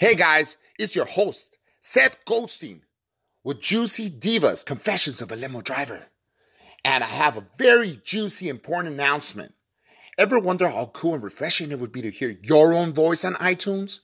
Hey 0.00 0.14
guys, 0.14 0.58
it's 0.78 0.94
your 0.94 1.06
host, 1.06 1.58
Seth 1.80 2.24
Goldstein, 2.24 2.82
with 3.42 3.60
Juicy 3.60 4.08
Divas 4.08 4.64
Confessions 4.64 5.20
of 5.20 5.32
a 5.32 5.34
Limo 5.34 5.60
Driver. 5.60 6.00
And 6.84 7.02
I 7.02 7.08
have 7.08 7.36
a 7.36 7.44
very 7.58 8.00
juicy, 8.04 8.48
important 8.48 8.94
announcement. 8.94 9.54
Ever 10.16 10.38
wonder 10.38 10.68
how 10.68 10.86
cool 10.94 11.14
and 11.14 11.22
refreshing 11.24 11.72
it 11.72 11.80
would 11.80 11.90
be 11.90 12.02
to 12.02 12.12
hear 12.12 12.38
your 12.44 12.74
own 12.74 12.92
voice 12.92 13.24
on 13.24 13.34
iTunes? 13.34 13.98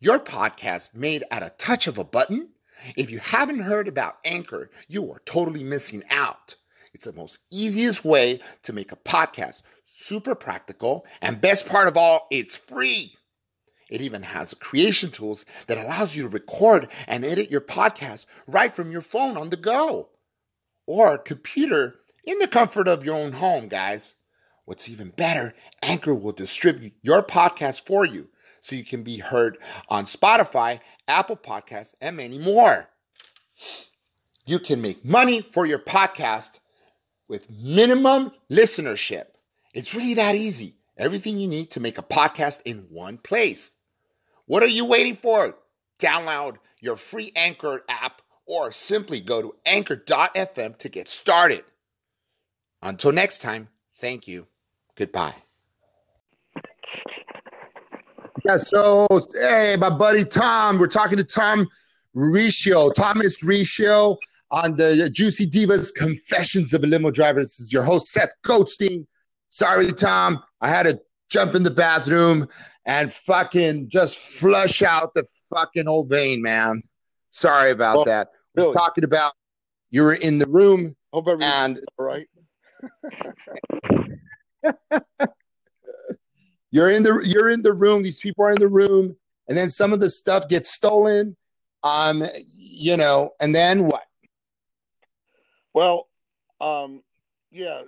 Your 0.00 0.18
podcast 0.18 0.94
made 0.94 1.24
at 1.30 1.42
a 1.42 1.54
touch 1.56 1.86
of 1.86 1.96
a 1.96 2.04
button? 2.04 2.50
If 2.94 3.10
you 3.10 3.18
haven't 3.18 3.60
heard 3.60 3.88
about 3.88 4.18
Anchor, 4.26 4.68
you 4.86 5.10
are 5.10 5.22
totally 5.24 5.64
missing 5.64 6.02
out. 6.10 6.56
It's 6.92 7.06
the 7.06 7.14
most 7.14 7.38
easiest 7.50 8.04
way 8.04 8.40
to 8.64 8.74
make 8.74 8.92
a 8.92 8.96
podcast, 8.96 9.62
super 9.86 10.34
practical, 10.34 11.06
and 11.22 11.40
best 11.40 11.66
part 11.66 11.88
of 11.88 11.96
all, 11.96 12.26
it's 12.30 12.58
free. 12.58 13.14
It 13.88 14.00
even 14.02 14.22
has 14.22 14.54
creation 14.54 15.10
tools 15.10 15.44
that 15.66 15.78
allows 15.78 16.14
you 16.14 16.24
to 16.24 16.28
record 16.28 16.88
and 17.06 17.24
edit 17.24 17.50
your 17.50 17.60
podcast 17.60 18.26
right 18.46 18.74
from 18.74 18.90
your 18.90 19.00
phone 19.00 19.36
on 19.36 19.50
the 19.50 19.56
go 19.56 20.10
or 20.86 21.18
computer 21.18 21.96
in 22.26 22.38
the 22.38 22.48
comfort 22.48 22.88
of 22.88 23.04
your 23.04 23.16
own 23.16 23.32
home, 23.32 23.68
guys. 23.68 24.14
What's 24.64 24.88
even 24.88 25.08
better, 25.10 25.54
Anchor 25.82 26.14
will 26.14 26.32
distribute 26.32 26.92
your 27.02 27.22
podcast 27.22 27.86
for 27.86 28.04
you 28.04 28.28
so 28.60 28.76
you 28.76 28.84
can 28.84 29.02
be 29.02 29.18
heard 29.18 29.58
on 29.88 30.04
Spotify, 30.04 30.80
Apple 31.06 31.36
Podcasts, 31.36 31.94
and 32.00 32.16
many 32.16 32.38
more. 32.38 32.90
You 34.44 34.58
can 34.58 34.82
make 34.82 35.04
money 35.04 35.40
for 35.40 35.64
your 35.64 35.78
podcast 35.78 36.60
with 37.28 37.50
minimum 37.50 38.32
listenership. 38.50 39.26
It's 39.74 39.94
really 39.94 40.14
that 40.14 40.34
easy. 40.34 40.76
Everything 40.96 41.38
you 41.38 41.46
need 41.46 41.70
to 41.72 41.80
make 41.80 41.98
a 41.98 42.02
podcast 42.02 42.60
in 42.64 42.86
one 42.90 43.18
place. 43.18 43.70
What 44.48 44.62
are 44.62 44.66
you 44.66 44.86
waiting 44.86 45.14
for? 45.14 45.54
Download 46.00 46.56
your 46.80 46.96
free 46.96 47.32
Anchor 47.36 47.84
app 47.88 48.22
or 48.46 48.72
simply 48.72 49.20
go 49.20 49.42
to 49.42 49.54
anchor.fm 49.66 50.78
to 50.78 50.88
get 50.88 51.06
started. 51.06 51.64
Until 52.82 53.12
next 53.12 53.42
time, 53.42 53.68
thank 53.96 54.26
you. 54.26 54.46
Goodbye. 54.96 55.34
Yeah, 58.46 58.56
so 58.56 59.06
hey, 59.34 59.76
my 59.78 59.90
buddy 59.90 60.24
Tom, 60.24 60.78
we're 60.78 60.86
talking 60.86 61.18
to 61.18 61.24
Tom 61.24 61.66
Riccio, 62.14 62.90
Thomas 62.90 63.42
Riccio 63.42 64.16
on 64.50 64.76
the 64.76 65.10
Juicy 65.12 65.46
Divas 65.46 65.94
Confessions 65.94 66.72
of 66.72 66.82
a 66.84 66.86
Limo 66.86 67.10
Driver. 67.10 67.40
This 67.40 67.60
is 67.60 67.70
your 67.70 67.82
host, 67.82 68.12
Seth 68.12 68.30
Goldstein. 68.42 69.06
Sorry, 69.50 69.92
Tom, 69.92 70.42
I 70.62 70.70
had 70.70 70.84
to 70.84 70.98
jump 71.28 71.54
in 71.54 71.62
the 71.62 71.70
bathroom 71.70 72.48
and 72.86 73.12
fucking 73.12 73.88
just 73.88 74.40
flush 74.40 74.82
out 74.82 75.14
the 75.14 75.24
fucking 75.54 75.86
old 75.86 76.08
vein, 76.08 76.42
man. 76.42 76.82
Sorry 77.30 77.70
about 77.70 77.98
Oh, 77.98 78.04
that. 78.04 78.30
really? 78.54 78.68
We're 78.68 78.74
talking 78.74 79.04
about 79.04 79.32
you 79.90 80.02
were 80.02 80.14
in 80.14 80.38
the 80.38 80.48
room 80.48 80.96
Hope 81.12 81.26
and 81.40 81.80
all 81.98 82.04
right. 82.04 82.26
you're 86.70 86.90
in 86.90 87.02
the 87.02 87.22
you're 87.24 87.48
in 87.48 87.62
the 87.62 87.72
room. 87.72 88.02
These 88.02 88.20
people 88.20 88.44
are 88.44 88.50
in 88.52 88.58
the 88.60 88.68
room, 88.68 89.16
and 89.48 89.56
then 89.56 89.70
some 89.70 89.92
of 89.92 90.00
the 90.00 90.10
stuff 90.10 90.48
gets 90.48 90.70
stolen. 90.70 91.36
Um, 91.82 92.24
you 92.58 92.96
know, 92.96 93.30
and 93.40 93.54
then 93.54 93.84
what? 93.84 94.04
Well, 95.72 96.08
um, 96.60 97.02
yeah, 97.50 97.82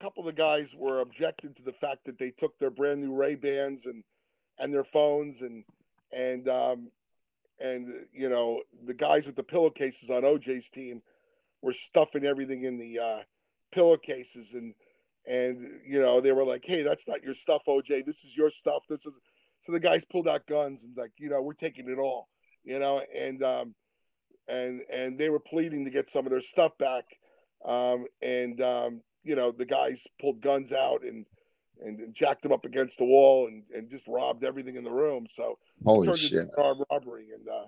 couple 0.00 0.26
of 0.26 0.34
the 0.34 0.40
guys 0.40 0.68
were 0.76 1.00
objecting 1.00 1.54
to 1.54 1.62
the 1.62 1.72
fact 1.72 2.04
that 2.06 2.18
they 2.18 2.32
took 2.38 2.58
their 2.58 2.70
brand 2.70 3.00
new 3.00 3.14
Ray 3.14 3.34
Bans 3.34 3.80
and 3.84 4.04
and 4.58 4.72
their 4.72 4.84
phones 4.84 5.40
and 5.40 5.64
and 6.12 6.48
um, 6.48 6.88
and 7.60 7.88
you 8.12 8.28
know 8.28 8.62
the 8.86 8.94
guys 8.94 9.26
with 9.26 9.36
the 9.36 9.42
pillowcases 9.42 10.10
on 10.10 10.22
OJ's 10.22 10.68
team 10.72 11.02
were 11.62 11.74
stuffing 11.74 12.24
everything 12.24 12.64
in 12.64 12.78
the 12.78 12.98
uh, 12.98 13.22
pillowcases 13.72 14.46
and 14.52 14.74
and 15.26 15.80
you 15.86 16.00
know 16.00 16.20
they 16.20 16.32
were 16.32 16.44
like, 16.44 16.64
hey, 16.64 16.82
that's 16.82 17.06
not 17.06 17.22
your 17.22 17.34
stuff, 17.34 17.62
OJ. 17.68 18.06
This 18.06 18.18
is 18.24 18.36
your 18.36 18.50
stuff. 18.50 18.82
This 18.88 19.00
is 19.00 19.12
so 19.66 19.72
the 19.72 19.80
guys 19.80 20.02
pulled 20.10 20.26
out 20.26 20.46
guns 20.46 20.80
and 20.82 20.96
like, 20.96 21.12
you 21.18 21.28
know, 21.28 21.42
we're 21.42 21.52
taking 21.52 21.90
it 21.90 21.98
all, 21.98 22.28
you 22.64 22.78
know, 22.78 23.02
and 23.14 23.42
um, 23.42 23.74
and 24.48 24.80
and 24.90 25.18
they 25.18 25.28
were 25.28 25.40
pleading 25.40 25.84
to 25.84 25.90
get 25.90 26.10
some 26.10 26.26
of 26.26 26.30
their 26.30 26.40
stuff 26.40 26.72
back. 26.78 27.04
Um, 27.66 28.06
and 28.22 28.60
um, 28.62 29.00
you 29.28 29.36
know, 29.36 29.52
the 29.52 29.66
guys 29.66 30.00
pulled 30.18 30.40
guns 30.40 30.72
out 30.72 31.02
and 31.04 31.26
and 31.84 32.00
and 32.00 32.14
jacked 32.14 32.42
them 32.42 32.50
up 32.50 32.64
against 32.64 32.96
the 32.96 33.04
wall 33.04 33.46
and, 33.46 33.62
and 33.74 33.90
just 33.90 34.08
robbed 34.08 34.42
everything 34.42 34.76
in 34.76 34.84
the 34.84 34.90
room. 34.90 35.26
So 35.36 35.58
Holy 35.84 36.16
shit! 36.16 36.48
armed 36.56 36.82
robbery 36.90 37.26
and 37.34 37.46
uh, 37.46 37.66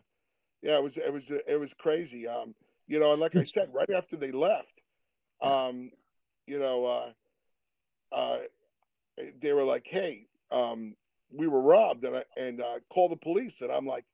yeah, 0.63 0.77
it 0.77 0.83
was 0.83 0.97
it 0.97 1.13
was 1.13 1.25
it 1.47 1.61
was 1.61 1.71
crazy. 1.79 2.27
Um, 2.27 2.55
you 2.89 2.99
know, 2.99 3.13
and 3.13 3.21
like 3.21 3.37
I 3.37 3.43
said, 3.43 3.69
right 3.75 3.91
after 3.95 4.17
they 4.17 4.33
left, 4.33 4.73
um, 5.43 5.91
you 6.47 6.59
know, 6.59 7.13
uh, 8.13 8.17
uh, 8.17 8.39
they 9.43 9.53
were 9.53 9.65
like, 9.65 9.85
"Hey, 9.87 10.27
um, 10.51 10.95
we 11.31 11.47
were 11.47 11.61
robbed," 11.61 12.05
and 12.05 12.17
I, 12.17 12.23
and 12.37 12.61
uh, 12.61 12.79
call 12.93 13.11
the 13.11 13.17
police. 13.17 13.55
And 13.61 13.71
I'm 13.71 13.87
like, 13.87 14.05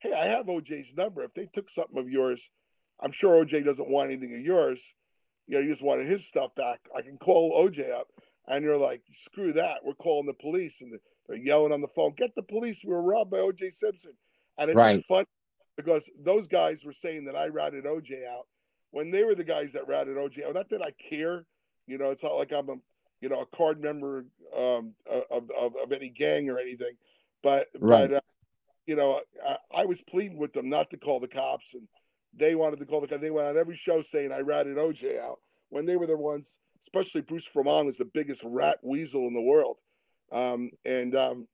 "Hey, 0.00 0.12
I 0.12 0.26
have 0.26 0.46
OJ's 0.46 0.92
number. 0.96 1.22
If 1.22 1.32
they 1.34 1.48
took 1.54 1.70
something 1.70 1.98
of 1.98 2.10
yours, 2.10 2.42
I'm 3.00 3.12
sure 3.12 3.44
OJ 3.44 3.64
doesn't 3.64 3.88
want 3.88 4.10
anything 4.10 4.34
of 4.34 4.42
yours. 4.42 4.80
You 5.48 5.64
know, 5.64 5.76
wanted 5.80 6.08
his 6.08 6.24
stuff 6.26 6.54
back. 6.54 6.80
I 6.96 7.02
can 7.02 7.18
call 7.18 7.52
OJ 7.66 7.90
up." 7.90 8.08
And 8.46 8.64
you're 8.64 8.78
like, 8.78 9.02
"Screw 9.24 9.52
that! 9.54 9.84
We're 9.84 9.94
calling 9.94 10.26
the 10.26 10.34
police." 10.34 10.74
And 10.80 10.98
they're 11.26 11.36
yelling 11.36 11.72
on 11.72 11.80
the 11.80 11.88
phone, 11.88 12.14
"Get 12.16 12.34
the 12.34 12.42
police! 12.42 12.84
We 12.84 12.92
were 12.92 13.02
robbed 13.02 13.30
by 13.30 13.38
OJ 13.38 13.74
Simpson." 13.74 14.12
And 14.58 14.70
it's 14.70 14.76
Right. 14.76 15.04
fun 15.06 15.24
because 15.76 16.02
those 16.18 16.46
guys 16.46 16.84
were 16.84 16.92
saying 16.92 17.24
that 17.26 17.36
I 17.36 17.46
ratted 17.46 17.84
OJ 17.86 18.26
out 18.26 18.46
when 18.90 19.10
they 19.10 19.24
were 19.24 19.34
the 19.34 19.44
guys 19.44 19.70
that 19.72 19.86
ratted 19.86 20.16
OJ 20.16 20.44
out. 20.44 20.54
Not 20.54 20.68
that 20.70 20.82
I 20.82 20.90
care, 21.08 21.44
you 21.86 21.98
know. 21.98 22.10
It's 22.10 22.22
not 22.22 22.36
like 22.36 22.52
I'm 22.52 22.68
a 22.68 22.76
you 23.20 23.28
know 23.28 23.40
a 23.42 23.56
card 23.56 23.80
member 23.80 24.24
um, 24.56 24.94
of, 25.08 25.50
of 25.50 25.76
of 25.82 25.92
any 25.92 26.08
gang 26.08 26.48
or 26.50 26.58
anything, 26.58 26.96
but 27.42 27.68
Right. 27.78 28.10
but 28.10 28.16
uh, 28.16 28.20
you 28.86 28.96
know 28.96 29.20
I, 29.46 29.82
I 29.82 29.84
was 29.86 30.00
pleading 30.02 30.38
with 30.38 30.52
them 30.52 30.68
not 30.68 30.90
to 30.90 30.96
call 30.96 31.20
the 31.20 31.28
cops, 31.28 31.66
and 31.74 31.86
they 32.34 32.54
wanted 32.54 32.78
to 32.80 32.86
call 32.86 33.00
the. 33.00 33.18
They 33.18 33.30
went 33.30 33.48
on 33.48 33.58
every 33.58 33.76
show 33.82 34.02
saying 34.02 34.32
I 34.32 34.40
ratted 34.40 34.76
OJ 34.76 35.20
out 35.20 35.40
when 35.70 35.86
they 35.86 35.96
were 35.96 36.06
the 36.06 36.16
ones. 36.16 36.46
Especially 36.86 37.20
Bruce 37.20 37.46
Fromong 37.54 37.86
was 37.86 37.98
the 37.98 38.04
biggest 38.06 38.40
rat 38.44 38.78
weasel 38.82 39.26
in 39.26 39.34
the 39.34 39.40
world, 39.40 39.76
um, 40.32 40.70
and 40.84 41.14
um, 41.14 41.46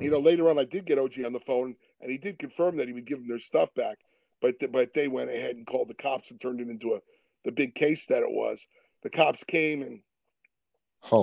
you 0.00 0.10
know 0.10 0.20
later 0.20 0.48
on 0.48 0.58
I 0.58 0.64
did 0.64 0.86
get 0.86 0.98
OJ 0.98 1.26
on 1.26 1.32
the 1.32 1.40
phone, 1.40 1.76
and 2.00 2.10
he 2.10 2.18
did 2.18 2.38
confirm 2.38 2.76
that 2.78 2.86
he 2.88 2.94
would 2.94 3.06
give 3.06 3.18
them 3.18 3.28
their 3.28 3.40
stuff 3.40 3.68
back, 3.74 3.98
but 4.40 4.54
but 4.72 4.94
they 4.94 5.08
went 5.08 5.30
ahead 5.30 5.56
and 5.56 5.66
called 5.66 5.88
the 5.88 5.94
cops 5.94 6.30
and 6.30 6.40
turned 6.40 6.60
it 6.60 6.68
into 6.70 6.94
a 6.94 7.00
the 7.44 7.52
big 7.52 7.74
case 7.74 8.06
that 8.08 8.22
it 8.22 8.30
was. 8.30 8.58
The 9.02 9.10
cops 9.10 9.42
came 9.46 9.82
and 9.82 10.00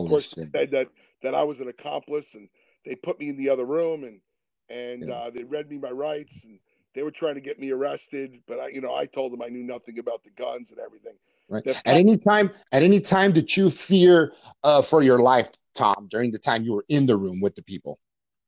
of 0.04 0.10
course 0.10 0.34
shit! 0.36 0.50
said 0.56 0.72
that 0.72 0.88
that 1.24 1.36
I 1.36 1.44
was 1.44 1.60
an 1.60 1.68
accomplice, 1.70 2.28
and 2.34 2.50
they 2.86 2.96
put 2.96 3.20
me 3.20 3.30
in 3.30 3.38
the 3.38 3.50
other 3.50 3.66
room 3.66 4.04
and 4.04 4.22
and 4.70 5.10
Yeah. 5.10 5.16
uh, 5.16 5.30
they 5.34 5.44
read 5.44 5.70
me 5.70 5.78
my 5.78 5.92
rights, 5.92 6.34
and 6.44 6.60
they 6.98 7.04
were 7.04 7.12
trying 7.12 7.36
to 7.36 7.42
get 7.42 7.60
me 7.60 7.70
arrested, 7.70 8.40
but 8.48 8.60
I 8.60 8.70
you 8.70 8.82
know 8.82 8.96
I 8.96 9.06
told 9.06 9.32
them 9.32 9.44
I 9.44 9.50
knew 9.50 9.62
nothing 9.64 10.00
about 10.00 10.24
the 10.24 10.32
guns 10.32 10.72
and 10.72 10.80
everything. 10.80 11.14
Right. 11.48 11.66
At 11.68 11.80
any 11.86 12.18
time, 12.18 12.50
at 12.74 12.82
any 12.82 13.00
time, 13.00 13.32
did 13.32 13.56
you 13.56 13.70
fear 13.70 14.34
uh, 14.64 14.82
for 14.82 15.04
your 15.04 15.20
life, 15.20 15.48
Tom, 15.76 16.08
during 16.10 16.32
the 16.32 16.40
time 16.40 16.64
you 16.64 16.74
were 16.74 16.86
in 16.90 17.06
the 17.06 17.16
room 17.16 17.40
with 17.40 17.54
the 17.56 17.62
people? 17.64 18.00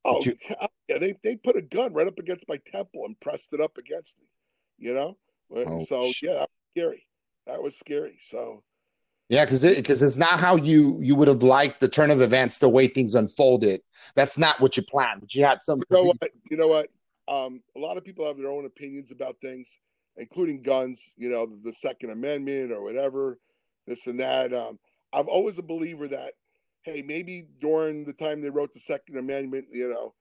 Oh, 0.04 0.18
you- 0.26 0.34
yeah, 0.90 0.98
they 0.98 1.14
they 1.24 1.36
put 1.36 1.58
a 1.58 1.62
gun 1.62 1.94
right 1.94 2.08
up 2.08 2.18
against 2.18 2.44
my 2.48 2.58
temple 2.72 3.06
and 3.06 3.18
pressed 3.20 3.54
it 3.54 3.62
up 3.62 3.78
against 3.78 4.16
me. 4.18 4.26
You 4.80 4.96
know, 4.96 5.18
Oh, 5.56 5.86
so 5.86 6.02
shit. 6.02 6.32
yeah, 6.32 6.40
that 6.40 6.50
was 6.50 6.72
scary. 6.74 7.08
That 7.46 7.62
was 7.62 7.76
scary. 7.78 8.18
So 8.32 8.64
Yeah, 9.30 9.46
because 9.46 9.62
because 9.76 10.02
it's 10.02 10.18
not 10.18 10.40
how 10.40 10.56
you 10.56 10.98
you 11.02 11.16
would 11.16 11.28
have 11.28 11.44
liked 11.44 11.82
the 11.82 11.88
turn 11.88 12.10
of 12.10 12.20
events, 12.20 12.58
the 12.58 12.68
way 12.70 12.88
things 12.88 13.14
unfolded. 13.14 13.82
That's 14.16 14.40
not 14.40 14.60
what 14.60 14.76
you 14.76 14.82
planned. 14.82 15.22
But 15.22 15.36
you 15.36 15.46
had 15.46 15.62
some. 15.62 15.84
you 15.88 15.98
know 15.98 16.06
what? 16.08 16.32
You 16.50 16.58
know 16.58 16.68
what? 16.68 16.90
Um, 17.30 17.62
a 17.76 17.80
lot 17.80 17.98
of 17.98 18.04
people 18.04 18.26
have 18.26 18.38
their 18.38 18.50
own 18.50 18.66
opinions 18.66 19.12
about 19.12 19.38
things, 19.42 19.68
including 20.18 20.64
guns. 20.64 21.00
You 21.16 21.30
know, 21.30 21.46
the 21.46 21.74
Second 21.82 22.10
Amendment 22.10 22.72
or 22.72 22.82
whatever, 22.82 23.40
this 23.88 24.08
and 24.08 24.20
that. 24.20 24.54
Um, 24.54 24.80
I'm 25.14 25.30
always 25.30 25.58
a 25.58 25.64
believer 25.64 26.08
that, 26.08 26.34
hey, 26.84 27.02
maybe 27.02 27.48
during 27.62 28.06
the 28.06 28.14
time 28.14 28.42
they 28.42 28.50
wrote 28.50 28.74
the 28.74 28.80
Second 28.82 29.18
Amendment, 29.18 29.66
you 29.72 29.90
know, 29.90 30.14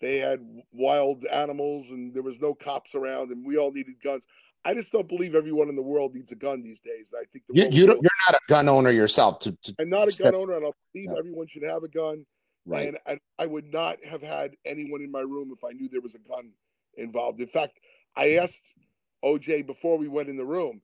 they 0.00 0.18
had 0.18 0.40
wild 0.72 1.24
animals 1.24 1.86
and 1.90 2.12
there 2.14 2.22
was 2.22 2.40
no 2.40 2.54
cops 2.54 2.94
around, 2.94 3.30
and 3.30 3.46
we 3.46 3.56
all 3.56 3.72
needed 3.72 3.94
guns. 4.02 4.22
I 4.64 4.72
just 4.74 4.90
don't 4.92 5.08
believe 5.08 5.34
everyone 5.34 5.68
in 5.68 5.76
the 5.76 5.82
world 5.82 6.14
needs 6.14 6.32
a 6.32 6.36
gun 6.36 6.62
these 6.62 6.78
days. 6.84 7.06
I 7.14 7.24
think 7.32 7.44
the 7.48 7.54
you, 7.54 7.68
you 7.70 7.86
don't, 7.86 8.00
you're 8.02 8.10
not 8.30 8.34
a 8.36 8.40
gun 8.48 8.68
owner 8.68 8.90
yourself. 8.90 9.38
To, 9.40 9.52
to 9.52 9.74
I'm 9.78 9.90
not 9.90 10.08
a 10.08 10.22
gun 10.22 10.34
owner, 10.34 10.56
and 10.56 10.66
I 10.66 10.70
believe 10.92 11.10
Yeah. 11.12 11.18
everyone 11.18 11.46
should 11.48 11.64
have 11.64 11.82
a 11.84 11.88
gun. 11.88 12.24
Right. 12.66 12.88
And 12.88 12.98
I, 13.06 13.18
I 13.38 13.46
would 13.46 13.72
not 13.72 13.98
have 14.08 14.22
had 14.22 14.52
anyone 14.64 15.02
in 15.02 15.10
my 15.10 15.20
room 15.20 15.52
if 15.56 15.64
I 15.64 15.72
knew 15.72 15.88
there 15.88 16.00
was 16.00 16.14
a 16.14 16.28
gun 16.28 16.50
involved. 16.96 17.40
In 17.40 17.48
fact, 17.48 17.78
I 18.16 18.32
hmm. 18.32 18.44
asked 18.44 18.62
OJ 19.24 19.66
before 19.66 19.98
we 19.98 20.08
went 20.08 20.28
in 20.28 20.36
the 20.36 20.44
room, 20.44 20.80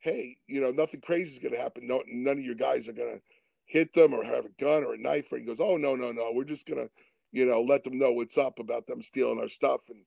hey, 0.00 0.36
you 0.46 0.60
know, 0.60 0.70
nothing 0.70 1.00
crazy 1.00 1.32
is 1.32 1.38
going 1.38 1.54
to 1.54 1.60
happen. 1.60 1.86
No, 1.86 2.02
none 2.06 2.38
of 2.38 2.44
your 2.44 2.54
guys 2.54 2.88
are 2.88 2.92
going 2.92 3.16
to 3.16 3.20
hit 3.66 3.92
them 3.94 4.14
or 4.14 4.24
have 4.24 4.44
a 4.44 4.62
gun 4.62 4.84
or 4.84 4.94
a 4.94 4.98
knife. 4.98 5.26
Or 5.32 5.38
he 5.38 5.44
goes, 5.44 5.58
oh, 5.60 5.76
no, 5.76 5.96
no, 5.96 6.12
no. 6.12 6.30
We're 6.32 6.44
just 6.44 6.66
going 6.66 6.80
to, 6.80 6.90
you 7.32 7.46
know, 7.46 7.62
let 7.62 7.84
them 7.84 7.98
know 7.98 8.12
what's 8.12 8.38
up 8.38 8.58
about 8.58 8.86
them 8.86 9.02
stealing 9.02 9.38
our 9.40 9.48
stuff. 9.48 9.80
And, 9.88 10.00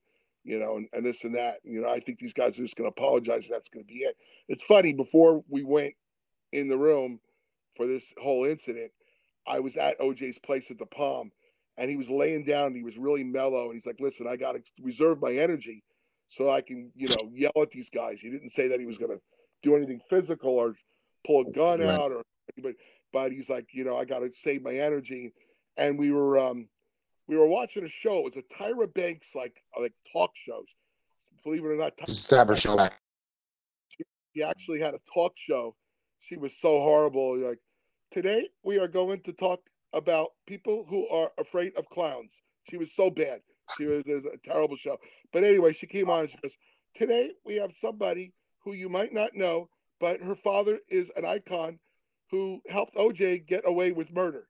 you 0.43 0.59
know, 0.59 0.77
and, 0.77 0.87
and 0.93 1.05
this 1.05 1.23
and 1.23 1.35
that. 1.35 1.57
You 1.63 1.81
know, 1.81 1.89
I 1.89 1.99
think 1.99 2.19
these 2.19 2.33
guys 2.33 2.57
are 2.57 2.63
just 2.63 2.75
going 2.75 2.89
to 2.89 2.95
apologize. 2.97 3.43
And 3.45 3.53
that's 3.53 3.69
going 3.69 3.85
to 3.85 3.93
be 3.93 3.99
it. 3.99 4.15
It's 4.47 4.63
funny. 4.63 4.93
Before 4.93 5.43
we 5.49 5.63
went 5.63 5.93
in 6.51 6.69
the 6.69 6.77
room 6.77 7.19
for 7.75 7.85
this 7.85 8.03
whole 8.21 8.45
incident, 8.45 8.91
I 9.47 9.59
was 9.59 9.77
at 9.77 9.99
OJ's 9.99 10.39
place 10.39 10.69
at 10.69 10.77
the 10.77 10.85
Palm, 10.85 11.31
and 11.77 11.89
he 11.89 11.97
was 11.97 12.09
laying 12.09 12.43
down. 12.43 12.67
And 12.67 12.75
he 12.75 12.83
was 12.83 12.97
really 12.97 13.23
mellow, 13.23 13.65
and 13.65 13.75
he's 13.75 13.85
like, 13.85 13.99
"Listen, 13.99 14.27
I 14.27 14.35
got 14.35 14.53
to 14.53 14.61
reserve 14.81 15.21
my 15.21 15.33
energy 15.33 15.83
so 16.29 16.49
I 16.49 16.61
can, 16.61 16.91
you 16.95 17.07
know, 17.07 17.31
yell 17.33 17.51
at 17.61 17.71
these 17.71 17.89
guys." 17.89 18.19
He 18.19 18.29
didn't 18.29 18.51
say 18.51 18.67
that 18.69 18.79
he 18.79 18.85
was 18.85 18.97
going 18.97 19.11
to 19.11 19.21
do 19.63 19.75
anything 19.75 20.01
physical 20.09 20.51
or 20.51 20.75
pull 21.25 21.47
a 21.47 21.51
gun 21.51 21.79
right. 21.79 21.89
out 21.89 22.11
or, 22.11 22.23
but 22.61 22.73
but 23.13 23.31
he's 23.31 23.49
like, 23.49 23.67
you 23.73 23.83
know, 23.83 23.97
I 23.97 24.05
got 24.05 24.19
to 24.19 24.31
save 24.43 24.63
my 24.63 24.73
energy. 24.73 25.33
And 25.77 25.97
we 25.97 26.11
were 26.11 26.39
um 26.39 26.67
we 27.27 27.37
were 27.37 27.47
watching 27.47 27.85
a 27.85 27.89
show. 28.03 28.19
It 28.19 28.35
was 28.35 28.43
a 28.43 28.61
Tyra 28.63 28.93
Banks 28.93 29.27
like 29.35 29.55
like 29.79 29.93
talk 30.11 30.31
shows. 30.47 30.65
Believe 31.43 31.63
it 31.63 31.67
or 31.67 31.77
not, 31.77 31.93
Tyra 31.97 32.55
show. 32.59 32.77
She, 33.89 34.03
she 34.35 34.43
actually 34.43 34.79
had 34.79 34.93
a 34.93 34.99
talk 35.13 35.33
show. 35.47 35.75
She 36.19 36.37
was 36.37 36.51
so 36.61 36.79
horrible. 36.81 37.37
Like 37.39 37.59
today, 38.11 38.49
we 38.63 38.77
are 38.77 38.87
going 38.87 39.21
to 39.21 39.33
talk 39.33 39.61
about 39.93 40.29
people 40.47 40.85
who 40.89 41.07
are 41.09 41.31
afraid 41.37 41.73
of 41.77 41.89
clowns. 41.89 42.31
She 42.69 42.77
was 42.77 42.89
so 42.95 43.09
bad. 43.09 43.41
She 43.77 43.85
was, 43.85 44.03
was 44.05 44.23
a 44.25 44.37
terrible 44.47 44.77
show. 44.77 44.97
But 45.33 45.43
anyway, 45.43 45.73
she 45.73 45.87
came 45.87 46.09
on 46.09 46.21
and 46.21 46.29
she 46.29 46.37
goes, 46.41 46.51
Today 46.95 47.31
we 47.45 47.55
have 47.55 47.71
somebody 47.79 48.33
who 48.63 48.73
you 48.73 48.89
might 48.89 49.13
not 49.13 49.33
know, 49.33 49.69
but 49.99 50.21
her 50.21 50.35
father 50.35 50.79
is 50.89 51.07
an 51.15 51.25
icon 51.25 51.79
who 52.29 52.61
helped 52.69 52.95
OJ 52.95 53.47
get 53.47 53.63
away 53.65 53.91
with 53.91 54.11
murder. 54.11 54.47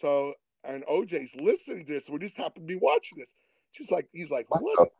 So, 0.00 0.34
and 0.64 0.84
OJ's 0.86 1.34
listening 1.34 1.86
to 1.86 1.92
this. 1.92 2.04
We 2.08 2.18
just 2.18 2.36
happen 2.36 2.62
to 2.62 2.66
be 2.66 2.78
watching 2.80 3.18
this. 3.18 3.28
She's 3.72 3.90
like, 3.90 4.08
he's 4.12 4.30
like, 4.30 4.46
what? 4.48 4.90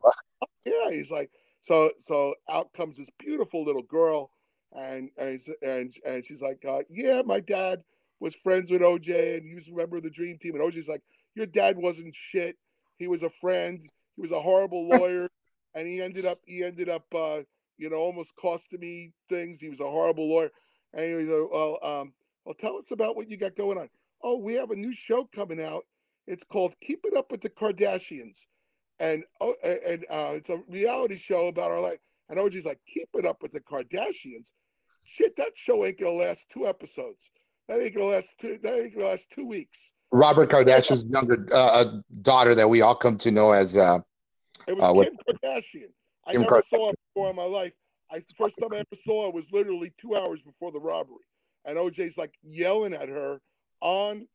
Yeah, 0.65 0.91
he's 0.91 1.11
like, 1.11 1.29
so, 1.67 1.91
so 2.07 2.35
out 2.49 2.73
comes 2.73 2.97
this 2.97 3.09
beautiful 3.19 3.65
little 3.65 3.83
girl, 3.83 4.31
and 4.71 5.09
and 5.17 5.39
and, 5.61 5.93
and 6.05 6.25
she's 6.25 6.41
like, 6.41 6.63
uh, 6.67 6.79
yeah, 6.89 7.21
my 7.25 7.39
dad 7.39 7.83
was 8.19 8.35
friends 8.43 8.71
with 8.71 8.81
OJ, 8.81 9.37
and 9.37 9.45
he 9.45 9.55
was 9.55 9.67
a 9.67 9.73
member 9.73 9.97
of 9.97 10.03
the 10.03 10.09
Dream 10.09 10.37
Team. 10.41 10.55
And 10.55 10.63
OJ's 10.63 10.87
like, 10.87 11.01
your 11.35 11.45
dad 11.45 11.77
wasn't 11.77 12.15
shit. 12.31 12.55
He 12.97 13.07
was 13.07 13.23
a 13.23 13.31
friend. 13.41 13.79
He 14.15 14.21
was 14.21 14.31
a 14.31 14.41
horrible 14.41 14.87
lawyer, 14.93 15.29
and 15.73 15.87
he 15.87 16.01
ended 16.01 16.25
up 16.25 16.39
he 16.45 16.63
ended 16.63 16.89
up 16.89 17.05
uh, 17.13 17.39
you 17.77 17.89
know 17.89 17.97
almost 17.97 18.31
costing 18.39 18.79
me 18.79 19.11
things. 19.29 19.59
He 19.59 19.69
was 19.69 19.79
a 19.79 19.89
horrible 19.89 20.29
lawyer. 20.29 20.51
And 20.93 21.05
he 21.05 21.13
was 21.13 21.27
like, 21.27 21.51
well, 21.51 21.79
um, 21.83 22.13
well, 22.45 22.55
tell 22.59 22.77
us 22.77 22.91
about 22.91 23.15
what 23.15 23.29
you 23.29 23.37
got 23.37 23.57
going 23.57 23.79
on. 23.79 23.89
Oh, 24.23 24.37
we 24.37 24.53
have 24.55 24.69
a 24.69 24.75
new 24.75 24.93
show 24.93 25.27
coming 25.35 25.61
out. 25.61 25.85
It's 26.27 26.43
called 26.51 26.75
Keep 26.85 27.01
It 27.05 27.17
Up 27.17 27.31
with 27.31 27.41
the 27.41 27.49
Kardashians, 27.49 28.35
and 28.99 29.23
oh, 29.41 29.55
and 29.63 30.05
uh, 30.09 30.33
it's 30.35 30.49
a 30.49 30.61
reality 30.69 31.17
show 31.17 31.47
about 31.47 31.71
our 31.71 31.81
life. 31.81 31.99
And 32.29 32.39
OJ's 32.39 32.65
like, 32.65 32.79
Keep 32.93 33.09
It 33.15 33.25
Up 33.25 33.41
with 33.41 33.51
the 33.51 33.59
Kardashians. 33.59 34.45
Shit, 35.03 35.35
that 35.37 35.51
show 35.55 35.83
ain't 35.85 35.99
gonna 35.99 36.11
last 36.11 36.45
two 36.53 36.67
episodes. 36.67 37.19
That 37.67 37.79
ain't 37.79 37.95
gonna 37.95 38.07
last 38.07 38.27
two. 38.39 38.59
That 38.61 38.73
ain't 38.73 38.95
gonna 38.95 39.07
last 39.07 39.25
two 39.33 39.45
weeks. 39.45 39.77
Robert 40.11 40.49
Kardashian's 40.49 41.07
younger 41.07 41.45
uh, 41.51 41.81
uh, 41.81 42.01
daughter 42.21 42.53
that 42.55 42.69
we 42.69 42.81
all 42.81 42.95
come 42.95 43.17
to 43.19 43.31
know 43.31 43.51
as. 43.51 43.77
Uh, 43.77 43.99
it 44.67 44.77
was 44.77 44.83
uh, 44.83 44.93
Kim 44.93 45.17
Kardashian. 45.27 45.89
I 46.25 46.31
Kim 46.33 46.41
never 46.41 46.61
Kardashian. 46.61 46.69
saw 46.69 46.87
her 46.87 46.93
before 47.13 47.29
in 47.29 47.35
my 47.35 47.43
life. 47.43 47.73
I 48.11 48.19
the 48.19 48.25
first 48.37 48.55
time 48.59 48.73
I 48.73 48.77
ever 48.77 49.01
saw 49.05 49.25
her 49.25 49.31
was 49.31 49.45
literally 49.51 49.91
two 49.99 50.15
hours 50.15 50.39
before 50.41 50.71
the 50.71 50.79
robbery 50.79 51.25
and 51.65 51.77
OJ's 51.77 52.17
like 52.17 52.33
yelling 52.43 52.93
at 52.93 53.09
her 53.09 53.39
on 53.81 54.27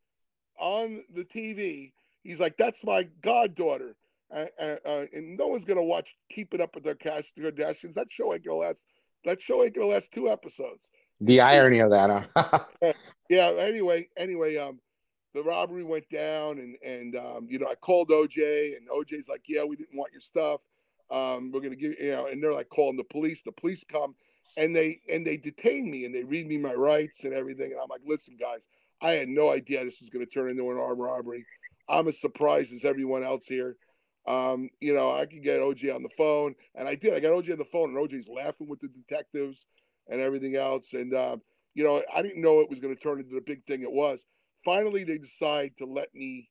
on 0.58 1.02
the 1.14 1.24
TV. 1.24 1.92
He's 2.22 2.40
like, 2.40 2.56
"That's 2.56 2.82
my 2.84 3.04
goddaughter," 3.22 3.94
and, 4.30 4.50
uh, 4.58 5.04
and 5.12 5.36
no 5.36 5.48
one's 5.48 5.64
gonna 5.64 5.82
watch 5.82 6.16
Keep 6.30 6.54
It 6.54 6.60
Up 6.60 6.74
with 6.74 6.84
Their 6.84 6.94
Cash 6.94 7.24
Kardashians. 7.38 7.94
That 7.94 8.08
show 8.10 8.34
ain't 8.34 8.44
gonna 8.44 8.58
last. 8.58 8.82
That 9.24 9.42
show 9.42 9.64
ain't 9.64 9.74
gonna 9.74 9.88
last 9.88 10.10
two 10.12 10.30
episodes. 10.30 10.80
The 11.20 11.40
irony 11.40 11.80
of 11.80 11.90
that, 11.90 12.28
huh? 12.36 12.92
yeah. 13.28 13.50
Anyway, 13.58 14.08
anyway, 14.16 14.56
um, 14.56 14.78
the 15.34 15.42
robbery 15.42 15.84
went 15.84 16.08
down, 16.10 16.58
and 16.58 16.76
and 16.84 17.16
um, 17.16 17.46
you 17.50 17.58
know, 17.58 17.66
I 17.66 17.74
called 17.74 18.08
OJ, 18.10 18.76
and 18.76 18.88
OJ's 18.88 19.28
like, 19.28 19.42
"Yeah, 19.48 19.64
we 19.64 19.76
didn't 19.76 19.96
want 19.96 20.12
your 20.12 20.20
stuff. 20.20 20.60
Um, 21.10 21.50
we're 21.52 21.60
gonna 21.60 21.76
give 21.76 21.94
you 21.98 22.10
know," 22.12 22.26
and 22.26 22.42
they're 22.42 22.54
like 22.54 22.68
calling 22.68 22.96
the 22.96 23.04
police. 23.04 23.40
The 23.44 23.52
police 23.52 23.84
come 23.90 24.14
and 24.56 24.74
they 24.74 25.00
and 25.12 25.26
they 25.26 25.36
detain 25.36 25.90
me 25.90 26.04
and 26.04 26.14
they 26.14 26.24
read 26.24 26.46
me 26.46 26.56
my 26.56 26.72
rights 26.72 27.24
and 27.24 27.34
everything. 27.34 27.72
And 27.72 27.80
I'm 27.80 27.88
like, 27.88 28.00
listen, 28.06 28.36
guys, 28.38 28.60
I 29.02 29.12
had 29.12 29.28
no 29.28 29.50
idea 29.50 29.84
this 29.84 30.00
was 30.00 30.10
to 30.10 30.26
turn 30.26 30.50
into 30.50 30.70
an 30.70 30.78
armed 30.78 31.00
robbery. 31.00 31.44
I'm 31.88 32.08
as 32.08 32.20
surprised 32.20 32.72
as 32.72 32.84
everyone 32.84 33.24
else 33.24 33.44
here. 33.46 33.76
Um, 34.26 34.68
you 34.80 34.94
know, 34.94 35.12
I 35.12 35.24
could 35.26 35.42
get 35.42 35.60
OJ 35.60 35.94
on 35.94 36.02
the 36.02 36.10
phone, 36.16 36.54
and 36.74 36.86
I 36.86 36.96
did. 36.96 37.14
I 37.14 37.20
got 37.20 37.32
OJ 37.32 37.52
on 37.52 37.58
the 37.58 37.64
phone, 37.72 37.96
and 37.96 37.96
OJ's 37.96 38.28
laughing 38.28 38.68
with 38.68 38.80
the 38.80 38.88
detectives 38.88 39.56
and 40.08 40.20
everything 40.20 40.56
else. 40.56 40.92
And 40.92 41.14
um, 41.14 41.42
you 41.74 41.84
know, 41.84 42.02
I 42.14 42.22
didn't 42.22 42.42
know 42.42 42.60
it 42.60 42.70
was 42.70 42.80
going 42.80 42.94
to 42.94 43.00
turn 43.00 43.20
into 43.20 43.34
the 43.34 43.40
big 43.40 43.64
thing 43.64 43.82
it 43.82 43.92
was. 43.92 44.18
Finally, 44.64 45.04
they 45.04 45.18
decide 45.18 45.72
to 45.78 45.86
let 45.86 46.14
me 46.14 46.48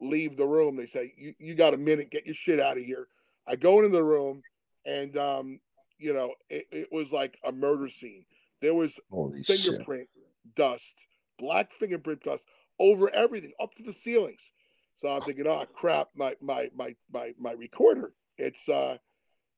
leave 0.00 0.36
the 0.36 0.46
room. 0.46 0.76
They 0.76 0.86
say, 0.86 1.12
"You 1.16 1.34
you 1.38 1.54
got 1.54 1.74
a 1.74 1.78
minute? 1.78 2.10
Get 2.10 2.26
your 2.26 2.34
shit 2.34 2.60
out 2.60 2.78
of 2.78 2.84
here." 2.84 3.08
I 3.46 3.56
go 3.56 3.78
into 3.78 3.90
the 3.90 4.02
room, 4.02 4.42
and 4.86 5.16
um, 5.16 5.60
you 5.98 6.14
know, 6.14 6.34
it, 6.48 6.66
it 6.70 6.88
was 6.90 7.10
like 7.12 7.38
a 7.44 7.52
murder 7.52 7.88
scene. 7.88 8.24
There 8.62 8.74
was 8.74 8.92
Holy 9.10 9.42
fingerprint 9.42 10.08
shit. 10.14 10.56
dust, 10.56 10.94
black 11.38 11.70
fingerprint 11.78 12.22
dust 12.22 12.42
over 12.78 13.12
everything, 13.14 13.52
up 13.60 13.74
to 13.76 13.82
the 13.82 13.92
ceilings. 13.92 14.40
So 15.00 15.08
I'm 15.08 15.20
thinking, 15.20 15.46
oh 15.46 15.64
crap, 15.74 16.08
my 16.14 16.34
my 16.40 16.70
my 16.74 16.94
my 17.12 17.32
my 17.38 17.52
recorder. 17.52 18.12
It's 18.38 18.68
uh, 18.68 18.96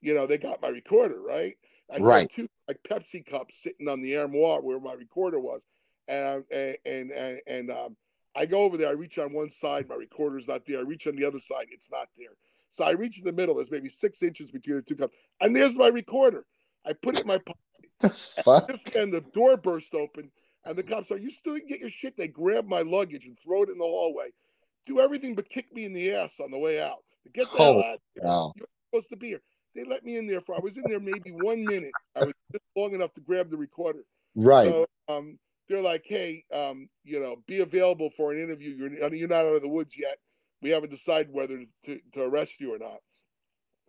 you 0.00 0.14
know, 0.14 0.26
they 0.26 0.38
got 0.38 0.60
my 0.62 0.69
recorder, 0.69 1.20
right? 1.20 1.56
I 1.93 1.99
right. 1.99 2.31
two 2.34 2.49
like 2.69 2.79
Pepsi 2.88 3.25
cups 3.25 3.55
sitting 3.62 3.88
on 3.88 4.02
the 4.02 4.17
armoire 4.17 4.61
where 4.61 4.81
my 4.81 4.94
recorder 4.94 5.38
was, 5.38 5.61
and 6.08 6.44
and 6.50 6.76
and 6.84 7.40
and, 7.46 7.70
um, 7.70 7.96
I 8.34 8.46
go 8.46 8.62
over 8.62 8.76
there. 8.76 8.88
I 8.88 8.93
reach 8.93 9.19
on 9.19 9.32
one 9.32 9.50
side, 9.50 9.88
my 9.88 9.94
recorder's 9.94 10.49
not 10.49 10.62
there. 10.67 10.79
I 10.79 10.82
reach 10.82 11.06
on 11.06 11.17
the 11.17 11.25
other 11.25 11.40
side, 11.40 11.67
it's 11.70 11.90
not 11.90 12.08
there. 12.17 12.31
So 12.73 12.84
I 12.84 12.90
reach 12.90 13.19
in 13.19 13.25
the 13.25 13.32
middle. 13.32 13.56
There's 13.56 13.70
maybe 13.70 13.90
six 13.90 14.23
inches 14.23 14.50
between 14.50 14.76
the 14.76 14.82
two 14.82 14.96
cups, 14.96 15.14
and 15.40 15.55
there's 15.55 15.75
my 15.75 15.88
recorder. 15.88 16.44
I 16.87 16.94
put 16.94 17.17
it 17.17 17.23
in 17.23 17.26
my 17.26 17.38
pocket. 17.38 18.17
Fuck. 18.44 18.69
And, 18.69 18.78
just, 18.78 18.96
and 18.96 19.12
the 19.12 19.20
door 19.35 19.56
burst 19.56 19.94
open, 19.94 20.31
and 20.64 20.76
the 20.76 20.82
cops 20.82 21.11
are, 21.11 21.19
"You 21.19 21.31
still 21.31 21.55
didn't 21.55 21.69
get 21.69 21.81
your 21.81 21.90
shit?" 21.90 22.17
They 22.17 22.28
grab 22.28 22.67
my 22.67 22.82
luggage 22.82 23.26
and 23.26 23.37
throw 23.44 23.64
it 23.64 23.69
in 23.69 23.78
the 23.78 23.85
hallway. 23.85 24.28
Do 24.87 25.00
everything 25.00 25.35
but 25.35 25.49
kick 25.49 25.73
me 25.73 25.85
in 25.85 25.93
the 25.93 26.12
ass 26.12 26.32
on 26.43 26.50
the 26.50 26.58
way 26.58 26.81
out. 26.81 27.05
Get 27.35 27.44
the 27.52 27.58
oh, 27.58 27.75
hell 27.75 27.85
out! 27.85 27.99
Wow. 28.17 28.52
You're 28.56 28.67
supposed 28.90 29.11
to 29.11 29.17
be 29.17 29.28
here. 29.28 29.43
They 29.74 29.84
let 29.84 30.04
me 30.04 30.18
in 30.18 30.26
there 30.26 30.40
for. 30.40 30.54
I 30.54 30.61
was 30.61 30.73
in 30.76 30.85
there 30.87 31.00
maybe 31.00 31.30
one 31.30 31.64
minute. 31.64 31.92
I 32.14 32.20
was 32.20 32.35
just 32.52 32.64
long 32.76 32.94
enough 32.94 33.12
to 33.14 33.20
grab 33.20 33.50
the 33.50 33.56
recorder. 33.56 34.04
Right. 34.35 34.68
So, 34.68 34.87
um, 35.08 35.38
they're 35.68 35.82
like, 35.82 36.04
"Hey, 36.06 36.44
um, 36.52 36.88
you 37.04 37.20
know, 37.20 37.37
be 37.47 37.61
available 37.61 38.11
for 38.16 38.32
an 38.32 38.42
interview. 38.42 38.70
You're 38.70 39.14
you're 39.14 39.28
not 39.28 39.47
out 39.47 39.56
of 39.56 39.62
the 39.62 39.68
woods 39.68 39.94
yet." 39.99 40.18
we 40.62 40.70
haven't 40.70 40.90
decided 40.90 41.32
whether 41.32 41.64
to, 41.87 41.99
to 42.14 42.20
arrest 42.23 42.52
you 42.61 42.73
or 42.75 42.78
not. 42.78 42.99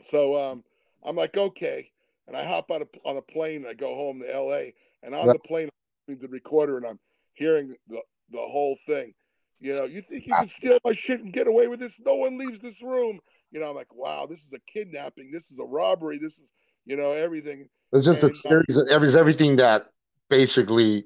So 0.10 0.36
um, 0.42 0.64
I'm 1.06 1.16
like, 1.16 1.38
okay. 1.38 1.90
And 2.28 2.36
I 2.36 2.46
hop 2.46 2.72
on 2.72 2.82
a, 2.82 3.08
on 3.08 3.18
a 3.18 3.22
plane 3.22 3.58
and 3.58 3.68
I 3.68 3.74
go 3.74 3.96
home 3.96 4.22
to 4.22 4.40
LA. 4.40 4.72
And 5.04 5.14
on 5.14 5.28
the 5.28 5.40
plane, 5.40 5.70
I'm 6.10 6.18
the 6.20 6.28
recorder 6.28 6.78
and 6.78 6.86
I'm 6.86 7.00
hearing 7.34 7.76
the, 7.88 8.00
the 8.32 8.40
whole 8.40 8.78
thing. 8.88 9.14
You 9.60 9.80
know, 9.80 9.86
you 9.86 10.02
think 10.02 10.26
you 10.26 10.34
can 10.34 10.50
steal 10.50 10.80
my 10.84 10.94
shit 10.94 11.22
and 11.22 11.32
get 11.32 11.48
away 11.48 11.68
with 11.68 11.80
this? 11.80 11.94
No 12.04 12.16
one 12.16 12.38
leaves 12.38 12.60
this 12.62 12.82
room. 12.82 13.20
You 13.54 13.60
know, 13.60 13.70
I'm 13.70 13.76
like, 13.76 13.94
wow, 13.94 14.26
this 14.28 14.40
is 14.40 14.52
a 14.54 14.60
kidnapping. 14.72 15.32
This 15.32 15.44
is 15.44 15.60
a 15.60 15.64
robbery. 15.64 16.18
This 16.18 16.34
is, 16.34 16.50
you 16.86 16.98
know, 16.98 17.12
everything. 17.12 17.70
It's 17.92 18.04
just 18.04 18.24
and, 18.24 18.32
a 18.32 18.36
series 18.36 18.78
of 18.78 18.88
every, 18.90 19.08
everything 19.18 19.58
that 19.58 19.92
basically 20.28 21.06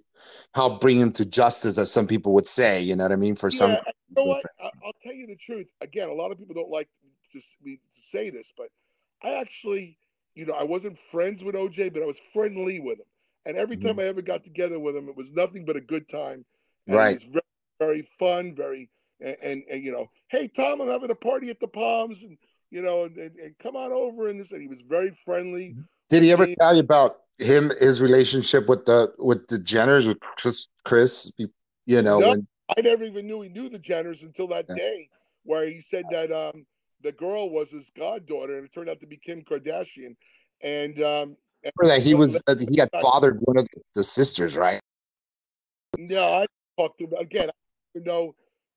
help 0.55 0.79
bring 0.79 0.99
him 0.99 1.11
to 1.11 1.25
justice, 1.25 1.77
as 1.77 1.91
some 1.91 2.07
people 2.07 2.33
would 2.33 2.47
say. 2.47 2.81
You 2.81 2.95
know 2.95 3.03
what 3.03 3.11
I 3.11 3.17
mean? 3.17 3.35
For 3.35 3.49
yeah, 3.49 3.57
some, 3.57 3.71
you 3.71 3.77
know 4.15 4.23
what? 4.23 4.43
I'll 4.63 4.93
tell 5.03 5.13
you 5.13 5.27
the 5.27 5.35
truth. 5.35 5.67
Again, 5.81 6.07
a 6.07 6.13
lot 6.13 6.31
of 6.31 6.39
people 6.39 6.55
don't 6.55 6.71
like 6.71 6.87
to, 7.33 7.39
to 7.39 7.77
say 8.13 8.29
this, 8.29 8.47
but 8.57 8.69
I 9.21 9.33
actually, 9.33 9.97
you 10.33 10.45
know, 10.45 10.53
I 10.53 10.63
wasn't 10.63 10.97
friends 11.11 11.43
with 11.43 11.55
OJ, 11.55 11.93
but 11.93 12.01
I 12.01 12.05
was 12.05 12.17
friendly 12.33 12.79
with 12.79 12.99
him. 12.99 13.05
And 13.45 13.57
every 13.57 13.75
time 13.75 13.91
mm-hmm. 13.91 13.99
I 14.01 14.05
ever 14.05 14.21
got 14.21 14.45
together 14.45 14.79
with 14.79 14.95
him, 14.95 15.09
it 15.09 15.17
was 15.17 15.29
nothing 15.31 15.65
but 15.65 15.75
a 15.75 15.81
good 15.81 16.07
time. 16.09 16.45
And 16.87 16.95
right. 16.95 17.17
It 17.17 17.23
was 17.33 17.41
very, 17.79 17.91
very 17.91 18.09
fun, 18.19 18.55
very, 18.55 18.89
and, 19.19 19.35
and, 19.41 19.63
and, 19.69 19.83
you 19.83 19.91
know, 19.91 20.09
hey 20.29 20.49
Tom, 20.55 20.81
I'm 20.81 20.89
having 20.89 21.11
a 21.11 21.15
party 21.15 21.49
at 21.49 21.59
the 21.59 21.67
Palms, 21.67 22.17
and 22.21 22.37
you 22.69 22.81
know, 22.81 23.05
and, 23.05 23.17
and, 23.17 23.35
and 23.37 23.55
come 23.61 23.75
on 23.75 23.91
over 23.91 24.29
and 24.29 24.39
this. 24.39 24.51
And 24.51 24.61
he 24.61 24.67
was 24.67 24.79
very 24.87 25.17
friendly. 25.25 25.75
Did 26.09 26.23
he 26.23 26.31
ever 26.31 26.47
tell 26.59 26.75
you 26.75 26.81
about 26.81 27.17
him 27.37 27.71
his 27.79 28.01
relationship 28.01 28.67
with 28.67 28.85
the 28.85 29.13
with 29.17 29.47
the 29.47 29.57
Jenners 29.57 30.07
with 30.07 30.19
Chris? 30.19 30.67
Kris 30.83 31.31
you 31.87 32.01
know 32.01 32.19
no, 32.19 32.29
when... 32.29 32.47
I 32.77 32.81
never 32.81 33.03
even 33.03 33.25
knew 33.25 33.41
he 33.41 33.49
knew 33.49 33.69
the 33.69 33.79
Jenners 33.79 34.21
until 34.21 34.47
that 34.49 34.65
yeah. 34.69 34.75
day 34.75 35.09
where 35.43 35.67
he 35.67 35.83
said 35.89 36.03
that 36.11 36.31
um 36.31 36.65
the 37.01 37.11
girl 37.11 37.49
was 37.49 37.69
his 37.69 37.85
goddaughter 37.97 38.57
and 38.57 38.65
it 38.65 38.73
turned 38.73 38.89
out 38.89 38.99
to 38.99 39.07
be 39.07 39.17
Kim 39.17 39.41
Kardashian 39.41 40.15
and 40.61 41.01
um 41.01 41.37
that 41.81 42.01
he 42.01 42.13
was 42.13 42.35
uh, 42.47 42.55
he 42.69 42.77
had 42.77 42.89
fathered 43.01 43.39
one 43.41 43.57
of 43.57 43.67
the 43.95 44.03
sisters 44.03 44.55
right 44.55 44.79
no 45.97 46.21
I 46.21 46.45
talked 46.77 46.99
to 46.99 47.05
him 47.05 47.13
again 47.13 47.49
I 47.95 47.99
know 47.99 48.35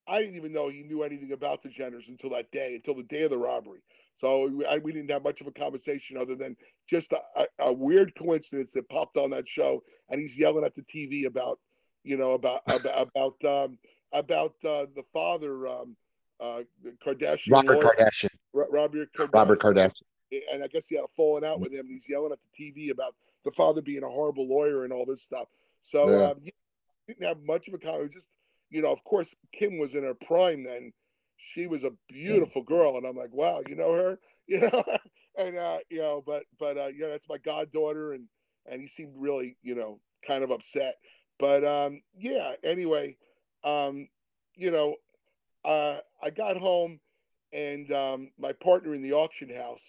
I 0.08 0.20
didn't 0.20 0.36
even 0.36 0.52
know 0.52 0.68
he 0.68 0.82
knew 0.82 1.02
anything 1.02 1.32
about 1.32 1.62
the 1.62 1.68
Jenners 1.68 2.08
until 2.08 2.30
that 2.30 2.50
day 2.50 2.74
until 2.74 2.94
the 2.94 3.04
day 3.04 3.22
of 3.22 3.30
the 3.30 3.38
robbery 3.38 3.80
So 4.20 4.48
we, 4.48 4.66
I, 4.66 4.78
we 4.78 4.92
didn't 4.92 5.10
have 5.10 5.22
much 5.22 5.40
of 5.40 5.46
a 5.46 5.52
conversation 5.52 6.16
other 6.16 6.34
than 6.34 6.56
just 6.88 7.12
a, 7.12 7.44
a, 7.58 7.72
weird 7.72 8.12
coincidence 8.18 8.72
that 8.74 8.88
popped 8.88 9.16
on 9.16 9.30
that 9.30 9.48
show, 9.48 9.82
and 10.08 10.20
he's 10.20 10.36
yelling 10.36 10.64
at 10.64 10.74
the 10.74 10.82
TV 10.82 11.26
about, 11.26 11.58
you 12.02 12.16
know, 12.16 12.32
about 12.32 12.62
about 12.66 13.08
about 13.14 13.44
um, 13.44 13.78
about 14.12 14.54
uh, 14.64 14.86
the 14.94 15.04
father, 15.12 15.68
um, 15.68 15.96
uh, 16.40 16.60
Kardashian, 17.06 17.50
Robert 17.50 17.80
Kardashian, 17.80 18.30
Robert 18.52 19.12
Kardashian, 19.12 19.34
Robert 19.34 19.60
Kardashian, 19.60 19.92
and 20.52 20.64
I 20.64 20.68
guess 20.68 20.82
he 20.88 20.96
had 20.96 21.04
a 21.04 21.08
falling 21.16 21.44
out 21.44 21.60
with 21.60 21.72
him. 21.72 21.80
And 21.80 21.90
he's 21.90 22.08
yelling 22.08 22.32
at 22.32 22.38
the 22.56 22.72
TV 22.72 22.90
about 22.90 23.14
the 23.44 23.52
father 23.52 23.80
being 23.80 24.02
a 24.02 24.08
horrible 24.08 24.48
lawyer 24.48 24.84
and 24.84 24.92
all 24.92 25.06
this 25.06 25.22
stuff. 25.22 25.48
So 25.82 26.08
yeah. 26.08 26.30
um, 26.30 26.40
didn't 27.06 27.26
have 27.26 27.42
much 27.42 27.68
of 27.68 27.74
a 27.74 27.78
conversation. 27.78 28.12
Just 28.14 28.26
you 28.70 28.82
know, 28.82 28.92
of 28.92 29.02
course, 29.04 29.28
Kim 29.58 29.78
was 29.78 29.94
in 29.94 30.04
her 30.04 30.14
prime 30.14 30.64
then. 30.64 30.92
She 31.54 31.66
was 31.66 31.82
a 31.84 31.90
beautiful 32.08 32.62
girl, 32.62 32.96
and 32.96 33.06
I'm 33.06 33.16
like, 33.16 33.32
wow, 33.32 33.62
you 33.68 33.74
know 33.74 33.92
her, 33.92 34.18
you 34.46 34.60
know, 34.60 34.84
and 35.36 35.56
uh, 35.58 35.78
you 35.88 35.98
know, 35.98 36.22
but 36.24 36.44
but 36.58 36.76
uh, 36.76 36.88
yeah, 36.96 37.08
that's 37.08 37.28
my 37.28 37.38
goddaughter, 37.38 38.12
and 38.12 38.26
and 38.66 38.80
he 38.80 38.88
seemed 38.88 39.14
really, 39.16 39.56
you 39.62 39.74
know, 39.74 40.00
kind 40.26 40.44
of 40.44 40.50
upset. 40.50 40.94
But 41.38 41.64
um, 41.64 42.02
yeah, 42.16 42.52
anyway, 42.62 43.16
um, 43.64 44.08
you 44.54 44.70
know, 44.70 44.94
uh, 45.64 45.98
I 46.22 46.30
got 46.30 46.56
home, 46.56 47.00
and 47.52 47.90
um, 47.92 48.30
my 48.38 48.52
partner 48.52 48.94
in 48.94 49.02
the 49.02 49.14
auction 49.14 49.50
house 49.54 49.80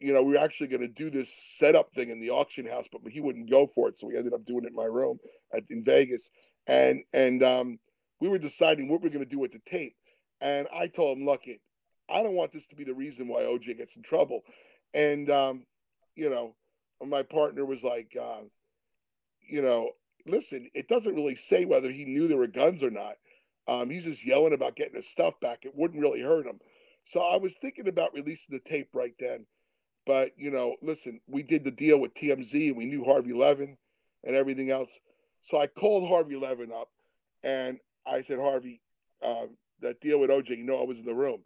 you 0.00 0.12
know, 0.12 0.22
we 0.22 0.32
were 0.32 0.38
actually 0.38 0.66
going 0.66 0.80
to 0.80 0.88
do 0.88 1.10
this 1.10 1.28
setup 1.58 1.92
thing 1.94 2.10
in 2.10 2.20
the 2.20 2.30
auction 2.30 2.66
house, 2.66 2.86
but 2.90 3.00
he 3.10 3.20
wouldn't 3.20 3.50
go 3.50 3.70
for 3.74 3.88
it, 3.88 3.98
so 3.98 4.06
we 4.06 4.16
ended 4.16 4.34
up 4.34 4.44
doing 4.44 4.64
it 4.64 4.68
in 4.68 4.74
my 4.74 4.84
room 4.84 5.18
at, 5.54 5.62
in 5.70 5.84
Vegas. 5.84 6.22
And 6.68 7.02
and 7.12 7.42
um, 7.42 7.78
we 8.20 8.28
were 8.28 8.38
deciding 8.38 8.88
what 8.88 9.02
we 9.02 9.08
are 9.08 9.12
going 9.12 9.24
to 9.24 9.30
do 9.30 9.38
with 9.38 9.52
the 9.52 9.60
tape. 9.68 9.96
And 10.40 10.68
I 10.72 10.86
told 10.86 11.18
him, 11.18 11.24
"Look, 11.24 11.42
it, 11.46 11.60
I 12.08 12.22
don't 12.22 12.34
want 12.34 12.52
this 12.52 12.66
to 12.68 12.76
be 12.76 12.84
the 12.84 12.94
reason 12.94 13.26
why 13.26 13.42
OJ 13.42 13.76
gets 13.78 13.96
in 13.96 14.02
trouble." 14.02 14.42
And 14.94 15.30
um, 15.30 15.64
you 16.14 16.30
know, 16.30 16.54
my 17.04 17.22
partner 17.22 17.64
was 17.64 17.82
like, 17.82 18.16
uh, 18.20 18.42
"You 19.48 19.62
know, 19.62 19.90
listen, 20.26 20.68
it 20.74 20.88
doesn't 20.88 21.14
really 21.14 21.36
say 21.48 21.64
whether 21.64 21.90
he 21.90 22.04
knew 22.04 22.28
there 22.28 22.36
were 22.36 22.46
guns 22.46 22.82
or 22.82 22.90
not. 22.90 23.14
Um, 23.66 23.90
he's 23.90 24.04
just 24.04 24.24
yelling 24.24 24.54
about 24.54 24.76
getting 24.76 24.96
his 24.96 25.08
stuff 25.08 25.34
back. 25.40 25.60
It 25.62 25.74
wouldn't 25.74 26.02
really 26.02 26.20
hurt 26.20 26.46
him." 26.46 26.60
So 27.12 27.20
I 27.20 27.36
was 27.38 27.54
thinking 27.60 27.88
about 27.88 28.12
releasing 28.12 28.50
the 28.50 28.70
tape 28.70 28.90
right 28.92 29.14
then 29.18 29.46
but 30.08 30.30
you 30.38 30.50
know, 30.50 30.76
listen, 30.80 31.20
we 31.28 31.42
did 31.42 31.64
the 31.64 31.70
deal 31.70 31.98
with 31.98 32.14
TMZ 32.14 32.68
and 32.68 32.76
we 32.78 32.86
knew 32.86 33.04
Harvey 33.04 33.34
Levin 33.34 33.76
and 34.24 34.34
everything 34.34 34.70
else. 34.70 34.88
So 35.50 35.60
I 35.60 35.66
called 35.66 36.08
Harvey 36.08 36.36
Levin 36.36 36.72
up 36.72 36.88
and 37.42 37.78
I 38.06 38.22
said, 38.22 38.38
Harvey, 38.38 38.80
um, 39.24 39.50
that 39.80 40.00
deal 40.00 40.20
with 40.20 40.30
OJ, 40.30 40.50
you 40.50 40.64
know, 40.64 40.80
I 40.80 40.84
was 40.84 40.98
in 40.98 41.04
the 41.04 41.14
room. 41.14 41.40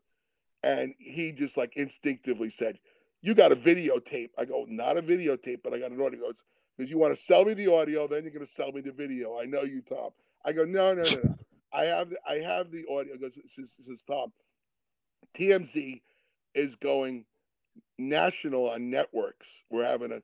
And 0.62 0.94
he 0.98 1.32
just 1.32 1.56
like 1.56 1.76
instinctively 1.76 2.52
said, 2.56 2.78
You 3.20 3.34
got 3.34 3.52
a 3.52 3.56
videotape. 3.56 4.30
I 4.38 4.44
go, 4.44 4.64
Not 4.68 4.96
a 4.96 5.02
videotape, 5.02 5.58
but 5.62 5.74
I 5.74 5.78
got 5.78 5.90
an 5.90 6.00
audio. 6.00 6.10
He 6.10 6.16
goes, 6.18 6.34
Because 6.76 6.90
you 6.90 6.98
want 6.98 7.16
to 7.16 7.24
sell 7.24 7.44
me 7.44 7.54
the 7.54 7.72
audio, 7.72 8.06
then 8.06 8.22
you're 8.22 8.32
going 8.32 8.46
to 8.46 8.52
sell 8.56 8.72
me 8.72 8.80
the 8.80 8.92
video. 8.92 9.38
I 9.38 9.44
know 9.44 9.62
you, 9.62 9.82
Tom. 9.88 10.10
I 10.44 10.52
go, 10.52 10.64
No, 10.64 10.94
no, 10.94 11.02
no, 11.02 11.20
no. 11.24 11.38
I 11.72 11.84
have 11.84 12.10
the, 12.10 12.16
I 12.28 12.34
have 12.34 12.70
the 12.70 12.84
audio. 12.90 13.14
He 13.14 13.18
goes, 13.18 13.32
This 13.56 13.70
is 13.88 14.00
Tom. 14.06 14.32
TMZ 15.36 16.00
is 16.54 16.74
going 16.76 17.24
national 17.98 18.68
on 18.68 18.90
networks. 18.90 19.46
We're 19.70 19.86
having 19.86 20.12
a 20.12 20.22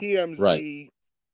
TMZ 0.00 0.38
right. 0.38 0.90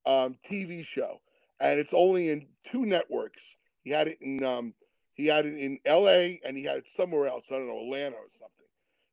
um, 0.07 0.37
TV 0.51 0.85
show, 0.85 1.21
and 1.61 1.79
it's 1.79 1.95
only 1.95 2.31
in 2.31 2.47
two 2.71 2.85
networks. 2.85 3.43
He 3.85 3.91
had 3.91 4.09
it 4.09 4.19
in 4.21 4.45
um, 4.45 4.75
he 5.15 5.27
had 5.27 5.47
it 5.47 5.59
in 5.59 5.79
L.A. 5.85 6.41
and 6.45 6.57
he 6.57 6.65
had 6.65 6.79
it 6.79 6.85
somewhere 6.97 7.29
else. 7.29 7.45
I 7.51 7.55
don't 7.55 7.69
know, 7.69 7.81
Atlanta 7.81 8.17
or 8.17 8.29
something. 8.39 8.67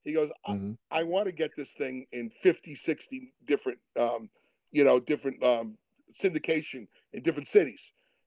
He 0.03 0.13
goes, 0.13 0.29
mm-hmm. 0.48 0.72
I, 0.91 1.00
I 1.00 1.03
want 1.03 1.25
to 1.25 1.31
get 1.31 1.51
this 1.58 1.67
thing 1.77 2.05
in 2.12 2.31
50, 2.41 2.75
60 2.75 3.34
different, 3.46 3.79
um, 4.00 4.29
you 4.72 4.84
know, 4.84 5.00
different 5.00 5.43
um, 5.43 5.77
syndication 6.24 6.88
in 7.13 7.22
different 7.24 7.50
cities. 7.50 7.81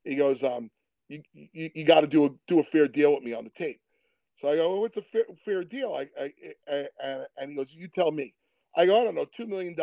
He 0.04 0.16
goes, 0.16 0.42
um, 0.42 0.70
you, 1.08 1.22
you, 1.32 1.70
you 1.74 1.84
got 1.84 2.00
to 2.02 2.06
do 2.06 2.26
a 2.26 2.30
do 2.46 2.60
a 2.60 2.64
fair 2.64 2.88
deal 2.88 3.14
with 3.14 3.22
me 3.22 3.32
on 3.32 3.44
the 3.44 3.50
tape. 3.50 3.80
So 4.40 4.48
I 4.48 4.56
go, 4.56 4.72
well, 4.72 4.80
what's 4.80 4.96
a 4.96 5.02
fair, 5.02 5.24
fair 5.44 5.64
deal? 5.64 5.94
I, 5.94 6.08
I, 6.20 6.86
I, 7.00 7.24
and 7.38 7.50
he 7.50 7.56
goes, 7.56 7.68
you 7.70 7.88
tell 7.88 8.10
me. 8.10 8.34
I 8.76 8.86
go, 8.86 9.00
I 9.00 9.04
don't 9.04 9.14
know, 9.14 9.26
$2 9.38 9.46
million. 9.46 9.76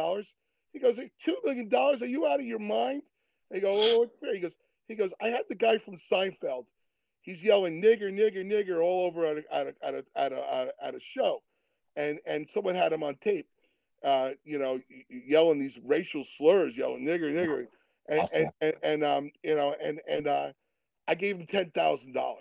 He 0.73 0.79
goes, 0.79 0.95
hey, 0.97 1.11
$2 1.25 1.33
million? 1.45 1.73
Are 1.73 2.05
you 2.05 2.27
out 2.27 2.39
of 2.39 2.45
your 2.45 2.59
mind? 2.59 3.03
I 3.53 3.59
go, 3.59 3.71
oh, 3.73 4.03
it's 4.03 4.15
fair. 4.17 4.33
He 4.33 4.41
goes, 4.41 4.53
he 4.87 4.95
goes, 4.95 5.11
I 5.21 5.27
had 5.27 5.43
the 5.49 5.55
guy 5.55 5.77
from 5.79 5.97
Seinfeld. 6.11 6.65
He's 7.21 7.41
yelling 7.41 7.81
nigger, 7.81 8.11
nigger, 8.11 8.45
nigger 8.45 8.81
all 8.81 9.05
over 9.05 9.25
at 9.25 9.37
a, 9.37 9.55
at 9.55 9.67
a, 9.67 9.73
at 9.83 9.93
a, 9.93 10.03
at 10.15 10.31
a, 10.31 10.67
at 10.83 10.95
a 10.95 10.99
show. 11.15 11.41
And, 11.95 12.19
and 12.25 12.47
someone 12.53 12.75
had 12.75 12.93
him 12.93 13.03
on 13.03 13.15
tape, 13.23 13.47
uh, 14.03 14.29
you 14.45 14.57
know, 14.57 14.79
yelling 15.09 15.59
these 15.59 15.77
racial 15.85 16.23
slurs, 16.37 16.73
yelling 16.77 17.03
nigger, 17.03 17.33
nigger. 17.33 17.67
And, 18.07 18.29
and, 18.33 18.49
and, 18.61 18.73
and, 18.81 19.03
um, 19.03 19.31
you 19.43 19.55
know, 19.55 19.75
and, 19.83 19.99
and, 20.09 20.27
uh, 20.27 20.47
I 21.07 21.15
gave 21.15 21.37
him 21.37 21.47
$10,000. 21.47 22.35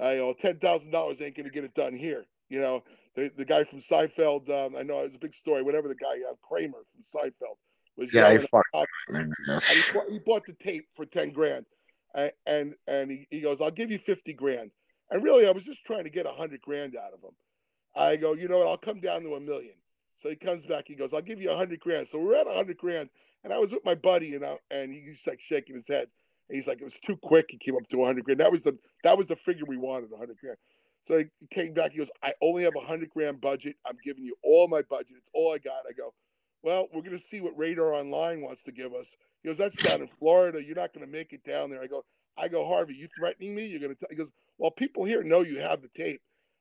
I 0.00 0.14
know 0.14 0.32
ten 0.32 0.58
thousand 0.58 0.90
dollars 0.90 1.18
ain't 1.20 1.36
going 1.36 1.44
to 1.44 1.52
get 1.52 1.64
it 1.64 1.74
done 1.74 1.94
here. 1.94 2.24
You 2.48 2.60
know, 2.60 2.82
the 3.14 3.30
the 3.36 3.44
guy 3.44 3.64
from 3.64 3.82
Seinfeld. 3.82 4.48
Um, 4.48 4.76
I 4.76 4.82
know 4.82 5.00
it 5.00 5.04
was 5.04 5.14
a 5.14 5.18
big 5.18 5.34
story. 5.34 5.62
Whatever 5.62 5.88
the 5.88 5.94
guy 5.94 6.16
uh, 6.28 6.34
Kramer 6.42 6.78
from 6.92 7.20
Seinfeld 7.20 7.56
was. 7.96 8.12
Yeah, 8.12 8.30
he, 8.30 8.38
he, 9.74 9.92
bought, 9.92 10.10
he 10.10 10.18
bought 10.18 10.46
the 10.46 10.54
tape 10.62 10.86
for 10.96 11.06
ten 11.06 11.32
grand, 11.32 11.66
and 12.14 12.32
and, 12.46 12.74
and 12.86 13.10
he, 13.10 13.26
he 13.30 13.40
goes, 13.40 13.58
"I'll 13.60 13.70
give 13.70 13.90
you 13.90 13.98
fifty 13.98 14.32
grand." 14.32 14.70
And 15.10 15.22
really, 15.24 15.46
I 15.46 15.50
was 15.50 15.64
just 15.64 15.84
trying 15.84 16.04
to 16.04 16.10
get 16.10 16.26
a 16.26 16.32
hundred 16.32 16.60
grand 16.60 16.96
out 16.96 17.12
of 17.12 17.20
him. 17.22 17.34
I 17.96 18.16
go, 18.16 18.34
you 18.34 18.48
know 18.48 18.58
what? 18.58 18.68
I'll 18.68 18.78
come 18.78 19.00
down 19.00 19.22
to 19.22 19.34
a 19.34 19.40
million. 19.40 19.74
So 20.22 20.28
he 20.28 20.36
comes 20.36 20.64
back. 20.66 20.84
He 20.86 20.94
goes, 20.94 21.10
"I'll 21.12 21.22
give 21.22 21.40
you 21.40 21.50
a 21.50 21.56
hundred 21.56 21.80
grand." 21.80 22.08
So 22.12 22.18
we're 22.18 22.36
at 22.36 22.46
a 22.46 22.54
hundred 22.54 22.78
grand, 22.78 23.08
and 23.44 23.52
I 23.52 23.58
was 23.58 23.70
with 23.70 23.84
my 23.84 23.94
buddy, 23.94 24.26
you 24.26 24.38
know, 24.38 24.58
and 24.70 24.92
he's 24.92 25.18
like 25.26 25.40
shaking 25.40 25.76
his 25.76 25.86
head. 25.88 26.08
And 26.48 26.56
he's 26.56 26.66
like, 26.66 26.80
it 26.80 26.84
was 26.84 26.98
too 27.06 27.16
quick. 27.16 27.46
He 27.48 27.58
came 27.58 27.76
up 27.76 27.88
to 27.90 27.96
100 27.96 28.24
grand. 28.24 28.40
That 28.40 28.50
was 28.50 28.62
the 28.62 28.76
that 29.04 29.16
was 29.16 29.28
the 29.28 29.36
figure 29.36 29.64
we 29.66 29.76
wanted, 29.76 30.10
100 30.10 30.36
grand. 30.38 30.56
So 31.06 31.18
he 31.18 31.46
came 31.52 31.72
back. 31.72 31.92
He 31.92 31.98
goes, 31.98 32.10
I 32.22 32.34
only 32.42 32.64
have 32.64 32.74
a 32.74 32.80
100 32.80 33.10
grand 33.10 33.40
budget. 33.40 33.76
I'm 33.86 33.96
giving 34.04 34.24
you 34.24 34.34
all 34.42 34.68
my 34.68 34.82
budget. 34.82 35.14
It's 35.16 35.30
all 35.32 35.54
I 35.54 35.58
got. 35.58 35.84
I 35.88 35.92
go, 35.92 36.12
well, 36.62 36.88
we're 36.92 37.02
going 37.02 37.18
to 37.18 37.24
see 37.30 37.40
what 37.40 37.56
Radar 37.56 37.94
Online 37.94 38.40
wants 38.40 38.62
to 38.64 38.72
give 38.72 38.92
us. 38.92 39.06
He 39.42 39.48
goes, 39.48 39.58
that's 39.58 39.82
down 39.82 40.02
in 40.02 40.08
Florida. 40.18 40.62
You're 40.62 40.76
not 40.76 40.92
going 40.92 41.06
to 41.06 41.10
make 41.10 41.32
it 41.32 41.44
down 41.44 41.70
there. 41.70 41.82
I 41.82 41.86
go, 41.86 42.04
I 42.36 42.48
go, 42.48 42.66
Harvey, 42.66 42.94
you 42.94 43.08
threatening 43.18 43.54
me? 43.54 43.66
You're 43.66 43.80
going 43.80 43.94
to? 43.94 44.06
He 44.10 44.16
goes, 44.16 44.28
well, 44.58 44.70
people 44.70 45.04
here 45.04 45.22
know 45.22 45.40
you 45.40 45.58
have 45.60 45.80
the 45.82 45.88
tape. 45.96 46.20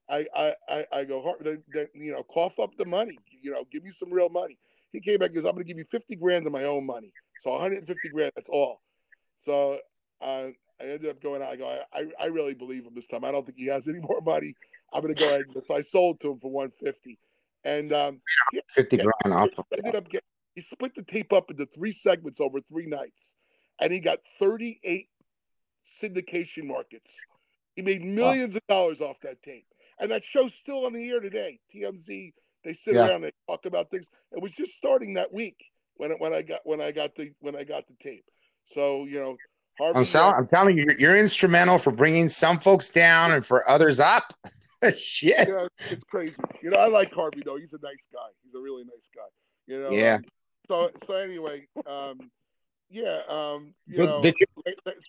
I, 0.09 0.25
I, 0.35 0.53
I, 0.67 0.85
I 0.91 1.03
go, 1.03 1.21
Harvey, 1.21 1.57
you 1.93 2.11
know, 2.11 2.23
cough 2.23 2.59
up 2.59 2.71
the 2.77 2.85
money. 2.85 3.17
You 3.41 3.51
know, 3.51 3.63
give 3.71 3.83
me 3.83 3.91
some 3.97 4.11
real 4.11 4.29
money. 4.29 4.57
He 4.91 5.01
came 5.01 5.19
back 5.19 5.27
and 5.27 5.35
goes, 5.35 5.45
I'm 5.45 5.53
going 5.53 5.65
to 5.65 5.67
give 5.67 5.77
you 5.77 5.85
50 5.91 6.15
grand 6.15 6.47
of 6.47 6.53
my 6.53 6.63
own 6.63 6.85
money. 6.85 7.11
So 7.43 7.51
150 7.51 8.09
grand. 8.09 8.31
That's 8.35 8.49
all. 8.49 8.81
So 9.45 9.77
uh, 10.21 10.47
I 10.79 10.83
ended 10.83 11.09
up 11.09 11.21
going 11.21 11.41
out. 11.41 11.49
I 11.49 11.55
go, 11.57 11.79
I, 11.93 12.05
I 12.19 12.25
really 12.27 12.53
believe 12.53 12.85
him 12.85 12.93
this 12.95 13.07
time. 13.07 13.23
I 13.23 13.31
don't 13.31 13.45
think 13.45 13.57
he 13.57 13.67
has 13.67 13.87
any 13.87 13.99
more 14.09 14.21
money. 14.21 14.55
I'm 14.93 15.01
going 15.01 15.13
to 15.13 15.23
go 15.23 15.29
ahead. 15.29 15.45
So 15.51 15.75
I 15.75 15.81
sold 15.81 16.19
to 16.21 16.31
him 16.31 16.39
for 16.39 16.49
150. 16.51 17.19
And 17.63 17.91
um, 17.91 18.21
50 18.69 18.97
grand 18.97 19.33
off. 19.33 19.49
Ended 19.77 19.95
up 19.95 20.05
getting, 20.05 20.27
he 20.55 20.61
split 20.61 20.93
the 20.95 21.03
tape 21.03 21.33
up 21.33 21.51
into 21.51 21.65
three 21.65 21.91
segments 21.91 22.39
over 22.39 22.59
three 22.61 22.85
nights. 22.85 23.21
And 23.81 23.91
he 23.91 23.99
got 23.99 24.19
38 24.39 25.07
syndication 26.01 26.65
markets. 26.65 27.09
He 27.75 27.81
made 27.81 28.03
millions 28.03 28.55
wow. 28.55 28.57
of 28.57 28.67
dollars 28.67 29.01
off 29.01 29.17
that 29.23 29.41
tape. 29.43 29.65
And 29.99 30.11
that 30.11 30.23
show's 30.23 30.53
still 30.53 30.85
on 30.85 30.93
the 30.93 31.09
air 31.09 31.19
today. 31.19 31.59
TMZ, 31.75 32.33
they 32.63 32.73
sit 32.73 32.95
yeah. 32.95 33.07
around 33.07 33.23
and 33.23 33.33
talk 33.47 33.65
about 33.65 33.89
things. 33.89 34.05
It 34.31 34.41
was 34.41 34.51
just 34.51 34.73
starting 34.75 35.15
that 35.15 35.33
week 35.33 35.57
when 35.95 36.11
when 36.11 36.33
I 36.33 36.41
got 36.41 36.61
when 36.63 36.81
I 36.81 36.91
got 36.91 37.15
the 37.15 37.31
when 37.39 37.55
I 37.55 37.63
got 37.63 37.87
the 37.87 37.95
tape. 38.01 38.25
So 38.73 39.05
you 39.05 39.19
know, 39.19 39.37
I'm, 39.95 40.05
sell- 40.05 40.33
I'm 40.33 40.47
telling 40.47 40.77
you, 40.77 40.85
you're, 40.97 41.17
instrumental 41.17 41.77
for 41.77 41.91
bringing 41.91 42.27
some 42.27 42.59
folks 42.59 42.89
down 42.89 43.31
and 43.31 43.45
for 43.45 43.67
others 43.69 43.99
up. 43.99 44.33
Shit. 44.97 45.47
Yeah, 45.47 45.67
it's 45.91 46.03
crazy. 46.05 46.35
You 46.61 46.71
know, 46.71 46.77
I 46.77 46.87
like 46.87 47.13
Harvey 47.13 47.41
though. 47.43 47.57
He's 47.57 47.73
a 47.73 47.81
nice 47.81 48.05
guy. 48.13 48.27
He's 48.43 48.53
a 48.53 48.59
really 48.59 48.83
nice 48.83 49.07
guy. 49.15 49.21
You 49.67 49.83
know. 49.83 49.89
Yeah. 49.91 50.19
so 50.67 50.89
so 51.05 51.13
anyway, 51.13 51.67
um, 51.87 52.31
yeah, 52.89 53.21
um, 53.27 53.73
you 53.87 54.05
know, 54.05 54.21
you, 54.23 54.33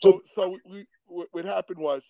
so 0.03 0.23
so 0.35 0.59
we, 0.69 0.87
what 1.07 1.45
happened 1.45 1.79
was, 1.79 2.03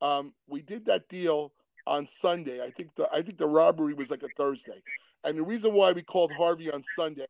um, 0.00 0.32
we 0.48 0.62
did 0.62 0.86
that 0.86 1.08
deal 1.08 1.52
on 1.86 2.08
Sunday. 2.20 2.62
I 2.62 2.70
think 2.70 2.90
the 2.96 3.08
I 3.12 3.22
think 3.22 3.38
the 3.38 3.46
robbery 3.46 3.94
was 3.94 4.10
like 4.10 4.22
a 4.22 4.28
Thursday, 4.36 4.82
and 5.24 5.36
the 5.36 5.42
reason 5.42 5.72
why 5.72 5.92
we 5.92 6.02
called 6.02 6.32
Harvey 6.32 6.70
on 6.70 6.84
Sunday 6.96 7.26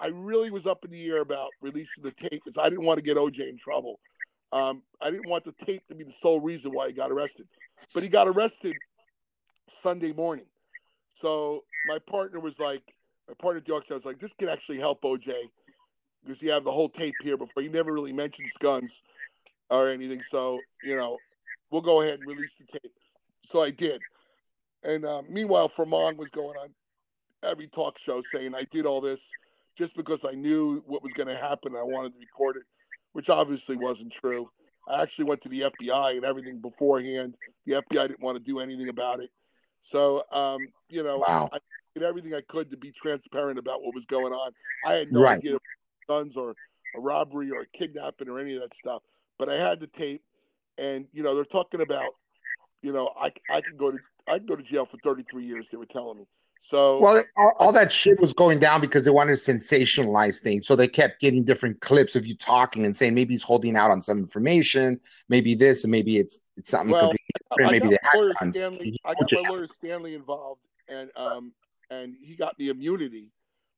I 0.00 0.06
really 0.06 0.50
was 0.50 0.66
up 0.66 0.84
in 0.84 0.90
the 0.90 1.06
air 1.08 1.20
about 1.20 1.50
releasing 1.60 2.02
the 2.02 2.12
tape 2.12 2.42
because 2.44 2.56
I 2.58 2.70
didn't 2.70 2.84
want 2.84 2.98
to 2.98 3.02
get 3.02 3.18
OJ 3.18 3.48
in 3.48 3.58
trouble. 3.58 4.00
Um, 4.50 4.82
I 5.00 5.10
didn't 5.10 5.28
want 5.28 5.44
the 5.44 5.54
tape 5.64 5.86
to 5.88 5.94
be 5.94 6.04
the 6.04 6.14
sole 6.22 6.40
reason 6.40 6.72
why 6.72 6.88
he 6.88 6.94
got 6.94 7.12
arrested. 7.12 7.46
But 7.92 8.02
he 8.02 8.08
got 8.08 8.26
arrested 8.26 8.76
Sunday 9.82 10.12
morning. 10.12 10.46
So 11.20 11.64
my 11.86 11.98
partner 11.98 12.40
was 12.40 12.54
like, 12.58 12.82
my 13.28 13.34
partner 13.40 13.58
at 13.58 13.66
the 13.66 13.72
auction, 13.72 13.92
I 13.92 13.96
was 13.96 14.04
like, 14.04 14.20
this 14.20 14.32
can 14.38 14.48
actually 14.48 14.78
help 14.78 15.02
OJ 15.02 15.32
because 16.24 16.42
you 16.42 16.50
have 16.50 16.64
the 16.64 16.72
whole 16.72 16.88
tape 16.88 17.14
here 17.22 17.36
before. 17.36 17.62
He 17.62 17.68
never 17.68 17.92
really 17.92 18.12
mentions 18.12 18.50
guns 18.60 18.92
or 19.70 19.88
anything. 19.88 20.22
So, 20.30 20.58
you 20.82 20.96
know, 20.96 21.18
we'll 21.70 21.82
go 21.82 22.02
ahead 22.02 22.20
and 22.20 22.28
release 22.28 22.50
the 22.58 22.78
tape. 22.78 22.92
So 23.50 23.62
I 23.62 23.70
did. 23.70 24.00
And 24.82 25.04
uh, 25.04 25.22
meanwhile, 25.28 25.70
Ferman 25.70 26.16
was 26.16 26.30
going 26.30 26.56
on 26.56 26.70
every 27.42 27.68
talk 27.68 27.96
show 28.04 28.22
saying 28.32 28.54
I 28.54 28.64
did 28.70 28.86
all 28.86 29.00
this 29.00 29.20
just 29.78 29.96
because 29.96 30.20
I 30.26 30.32
knew 30.32 30.82
what 30.86 31.02
was 31.02 31.12
going 31.14 31.28
to 31.28 31.36
happen. 31.36 31.74
I 31.76 31.82
wanted 31.82 32.12
to 32.14 32.18
record 32.18 32.56
it, 32.56 32.64
which 33.12 33.28
obviously 33.28 33.76
wasn't 33.76 34.12
true. 34.12 34.50
I 34.88 35.02
actually 35.02 35.26
went 35.26 35.42
to 35.42 35.48
the 35.48 35.62
FBI 35.62 36.16
and 36.16 36.24
everything 36.24 36.60
beforehand. 36.60 37.34
The 37.66 37.74
FBI 37.74 38.08
didn't 38.08 38.20
want 38.20 38.38
to 38.38 38.44
do 38.44 38.60
anything 38.60 38.88
about 38.88 39.20
it. 39.20 39.30
So, 39.84 40.22
um, 40.30 40.68
you 40.88 41.02
know, 41.02 41.26
Wow. 41.26 41.50
I 41.52 41.58
did 41.94 42.04
everything 42.04 42.34
I 42.34 42.42
could 42.48 42.70
to 42.70 42.76
be 42.76 42.92
transparent 42.92 43.58
about 43.58 43.82
what 43.82 43.94
was 43.94 44.04
going 44.06 44.32
on. 44.32 44.52
I 44.84 44.94
had 44.94 45.10
no 45.12 45.22
Right. 45.22 45.38
idea 45.38 45.56
guns 46.08 46.36
or 46.36 46.56
a 46.94 47.00
robbery 47.00 47.50
or 47.50 47.62
a 47.62 47.66
kidnapping 47.78 48.28
or 48.28 48.38
any 48.40 48.56
of 48.56 48.62
that 48.62 48.74
stuff, 48.76 49.02
but 49.38 49.48
I 49.48 49.54
had 49.56 49.80
the 49.80 49.86
tape, 49.86 50.22
and 50.78 51.06
you 51.12 51.22
know, 51.22 51.34
they're 51.34 51.44
talking 51.44 51.80
about, 51.80 52.16
you 52.82 52.92
know, 52.92 53.10
I 53.18 53.32
I 53.48 53.60
could 53.60 53.78
go 53.78 53.90
to 53.92 54.00
I 54.26 54.38
could 54.38 54.48
go 54.48 54.56
to 54.56 54.62
jail 54.62 54.86
for 54.90 54.98
33 54.98 55.46
years. 55.46 55.66
They 55.70 55.78
were 55.78 55.86
telling 55.86 56.18
me. 56.18 56.26
So 56.62 57.00
Well, 57.00 57.24
all, 57.36 57.52
all 57.58 57.72
that 57.72 57.90
shit 57.90 58.20
was 58.20 58.32
going 58.32 58.58
down 58.58 58.80
because 58.80 59.04
they 59.04 59.10
wanted 59.10 59.36
to 59.36 59.52
sensationalize 59.52 60.40
things. 60.40 60.66
So 60.66 60.76
they 60.76 60.86
kept 60.86 61.20
getting 61.20 61.44
different 61.44 61.80
clips 61.80 62.14
of 62.14 62.26
you 62.26 62.36
talking 62.36 62.84
and 62.84 62.96
saying 62.96 63.14
maybe 63.14 63.34
he's 63.34 63.42
holding 63.42 63.76
out 63.76 63.90
on 63.90 64.00
some 64.00 64.18
information, 64.18 65.00
maybe 65.28 65.54
this, 65.54 65.84
and 65.84 65.90
maybe 65.90 66.18
it's 66.18 66.44
it's 66.56 66.70
something 66.70 66.92
Well, 66.92 67.08
completely 67.08 67.18
I 67.50 67.54
different. 67.56 67.72
Maybe 67.72 67.96
got 67.96 68.12
they 68.12 68.18
lawyer. 68.18 68.34
Stanley. 68.52 69.00
I 69.04 69.14
got 69.14 69.32
my 69.32 69.50
lawyer 69.50 69.66
Stanley 69.78 70.14
involved, 70.14 70.60
and 70.88 71.10
um, 71.16 71.52
and 71.90 72.14
he 72.22 72.36
got 72.36 72.58
me 72.58 72.68
immunity, 72.68 73.26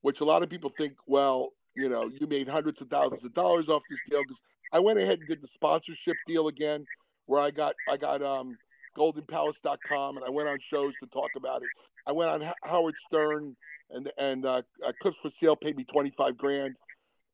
which 0.03 0.21
a 0.21 0.25
lot 0.25 0.43
of 0.43 0.51
people 0.51 0.71
think, 0.77 0.95
well, 1.07 1.53
you 1.75 1.89
know, 1.89 2.11
you 2.21 2.27
made 2.27 2.49
hundreds 2.49 2.81
of 2.83 2.89
thousands 2.89 3.25
of 3.25 3.33
dollars 3.35 3.69
off 3.69 3.83
this 3.89 3.99
deal 4.11 4.23
because 4.23 4.39
I 4.73 4.81
went 4.81 4.99
ahead 4.99 5.19
and 5.21 5.29
did 5.29 5.43
the 5.43 5.49
sponsorship 5.49 6.17
deal 6.27 6.49
again, 6.49 6.85
where 7.27 7.41
I 7.41 7.51
got 7.51 7.75
I 7.91 7.97
got 7.97 8.23
um 8.23 8.59
goldenpalace.com 8.97 10.17
and 10.17 10.27
I 10.27 10.31
went 10.31 10.49
on 10.49 10.59
shows 10.71 10.93
to 11.03 11.07
talk 11.09 11.31
about 11.37 11.63
it. 11.63 11.69
I 12.07 12.13
went 12.13 12.31
on 12.31 12.43
H- 12.43 12.55
Howard 12.63 12.95
Stern 13.07 13.57
and 13.91 14.11
and 14.19 14.45
uh, 14.47 14.63
uh, 14.87 14.93
Clips 15.01 15.19
for 15.23 15.31
Sale 15.41 15.57
paid 15.57 15.77
me 15.77 15.85
twenty 15.85 16.13
five 16.17 16.37
grand, 16.37 16.77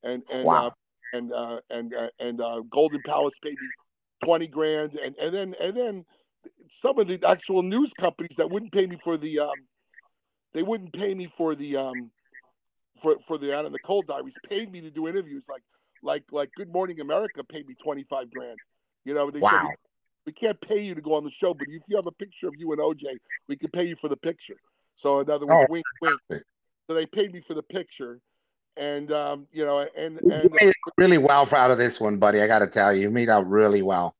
and 0.03 0.23
and 0.31 0.45
Wow. 0.45 0.67
uh, 0.67 0.69
and 1.13 1.33
uh, 1.33 1.59
and 1.69 1.93
uh, 1.93 2.07
and 2.19 2.41
uh, 2.41 2.61
Golden 2.69 3.01
Palace 3.01 3.33
paid 3.43 3.59
me 3.61 3.69
twenty 4.23 4.47
grand, 4.47 4.93
and 4.93 5.15
and 5.17 5.33
then 5.33 5.55
and 5.59 5.75
then 5.75 6.05
some 6.81 6.99
of 6.99 7.07
the 7.07 7.19
actual 7.27 7.63
news 7.63 7.91
companies 7.99 8.35
that 8.37 8.49
wouldn't 8.49 8.71
pay 8.71 8.85
me 8.85 8.99
for 9.03 9.17
the 9.17 9.39
um, 9.39 9.61
they 10.53 10.63
wouldn't 10.63 10.93
pay 10.93 11.13
me 11.13 11.31
for 11.37 11.55
the 11.55 11.77
um, 11.77 12.11
for 13.01 13.15
for 13.27 13.37
the 13.37 13.55
Anna 13.55 13.69
Nicole 13.69 14.03
diaries 14.03 14.35
paid 14.47 14.71
me 14.71 14.81
to 14.81 14.91
do 14.91 15.07
interviews 15.07 15.43
like 15.49 15.63
like 16.03 16.23
like 16.31 16.53
Good 16.55 16.71
Morning 16.71 16.99
America 16.99 17.43
paid 17.43 17.67
me 17.67 17.75
twenty 17.81 18.05
five 18.09 18.29
grand. 18.31 18.59
You 19.05 19.13
know, 19.13 19.31
they 19.31 19.39
said 19.39 19.43
Wow. 19.43 19.69
we, 19.69 19.88
we 20.29 20.33
can't 20.33 20.61
pay 20.61 20.79
you 20.79 20.93
to 20.93 21.01
go 21.01 21.15
on 21.15 21.23
the 21.23 21.31
show, 21.31 21.55
but 21.55 21.67
if 21.69 21.81
you 21.87 21.95
have 21.95 22.05
a 22.05 22.11
picture 22.11 22.47
of 22.47 22.53
you 22.55 22.71
and 22.71 22.79
OJ, 22.79 23.17
we 23.47 23.55
can 23.55 23.71
pay 23.71 23.83
you 23.83 23.95
for 23.95 24.09
the 24.09 24.15
picture. 24.15 24.57
So 24.95 25.21
in 25.21 25.29
other 25.31 25.47
words, 25.47 25.65
Oh. 25.67 25.71
wink, 25.71 25.85
wink. 26.03 26.19
So 26.85 26.93
they 26.93 27.07
paid 27.07 27.33
me 27.33 27.41
for 27.47 27.55
the 27.55 27.63
picture, 27.63 28.19
and 28.77 29.11
um, 29.11 29.47
you 29.51 29.65
know, 29.65 29.79
and 29.79 30.19
You 30.23 30.31
and 30.31 30.53
out 30.53 30.93
really 30.97 31.17
well 31.17 31.47
for 31.47 31.55
out 31.55 31.71
of 31.71 31.79
this 31.79 31.99
one, 31.99 32.17
buddy. 32.17 32.41
I 32.41 32.47
got 32.47 32.59
to 32.59 32.67
tell 32.67 32.93
you, 32.93 33.01
you 33.01 33.09
made 33.09 33.27
out 33.29 33.49
really 33.49 33.81
well. 33.81 34.15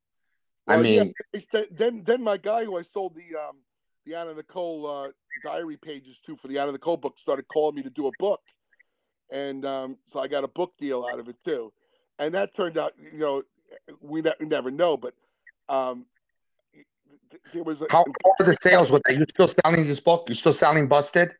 I 0.67 0.77
Well, 0.77 0.85
yeah, 0.87 1.03
mean, 1.03 1.13
the- 1.51 1.67
then 1.69 2.03
then 2.07 2.23
my 2.23 2.37
guy 2.37 2.65
who 2.65 2.75
I 2.79 2.81
sold 2.81 3.13
the 3.13 3.37
um 3.39 3.57
the 4.07 4.15
Anna 4.15 4.33
Nicole 4.33 4.87
uh, 4.89 5.09
diary 5.43 5.77
pages 5.77 6.17
to 6.25 6.35
for 6.37 6.47
the 6.47 6.57
Anna 6.57 6.71
Nicole 6.71 6.97
book 6.97 7.19
started 7.19 7.47
calling 7.47 7.75
me 7.75 7.83
to 7.83 7.89
do 7.91 8.07
a 8.07 8.11
book, 8.17 8.41
and 9.31 9.63
um, 9.63 9.97
so 10.11 10.19
I 10.19 10.27
got 10.27 10.43
a 10.43 10.47
book 10.47 10.73
deal 10.79 11.05
out 11.05 11.19
of 11.19 11.27
it 11.29 11.35
too, 11.45 11.71
and 12.17 12.33
that 12.33 12.55
turned 12.55 12.79
out 12.79 12.93
you 13.13 13.19
know 13.19 13.43
we, 14.01 14.21
ne- 14.23 14.33
we 14.39 14.47
never 14.47 14.71
know, 14.71 14.97
but 14.97 15.13
um, 15.69 16.05
th- 16.73 17.43
there 17.53 17.63
was 17.63 17.81
a, 17.81 17.85
how, 17.89 18.03
how 18.23 18.31
are 18.39 18.45
the 18.45 18.55
sales 18.61 18.91
with 18.91 19.01
that? 19.05 19.17
You 19.17 19.25
still 19.29 19.47
selling 19.47 19.85
this 19.85 19.99
book? 19.99 20.27
You 20.27 20.35
still 20.35 20.53
selling 20.53 20.87
Busted? 20.87 21.31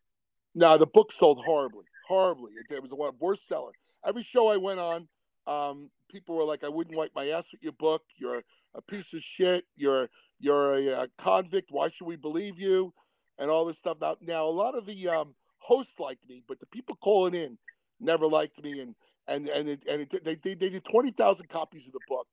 No, 0.56 0.78
the 0.78 0.86
book 0.86 1.12
sold 1.12 1.40
horribly, 1.46 1.86
horribly. 2.08 2.52
It, 2.70 2.82
was 2.82 2.90
the 2.90 2.96
worst 3.20 3.48
seller. 3.48 3.72
Every 4.06 4.26
show 4.34 4.48
I 4.48 4.58
went 4.58 4.80
on, 4.80 5.08
um, 5.48 5.90
people 6.10 6.36
were 6.36 6.44
like, 6.44 6.64
"I 6.64 6.70
wouldn't 6.70 6.96
wipe 6.96 7.12
my 7.16 7.30
ass 7.30 7.46
with 7.52 7.62
your 7.62 7.74
book. 7.74 8.02
You're 8.18 8.42
a 8.76 8.82
piece 8.82 9.14
of 9.14 9.22
shit. 9.38 9.66
You're 9.76 10.10
you're 10.40 10.76
a, 10.76 11.04
uh 11.04 11.08
convict. 11.22 11.70
Why 11.72 11.90
should 11.96 12.08
we 12.08 12.16
believe 12.16 12.58
you?" 12.58 12.94
And 13.38 13.50
all 13.50 13.66
this 13.66 13.78
stuff. 13.78 13.98
Now, 14.02 14.16
now 14.22 14.48
a 14.48 14.52
lot 14.52 14.78
of 14.78 14.86
the 14.86 15.08
um, 15.08 15.34
hosts 15.60 15.94
liked 16.00 16.28
me, 16.28 16.44
but 16.48 16.60
the 16.60 16.66
people 16.66 16.98
calling 17.02 17.36
in 17.36 17.58
never 18.00 18.28
liked 18.28 18.62
me. 18.62 18.80
And 18.80 18.96
and 19.28 19.48
and 19.48 19.70
it, 19.70 19.84
and 19.88 20.02
it, 20.02 20.26
they, 20.26 20.36
they 20.44 20.56
they 20.56 20.70
did 20.70 20.84
twenty 20.92 21.12
thousand 21.12 21.50
copies 21.50 21.84
of 21.86 21.94
the 21.94 22.00
book, 22.08 22.28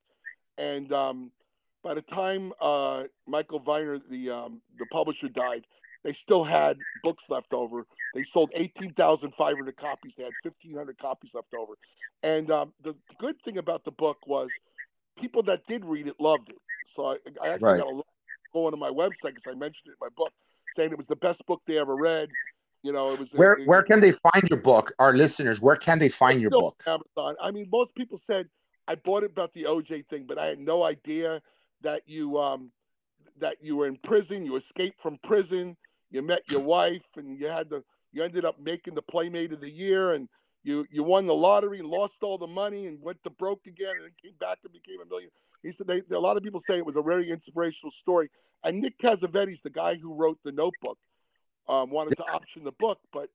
and 0.57 0.93
um, 0.93 1.31
by 1.87 1.95
the 1.95 2.03
time 2.03 2.53
uh, 2.61 3.05
Michael 3.29 3.61
Viner, 3.61 4.01
the 4.11 4.31
um, 4.31 4.61
the 4.77 4.87
publisher, 4.87 5.29
died, 5.29 5.65
they 6.03 6.13
still 6.15 6.43
had 6.43 6.81
books 7.01 7.23
left 7.29 7.53
over. 7.53 7.87
They 8.13 8.25
sold 8.25 8.51
18,500 8.57 9.77
copies. 9.77 10.13
They 10.19 10.25
had 10.25 10.35
1,500 10.43 10.99
copies 10.99 11.31
left 11.33 11.55
over. 11.55 11.75
And 12.25 12.51
um, 12.51 12.73
the 12.83 12.97
good 13.21 13.37
thing 13.45 13.57
about 13.59 13.85
the 13.85 13.93
book 13.93 14.27
was 14.27 14.51
people 15.17 15.45
that 15.45 15.65
did 15.69 15.85
read 15.85 16.09
it 16.09 16.17
loved 16.19 16.49
it. 16.49 16.57
So 16.97 17.07
I, 17.07 17.17
I 17.41 17.51
actually 17.51 17.61
Right. 17.69 17.79
got 17.79 17.89
a 17.89 18.03
go 18.53 18.67
onto 18.67 18.79
my 18.79 18.91
website 18.91 19.37
because 19.37 19.47
I 19.47 19.55
mentioned 19.55 19.87
it 19.87 19.91
in 19.91 19.97
my 20.01 20.09
book, 20.17 20.33
saying 20.75 20.91
it 20.91 20.99
was 20.99 21.07
the 21.07 21.15
best 21.15 21.47
book 21.47 21.63
they 21.69 21.79
ever 21.79 21.95
read. 21.95 22.31
You 22.83 22.93
know, 22.95 23.13
it 23.13 23.21
was 23.21 23.29
Where 23.33 23.53
it- 23.53 23.69
where 23.69 23.85
can 23.85 24.01
they 24.01 24.11
find 24.11 24.43
your 24.51 24.59
book? 24.61 24.93
Our 24.99 25.13
listeners, 25.13 25.61
where 25.61 25.77
can 25.77 26.01
they 26.01 26.09
find 26.09 26.41
your 26.41 26.51
book? 26.51 26.83
Amazon. 26.85 27.37
I 27.41 27.53
mean, 27.53 27.69
most 27.71 27.95
people 27.95 28.19
said 28.27 28.49
I 28.89 28.97
bought 28.97 29.23
it 29.23 29.31
about 29.31 29.53
the 29.53 29.65
OJ 29.65 30.09
thing, 30.09 30.25
but 30.27 30.37
I 30.37 30.47
had 30.47 30.59
no 30.59 30.83
idea 30.83 31.43
that 31.83 32.03
you 32.07 32.39
um 32.39 32.71
that 33.41 33.57
you 33.61 33.77
were 33.77 33.87
in 33.87 33.97
prison. 33.97 34.47
You 34.47 34.57
escaped 34.57 35.01
from 35.03 35.19
prison. 35.23 35.77
You 36.11 36.23
met 36.23 36.43
your 36.51 36.61
wife, 36.61 37.05
and 37.17 37.39
you 37.39 37.47
had 37.47 37.69
the 37.71 37.83
you 38.13 38.23
ended 38.23 38.45
up 38.45 38.59
making 38.61 38.95
the 38.95 39.03
Playmate 39.03 39.53
of 39.53 39.61
the 39.61 39.71
Year, 39.71 40.13
and 40.13 40.29
you 40.63 40.87
you 40.91 41.03
won 41.03 41.27
the 41.27 41.35
lottery 41.35 41.79
and 41.81 41.89
lost 41.89 42.15
all 42.23 42.39
the 42.39 42.47
money 42.47 42.87
and 42.87 43.03
went 43.03 43.23
to 43.25 43.31
broke 43.31 43.67
again, 43.67 43.95
and 44.03 44.13
came 44.23 44.35
back 44.41 44.59
and 44.65 44.73
became 44.73 45.01
a 45.03 45.09
million. 45.09 45.31
He 45.63 45.73
said 45.73 45.87
they, 45.87 46.03
a 46.15 46.21
lot 46.21 46.37
of 46.37 46.43
people 46.43 46.63
say 46.67 46.79
it 46.79 46.87
was 46.87 46.97
a 46.97 47.03
very 47.03 47.31
inspirational 47.31 47.93
story. 48.01 48.31
And 48.65 48.81
Nick 48.81 48.99
Cassavetes, 48.99 49.63
the 49.63 49.71
guy 49.71 49.97
who 49.97 50.15
wrote 50.15 50.39
the 50.45 50.53
Notebook, 50.53 50.99
um, 51.69 51.91
wanted 51.91 52.17
to 52.17 52.25
option 52.25 52.65
the 52.65 52.73
book, 52.73 52.99
but 53.13 53.29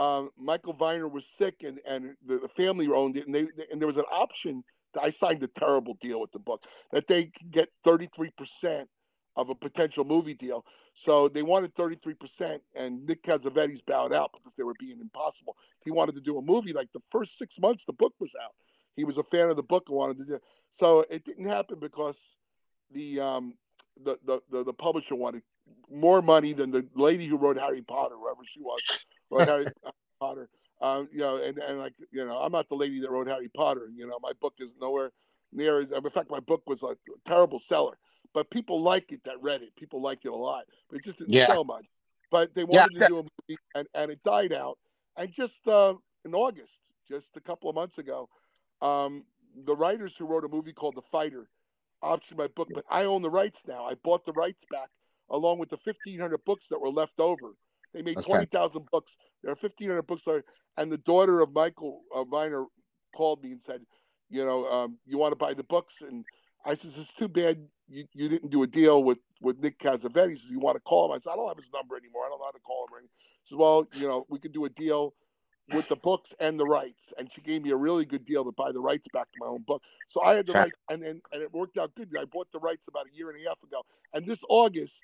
um, 0.00 0.30
Michael 0.38 0.72
Viner 0.72 1.08
was 1.08 1.24
sick, 1.38 1.56
and 1.64 1.78
and 1.86 2.16
the, 2.26 2.38
the 2.38 2.48
family 2.56 2.86
owned 2.88 3.16
it, 3.16 3.26
and 3.26 3.34
they 3.34 3.46
and 3.70 3.80
there 3.80 3.88
was 3.88 3.96
an 3.96 4.04
option. 4.12 4.64
I 5.00 5.10
signed 5.10 5.42
a 5.42 5.48
terrible 5.48 5.96
deal 6.00 6.20
with 6.20 6.32
the 6.32 6.38
book 6.38 6.62
that 6.92 7.06
they 7.08 7.30
get 7.50 7.68
thirty 7.84 8.08
three 8.14 8.32
percent 8.36 8.88
of 9.36 9.48
a 9.50 9.54
potential 9.54 10.04
movie 10.04 10.34
deal. 10.34 10.64
So 11.04 11.28
they 11.28 11.42
wanted 11.42 11.74
thirty 11.74 11.96
three 12.02 12.14
percent, 12.14 12.62
and 12.74 13.06
Nick 13.06 13.22
Cassavetes 13.22 13.84
bowed 13.86 14.12
out 14.12 14.32
because 14.32 14.52
they 14.56 14.64
were 14.64 14.74
being 14.78 15.00
impossible. 15.00 15.56
He 15.84 15.90
wanted 15.90 16.14
to 16.16 16.20
do 16.20 16.38
a 16.38 16.42
movie 16.42 16.72
like 16.72 16.88
the 16.92 17.02
first 17.10 17.38
six 17.38 17.54
months 17.58 17.84
the 17.86 17.92
book 17.92 18.14
was 18.18 18.30
out. 18.42 18.54
He 18.96 19.04
was 19.04 19.16
a 19.16 19.22
fan 19.22 19.50
of 19.50 19.56
the 19.56 19.62
book 19.62 19.84
and 19.88 19.96
wanted 19.96 20.18
to 20.18 20.24
do. 20.24 20.38
So 20.78 21.04
it 21.08 21.24
didn't 21.24 21.48
happen 21.48 21.78
because 21.80 22.16
the 22.92 23.20
um 23.20 23.54
the 24.04 24.18
the 24.24 24.40
the, 24.50 24.64
the 24.64 24.72
publisher 24.72 25.14
wanted 25.14 25.42
more 25.90 26.22
money 26.22 26.52
than 26.52 26.70
the 26.70 26.86
lady 26.94 27.26
who 27.26 27.36
wrote 27.36 27.56
Harry 27.56 27.82
Potter, 27.82 28.16
whoever 28.18 28.40
she 28.52 28.60
was, 28.60 28.80
wrote 29.30 29.48
Harry 29.48 29.66
Potter. 30.20 30.48
Um, 30.80 31.08
you 31.12 31.18
know, 31.20 31.36
and, 31.36 31.58
and 31.58 31.78
like 31.78 31.94
you 32.10 32.24
know, 32.24 32.38
I'm 32.38 32.52
not 32.52 32.68
the 32.68 32.74
lady 32.74 33.00
that 33.00 33.10
wrote 33.10 33.26
Harry 33.26 33.50
Potter. 33.54 33.88
You 33.94 34.06
know, 34.06 34.18
my 34.22 34.32
book 34.40 34.54
is 34.60 34.70
nowhere 34.80 35.12
near. 35.52 35.80
In 35.82 36.10
fact, 36.10 36.30
my 36.30 36.40
book 36.40 36.62
was 36.66 36.82
a 36.82 36.96
terrible 37.28 37.60
seller, 37.68 37.98
but 38.32 38.50
people 38.50 38.82
like 38.82 39.12
it 39.12 39.20
that 39.24 39.40
read 39.42 39.62
it. 39.62 39.76
People 39.76 40.00
liked 40.02 40.24
it 40.24 40.32
a 40.32 40.36
lot, 40.36 40.64
but 40.88 40.96
it 40.96 41.04
just 41.04 41.18
didn't 41.18 41.34
Yeah. 41.34 41.46
sell 41.46 41.64
much. 41.64 41.84
But 42.30 42.54
they 42.54 42.64
Yeah, 42.70 42.86
wanted 42.86 42.94
to 42.94 43.02
do 43.02 43.18
a 43.18 43.22
movie, 43.22 43.60
and, 43.74 43.86
and 43.94 44.10
it 44.10 44.22
died 44.24 44.52
out. 44.52 44.78
And 45.16 45.32
just 45.32 45.66
uh, 45.66 45.94
in 46.24 46.34
August, 46.34 46.72
just 47.08 47.26
a 47.36 47.40
couple 47.40 47.68
of 47.68 47.74
months 47.74 47.98
ago, 47.98 48.28
um, 48.80 49.24
the 49.66 49.74
writers 49.74 50.14
who 50.18 50.26
wrote 50.26 50.44
a 50.44 50.48
movie 50.48 50.72
called 50.72 50.94
The 50.94 51.02
Fighter 51.10 51.48
optioned 52.02 52.36
my 52.38 52.46
book, 52.46 52.68
but 52.72 52.84
I 52.90 53.04
own 53.04 53.22
the 53.22 53.30
rights 53.30 53.58
now. 53.66 53.84
I 53.84 53.94
bought 53.94 54.24
the 54.24 54.32
rights 54.32 54.64
back 54.70 54.88
along 55.28 55.58
with 55.58 55.70
the 55.70 55.78
1,500 55.84 56.44
books 56.44 56.66
that 56.70 56.80
were 56.80 56.90
left 56.90 57.18
over. 57.18 57.54
They 57.94 58.02
made 58.02 58.16
That's 58.16 58.26
20,000 58.26 58.86
books. 58.90 59.12
There 59.42 59.52
are 59.52 59.58
1,500 59.60 60.02
books. 60.02 60.22
There, 60.26 60.44
and 60.76 60.90
the 60.90 60.98
daughter 60.98 61.40
of 61.40 61.52
Michael 61.52 62.02
uh, 62.14 62.24
Viner 62.24 62.64
called 63.16 63.42
me 63.42 63.52
and 63.52 63.60
said, 63.66 63.80
you 64.28 64.44
know, 64.44 64.66
um, 64.66 64.98
you 65.06 65.18
want 65.18 65.32
to 65.32 65.36
buy 65.36 65.54
the 65.54 65.64
books? 65.64 65.94
And 66.00 66.24
I 66.64 66.76
says, 66.76 66.92
it's 66.96 67.12
too 67.14 67.28
bad 67.28 67.58
you, 67.88 68.06
you 68.14 68.28
didn't 68.28 68.50
do 68.50 68.62
a 68.62 68.66
deal 68.66 69.02
with, 69.02 69.18
with 69.40 69.58
Nick 69.58 69.78
Cassavetes. 69.80 70.30
He 70.30 70.36
said, 70.36 70.50
you 70.50 70.60
want 70.60 70.76
to 70.76 70.80
call 70.80 71.06
him? 71.06 71.12
I 71.12 71.18
said, 71.22 71.30
I 71.32 71.36
don't 71.36 71.48
have 71.48 71.56
his 71.56 71.66
number 71.74 71.96
anymore. 71.96 72.24
I 72.26 72.28
don't 72.28 72.38
know 72.38 72.44
how 72.44 72.52
to 72.52 72.60
call 72.60 72.86
him. 72.86 72.94
Or 72.94 72.98
anything. 72.98 73.10
He 73.44 73.54
said, 73.54 73.58
well, 73.58 73.86
you 73.92 74.06
know, 74.06 74.26
we 74.28 74.38
could 74.38 74.52
do 74.52 74.64
a 74.64 74.68
deal 74.70 75.14
with 75.72 75.88
the 75.88 75.96
books 75.96 76.30
and 76.40 76.58
the 76.58 76.66
rights. 76.66 77.00
And 77.18 77.30
she 77.34 77.40
gave 77.40 77.62
me 77.62 77.70
a 77.70 77.76
really 77.76 78.04
good 78.04 78.24
deal 78.24 78.44
to 78.44 78.52
buy 78.52 78.72
the 78.72 78.80
rights 78.80 79.06
back 79.12 79.30
to 79.32 79.38
my 79.38 79.46
own 79.46 79.62
book. 79.66 79.82
So 80.10 80.22
I 80.22 80.34
had 80.34 80.46
the 80.46 80.52
Sure. 80.52 80.62
rights, 80.62 80.76
and, 80.88 81.02
and, 81.02 81.20
and 81.32 81.42
it 81.42 81.52
worked 81.52 81.78
out 81.78 81.94
good. 81.94 82.10
I 82.18 82.24
bought 82.24 82.48
the 82.52 82.58
rights 82.58 82.86
about 82.88 83.06
a 83.12 83.16
year 83.16 83.30
and 83.30 83.38
a 83.44 83.48
half 83.48 83.62
ago. 83.62 83.82
And 84.12 84.26
this 84.26 84.38
August, 84.48 84.94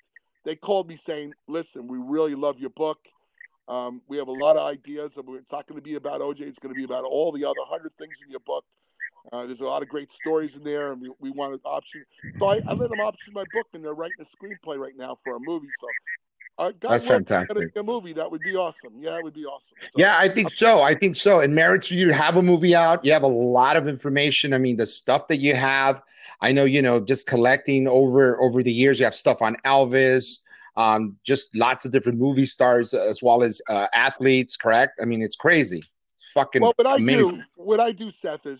they 0.45 0.55
called 0.55 0.87
me 0.87 0.97
saying, 1.05 1.33
listen, 1.47 1.87
we 1.87 1.97
really 1.97 2.35
love 2.35 2.59
your 2.59 2.69
book. 2.69 2.99
Um, 3.67 4.01
we 4.07 4.17
have 4.17 4.27
a 4.27 4.31
lot 4.33 4.57
of 4.57 4.65
ideas. 4.65 5.11
and 5.17 5.27
It's 5.35 5.51
not 5.51 5.67
going 5.67 5.79
to 5.79 5.83
be 5.83 5.95
about 5.95 6.21
OJ. 6.21 6.41
It's 6.41 6.59
going 6.59 6.73
to 6.73 6.77
be 6.77 6.85
about 6.85 7.03
all 7.03 7.31
the 7.31 7.45
other 7.45 7.61
hundred 7.67 7.91
things 7.97 8.17
in 8.23 8.31
your 8.31 8.39
book. 8.39 8.63
Uh, 9.31 9.45
there's 9.45 9.59
a 9.59 9.65
lot 9.65 9.81
of 9.81 9.89
great 9.89 10.09
stories 10.11 10.55
in 10.55 10.63
there, 10.63 10.93
and 10.93 11.01
we, 11.01 11.11
we 11.19 11.31
want 11.31 11.53
an 11.53 11.59
option. 11.65 12.05
So 12.39 12.47
I, 12.47 12.61
I 12.67 12.73
let 12.73 12.89
them 12.89 13.01
option 13.01 13.33
my 13.33 13.43
book, 13.51 13.67
and 13.73 13.83
they're 13.83 13.93
writing 13.93 14.17
a 14.21 14.25
screenplay 14.25 14.77
right 14.77 14.95
now 14.97 15.17
for 15.23 15.35
a 15.35 15.39
movie. 15.39 15.67
So 15.81 15.87
Uh, 16.59 16.71
God 16.79 16.89
That's 16.89 17.07
fantastic. 17.07 17.75
A 17.75 17.83
movie 17.83 18.13
that 18.13 18.31
would 18.31 18.41
be 18.41 18.55
awesome. 18.55 18.93
Yeah, 18.99 19.17
it 19.17 19.23
would 19.23 19.35
be 19.35 19.45
awesome. 19.45 19.67
So, 19.79 19.89
Yeah, 19.95 20.15
I 20.17 20.27
think 20.27 20.49
so. 20.49 20.81
I 20.81 20.95
think 20.95 21.15
so. 21.15 21.39
It 21.39 21.51
merits 21.51 21.87
for 21.87 21.93
you 21.93 22.07
to 22.07 22.13
have 22.13 22.35
a 22.35 22.41
movie 22.41 22.75
out. 22.75 23.05
You 23.05 23.13
have 23.13 23.23
a 23.23 23.27
lot 23.27 23.77
of 23.77 23.87
information. 23.87 24.53
I 24.53 24.57
mean, 24.57 24.77
the 24.77 24.85
stuff 24.85 25.27
that 25.27 25.37
you 25.37 25.53
have. 25.55 26.01
I 26.41 26.51
know, 26.51 26.65
you 26.65 26.81
know, 26.81 26.99
just 26.99 27.27
collecting 27.27 27.87
over 27.87 28.41
over 28.41 28.63
the 28.63 28.71
years. 28.71 28.99
You 28.99 29.05
have 29.05 29.15
stuff 29.15 29.41
on 29.41 29.55
Elvis, 29.65 30.39
um, 30.75 31.15
just 31.23 31.55
lots 31.55 31.85
of 31.85 31.91
different 31.91 32.19
movie 32.19 32.45
stars 32.45 32.93
as 32.93 33.21
well 33.21 33.43
as 33.43 33.61
uh, 33.69 33.87
athletes. 33.93 34.55
Correct? 34.57 34.99
I 35.01 35.05
mean, 35.05 35.21
it's 35.21 35.35
crazy. 35.35 35.81
It's 36.15 36.31
fucking 36.33 36.61
Well, 36.61 36.73
what 36.75 36.87
I 36.87 36.95
amazing. 36.95 37.29
do, 37.29 37.43
what 37.55 37.79
I 37.79 37.91
do, 37.91 38.11
Seth, 38.21 38.45
is 38.45 38.59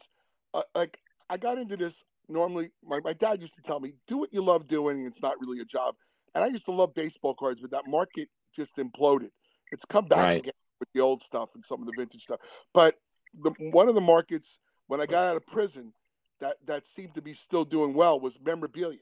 uh, 0.54 0.62
like 0.76 0.98
I 1.30 1.38
got 1.38 1.58
into 1.58 1.78
this. 1.78 1.94
Normally, 2.30 2.72
my, 2.84 3.00
my 3.04 3.14
dad 3.14 3.42
used 3.42 3.56
to 3.56 3.62
tell 3.62 3.80
me, 3.80 3.94
"Do 4.08 4.18
what 4.18 4.34
you 4.34 4.44
love 4.44 4.68
doing. 4.68 5.06
It's 5.06 5.22
not 5.22 5.40
really 5.40 5.62
a 5.62 5.66
job." 5.66 5.96
And 6.38 6.43
I 6.43 6.50
used 6.50 6.65
to 6.65 6.71
love 6.71 6.93
baseball 6.93 7.34
cards, 7.34 7.62
but 7.62 7.71
that 7.71 7.88
market 7.88 8.30
just 8.56 8.76
imploded. 8.78 9.32
It's 9.71 9.84
come 9.86 10.06
back 10.06 10.19
Right. 10.19 10.38
again 10.38 10.54
with 10.80 10.88
the 10.93 11.00
old 11.00 11.23
stuff 11.23 11.50
and 11.56 11.63
some 11.67 11.82
of 11.82 11.88
the 11.88 11.91
vintage 11.93 12.21
stuff. 12.21 12.39
But 12.76 12.93
the, 13.41 13.50
one 13.58 13.89
of 13.89 13.95
the 13.95 14.02
markets 14.02 14.47
when 14.86 15.02
I 15.02 15.08
got 15.08 15.23
out 15.32 15.36
of 15.36 15.47
prison 15.47 15.93
that 16.39 16.58
that 16.67 16.84
seemed 16.95 17.15
to 17.15 17.23
be 17.23 17.34
still 17.34 17.65
doing 17.65 17.95
well 17.95 18.19
was 18.19 18.34
memorabilia, 18.45 19.00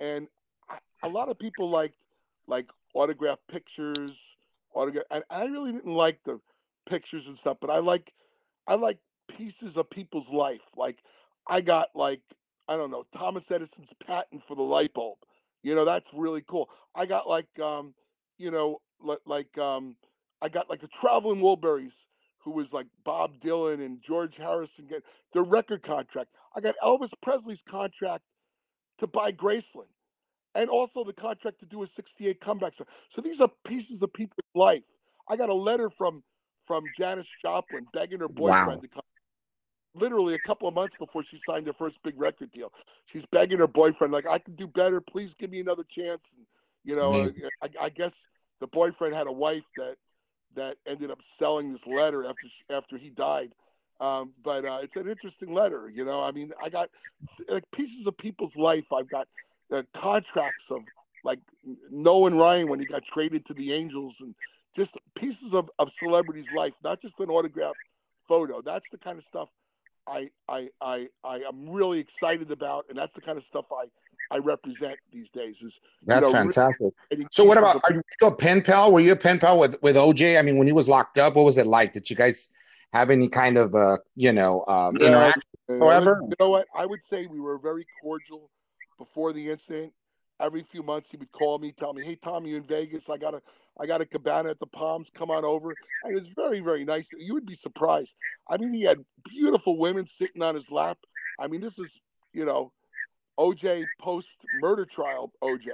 and 0.00 0.26
I, 0.68 0.78
a 1.04 1.08
lot 1.08 1.28
of 1.28 1.38
people 1.38 1.70
liked 1.70 1.94
like 2.48 2.66
autographed 2.94 3.46
pictures, 3.46 4.16
autograph. 4.74 5.04
And 5.12 5.22
I 5.30 5.44
really 5.44 5.70
didn't 5.70 5.94
like 5.94 6.18
the 6.26 6.40
pictures 6.88 7.28
and 7.28 7.38
stuff, 7.38 7.58
but 7.60 7.70
I 7.70 7.78
like 7.78 8.12
I 8.66 8.74
like 8.74 8.98
pieces 9.38 9.76
of 9.76 9.88
people's 9.88 10.28
life. 10.28 10.62
Like 10.76 10.98
I 11.46 11.60
got 11.60 11.90
like 11.94 12.22
I 12.66 12.76
don't 12.76 12.90
know 12.90 13.04
Thomas 13.16 13.44
Edison's 13.52 13.90
patent 14.04 14.42
for 14.48 14.56
the 14.56 14.62
light 14.62 14.92
bulb. 14.92 15.18
You 15.62 15.74
know 15.74 15.84
that's 15.84 16.08
really 16.14 16.42
cool. 16.48 16.68
I 16.94 17.06
got 17.06 17.28
like 17.28 17.46
um 17.62 17.94
you 18.38 18.50
know 18.50 18.80
li- 19.00 19.16
like 19.26 19.56
um 19.58 19.96
I 20.40 20.48
got 20.48 20.68
like 20.68 20.80
the 20.80 20.88
traveling 21.00 21.40
Wilburys 21.40 21.92
who 22.44 22.50
was 22.50 22.72
like 22.72 22.86
Bob 23.04 23.40
Dylan 23.44 23.84
and 23.84 24.00
George 24.04 24.34
Harrison 24.36 24.86
get 24.88 25.02
their 25.32 25.44
record 25.44 25.82
contract. 25.82 26.30
I 26.56 26.60
got 26.60 26.74
Elvis 26.82 27.10
Presley's 27.22 27.62
contract 27.70 28.24
to 28.98 29.06
buy 29.06 29.30
Graceland. 29.32 29.90
And 30.54 30.68
also 30.68 31.02
the 31.04 31.12
contract 31.14 31.60
to 31.60 31.66
do 31.66 31.82
a 31.82 31.86
68 31.86 32.40
comeback. 32.40 32.74
So, 32.76 32.84
so 33.14 33.22
these 33.22 33.40
are 33.40 33.48
pieces 33.66 34.02
of 34.02 34.12
people's 34.12 34.44
life. 34.54 34.82
I 35.30 35.36
got 35.36 35.48
a 35.48 35.54
letter 35.54 35.88
from 35.96 36.22
from 36.66 36.84
Janis 36.98 37.26
Joplin 37.42 37.86
begging 37.94 38.20
her 38.20 38.28
boyfriend 38.28 38.66
Wow. 38.66 38.80
to 38.80 38.88
come. 38.88 39.02
Literally 39.94 40.34
a 40.34 40.38
couple 40.38 40.66
of 40.66 40.74
months 40.74 40.96
before 40.98 41.22
she 41.22 41.40
signed 41.46 41.66
her 41.66 41.74
first 41.74 41.96
big 42.02 42.18
record 42.18 42.50
deal, 42.52 42.72
she's 43.12 43.24
begging 43.30 43.58
her 43.58 43.66
boyfriend 43.66 44.12
like, 44.12 44.26
"I 44.26 44.38
can 44.38 44.54
do 44.54 44.66
better. 44.66 45.00
Please 45.00 45.34
give 45.38 45.50
me 45.50 45.60
another 45.60 45.84
chance." 45.84 46.22
And, 46.36 46.46
you 46.84 46.96
know, 46.96 47.12
I, 47.62 47.68
I 47.86 47.88
guess 47.90 48.12
the 48.60 48.66
boyfriend 48.66 49.14
had 49.14 49.26
a 49.26 49.32
wife 49.32 49.64
that 49.76 49.96
that 50.54 50.76
ended 50.86 51.10
up 51.10 51.18
selling 51.38 51.72
this 51.72 51.86
letter 51.86 52.24
after 52.24 52.46
she, 52.46 52.74
after 52.74 52.96
he 52.96 53.10
died. 53.10 53.52
Um, 54.00 54.32
but 54.42 54.64
uh, 54.64 54.78
it's 54.82 54.96
an 54.96 55.08
interesting 55.08 55.52
letter. 55.52 55.88
You 55.88 56.04
know, 56.04 56.22
I 56.22 56.32
mean, 56.32 56.52
I 56.62 56.68
got 56.70 56.90
like 57.48 57.70
pieces 57.70 58.06
of 58.06 58.16
people's 58.16 58.56
life. 58.56 58.84
I've 58.92 59.10
got 59.10 59.28
uh, 59.74 59.82
contracts 59.94 60.64
of 60.70 60.80
like 61.24 61.38
Nolan 61.90 62.34
Ryan 62.34 62.68
when 62.68 62.80
he 62.80 62.86
got 62.86 63.04
traded 63.04 63.46
to 63.46 63.54
the 63.54 63.72
Angels, 63.72 64.14
and 64.20 64.34
just 64.74 64.94
pieces 65.16 65.54
of 65.54 65.70
of 65.78 65.90
celebrities' 65.98 66.46
life, 66.56 66.72
not 66.82 67.00
just 67.00 67.14
an 67.20 67.28
autograph 67.28 67.76
photo. 68.26 68.62
That's 68.62 68.86
the 68.90 68.98
kind 68.98 69.18
of 69.18 69.24
stuff 69.28 69.48
I 70.06 70.30
I 70.48 70.68
I 70.80 71.08
I 71.24 71.36
am 71.48 71.68
really 71.68 71.98
excited 72.00 72.50
about, 72.50 72.86
and 72.88 72.98
that's 72.98 73.14
the 73.14 73.20
kind 73.20 73.38
of 73.38 73.44
stuff 73.44 73.66
I 73.72 73.86
I 74.34 74.38
represent 74.38 74.98
these 75.12 75.28
days. 75.30 75.56
Is 75.62 75.78
That's 76.04 76.26
know, 76.26 76.32
fantastic. 76.32 76.92
getting 77.10 77.28
So, 77.30 77.44
what 77.44 77.58
about 77.58 77.76
are 77.88 77.94
you 77.94 78.02
a 78.26 78.34
pen 78.34 78.62
pal? 78.62 78.92
Were 78.92 79.00
you 79.00 79.12
a 79.12 79.16
pen 79.16 79.38
pal 79.38 79.58
with 79.58 79.80
with 79.82 79.96
OJ? 79.96 80.38
I 80.38 80.42
mean, 80.42 80.56
when 80.58 80.66
he 80.66 80.72
was 80.72 80.88
locked 80.88 81.18
up, 81.18 81.34
what 81.36 81.44
was 81.44 81.56
it 81.56 81.66
like? 81.66 81.92
Did 81.92 82.08
you 82.10 82.16
guys 82.16 82.48
have 82.92 83.10
any 83.10 83.28
kind 83.28 83.56
of 83.56 83.74
uh, 83.74 83.98
you 84.16 84.32
know, 84.32 84.64
um, 84.66 84.96
Yeah. 85.00 85.08
interaction? 85.08 85.42
However- 85.68 86.20
you 86.22 86.34
know 86.38 86.50
what? 86.50 86.66
I 86.74 86.84
would 86.86 87.00
say 87.08 87.26
we 87.26 87.40
were 87.40 87.58
very 87.58 87.86
cordial 88.00 88.50
before 88.98 89.32
the 89.32 89.50
incident. 89.50 89.92
Every 90.40 90.64
few 90.64 90.82
months, 90.82 91.08
he 91.10 91.16
would 91.16 91.30
call 91.30 91.58
me, 91.58 91.72
tell 91.78 91.92
me, 91.92 92.02
"Hey, 92.02 92.16
Tom, 92.16 92.44
you 92.44 92.56
in 92.56 92.64
Vegas? 92.64 93.04
I 93.08 93.16
got 93.16 93.34
a, 93.34 93.42
I 93.80 93.86
got 93.86 94.00
a 94.00 94.06
cabana 94.06 94.50
at 94.50 94.58
the 94.60 94.66
Palms. 94.66 95.08
Come 95.16 95.30
on 95.30 95.44
over." 95.44 95.74
And 96.04 96.12
it 96.16 96.20
was 96.22 96.28
very, 96.34 96.60
very 96.60 96.84
nice. 96.84 97.06
You 97.16 97.34
would 97.34 97.46
be 97.46 97.56
surprised. 97.56 98.12
I 98.48 98.56
mean, 98.56 98.72
he 98.74 98.82
had 98.82 98.98
beautiful 99.28 99.78
women 99.78 100.06
sitting 100.06 100.42
on 100.42 100.54
his 100.54 100.70
lap. 100.70 100.98
I 101.38 101.46
mean, 101.46 101.60
this 101.60 101.78
is, 101.78 101.90
you 102.32 102.44
know, 102.44 102.72
OJ 103.38 103.86
post 104.00 104.28
murder 104.52 104.84
trial. 104.86 105.32
OJ, 105.42 105.66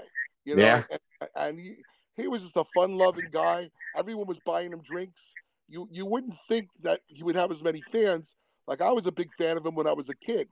you 0.45 0.55
know, 0.57 0.63
Yeah. 0.65 0.83
and, 0.91 1.31
and 1.35 1.59
he 1.59 1.77
he 2.17 2.29
was 2.29 2.43
just 2.43 2.57
a 2.57 2.65
fun-loving 2.75 3.31
guy. 3.33 3.71
Everyone 3.97 4.27
was 4.27 4.39
buying 4.45 4.73
him 4.73 4.83
drinks. 4.83 5.21
You 5.69 5.89
you 5.91 6.07
wouldn't 6.07 6.35
think 6.49 6.69
that 6.83 7.01
he 7.07 7.23
would 7.23 7.37
have 7.37 7.51
as 7.51 7.63
many 7.63 7.83
fans. 7.93 8.27
Like 8.67 8.81
I 8.81 8.93
was 8.93 9.07
a 9.07 9.13
big 9.13 9.29
fan 9.39 9.57
of 9.57 9.67
him 9.67 9.75
when 9.75 9.87
I 9.87 9.93
was 9.93 10.09
a 10.09 10.15
kid, 10.15 10.49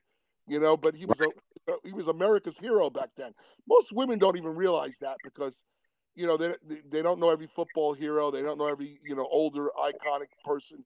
you 0.49 0.59
know. 0.59 0.77
But 0.77 0.95
he 0.95 1.07
was 1.07 1.21
a 1.21 1.73
he 1.85 1.93
was 1.93 2.07
America's 2.09 2.57
hero 2.61 2.91
back 2.91 3.11
then. 3.17 3.33
Most 3.69 3.93
women 3.93 4.19
don't 4.19 4.37
even 4.37 4.55
realize 4.57 4.95
that 5.01 5.17
because, 5.23 5.53
you 6.17 6.27
know, 6.27 6.37
they 6.37 6.55
they 6.91 7.03
don't 7.03 7.21
know 7.21 7.31
every 7.31 7.49
football 7.55 7.95
hero. 7.95 8.31
They 8.31 8.43
don't 8.43 8.59
know 8.59 8.67
every 8.67 8.99
you 9.05 9.15
know 9.15 9.29
older 9.31 9.69
iconic 9.79 10.29
person, 10.45 10.83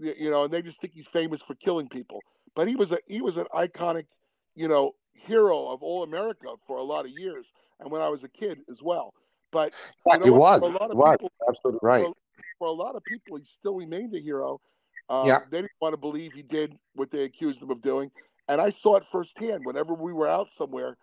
you 0.00 0.30
know, 0.30 0.44
and 0.44 0.52
they 0.52 0.62
just 0.62 0.80
think 0.80 0.94
he's 0.94 1.08
famous 1.12 1.42
for 1.46 1.54
killing 1.56 1.88
people. 1.88 2.20
But 2.54 2.68
he 2.68 2.76
was 2.76 2.92
a 2.92 2.98
he 3.06 3.20
was 3.20 3.36
an 3.36 3.46
iconic, 3.54 4.06
you 4.54 4.68
know, 4.68 4.94
hero 5.12 5.68
of 5.68 5.82
all 5.82 6.04
America 6.04 6.46
for 6.66 6.78
a 6.78 6.82
lot 6.84 7.04
of 7.04 7.10
years, 7.10 7.44
and 7.80 7.90
when 7.90 8.00
I 8.00 8.08
was 8.08 8.22
a 8.22 8.28
kid 8.28 8.60
as 8.70 8.78
well. 8.80 9.12
But 9.50 9.74
it 10.06 10.30
was. 10.30 10.62
For 10.62 10.70
a 10.70 10.72
lot 10.72 10.90
of 10.90 10.96
was. 10.96 11.16
people, 11.16 11.32
Absolutely 11.48 11.80
right. 11.82 12.04
for, 12.04 12.14
for 12.58 12.68
a 12.68 12.72
lot 12.72 12.94
of 12.94 13.02
people, 13.04 13.36
he 13.36 13.44
still 13.58 13.74
remained 13.74 14.14
a 14.14 14.20
hero. 14.20 14.60
Um, 15.08 15.26
Yeah. 15.26 15.40
They 15.50 15.58
didn't 15.62 15.72
want 15.80 15.94
to 15.94 15.96
believe 15.96 16.32
he 16.34 16.42
did 16.42 16.76
what 16.94 17.10
they 17.10 17.24
accused 17.24 17.60
him 17.60 17.70
of 17.70 17.82
doing. 17.82 18.10
And 18.46 18.60
I 18.60 18.70
saw 18.70 18.96
it 18.96 19.04
firsthand. 19.10 19.64
Whenever 19.64 19.94
we 19.94 20.12
were 20.12 20.28
out 20.28 20.48
somewhere, 20.56 20.96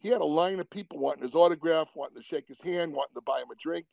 he 0.00 0.08
had 0.08 0.20
a 0.20 0.24
line 0.24 0.60
of 0.60 0.68
people 0.70 0.98
wanting 0.98 1.22
his 1.22 1.34
autograph, 1.34 1.88
wanting 1.94 2.20
to 2.20 2.26
shake 2.28 2.48
his 2.48 2.60
hand, 2.62 2.92
wanting 2.92 3.14
to 3.14 3.20
buy 3.20 3.40
him 3.40 3.48
a 3.50 3.54
drink. 3.62 3.86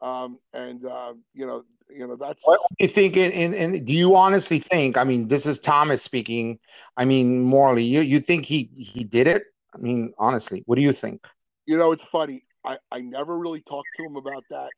Um, 0.00 0.38
and 0.54 0.84
uh, 0.86 1.12
you 1.34 1.46
know, 1.46 1.64
you 1.90 2.06
know 2.06 2.16
that's 2.16 2.40
What 2.44 2.60
do 2.70 2.76
you 2.84 2.88
think? 2.88 3.16
And, 3.16 3.32
and, 3.34 3.54
and 3.54 3.86
do 3.86 3.92
you 3.92 4.16
honestly 4.16 4.58
think? 4.58 4.96
I 4.96 5.04
mean, 5.04 5.28
this 5.28 5.44
is 5.44 5.58
Thomas 5.58 6.02
speaking. 6.02 6.58
I 6.96 7.04
mean, 7.04 7.42
morally, 7.42 7.84
you 7.84 8.00
you 8.00 8.20
think 8.20 8.46
he 8.46 8.70
he 8.76 9.04
did 9.04 9.26
it? 9.26 9.44
I 9.74 9.78
mean, 9.78 10.12
honestly, 10.18 10.62
what 10.66 10.76
do 10.76 10.82
you 10.82 10.92
think? 10.92 11.26
you 11.66 11.76
know, 11.76 11.92
it's 11.92 12.04
funny. 12.10 12.42
I, 12.64 12.78
I 12.90 13.00
never 13.00 13.38
really 13.38 13.60
talked 13.60 13.88
to 13.96 14.04
him 14.04 14.16
about 14.16 14.44
that. 14.50 14.70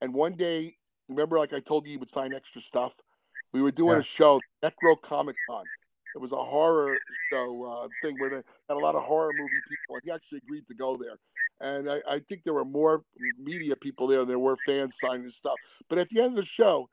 And 0.00 0.14
one 0.14 0.36
day, 0.36 0.76
remember, 1.08 1.38
like 1.38 1.52
I 1.52 1.60
told 1.60 1.86
you, 1.86 1.92
he 1.92 1.96
would 1.96 2.12
sign 2.14 2.32
extra 2.34 2.60
stuff. 2.62 2.92
We 3.52 3.62
were 3.62 3.72
doing 3.72 3.96
Yeah. 3.96 4.02
a 4.02 4.04
show, 4.04 4.40
Necro 4.62 4.96
Comic 5.02 5.36
Con. 5.48 5.66
It 6.16 6.22
was 6.22 6.32
a 6.32 6.36
horror 6.36 7.02
show 7.30 7.84
uh, 7.84 7.88
thing 8.00 8.16
where 8.16 8.30
they 8.30 8.36
had 8.36 8.76
a 8.76 8.78
lot 8.78 8.94
of 8.94 9.02
horror 9.02 9.34
movie 9.34 9.60
people, 9.68 9.96
and 9.96 10.02
he 10.02 10.10
actually 10.10 10.38
agreed 10.38 10.66
to 10.68 10.74
go 10.74 10.96
there. 10.96 11.18
And 11.60 11.90
I, 11.90 11.98
I 12.08 12.20
think 12.20 12.42
there 12.42 12.54
were 12.54 12.64
more 12.64 13.02
media 13.38 13.76
people 13.76 14.06
there 14.06 14.20
than 14.20 14.28
there 14.28 14.38
were 14.38 14.56
fans 14.56 14.96
signing 14.98 15.30
stuff. 15.30 15.60
But 15.90 15.98
at 15.98 16.08
the 16.08 16.22
end 16.22 16.38
of 16.38 16.44
the 16.44 16.50
show, 16.50 16.88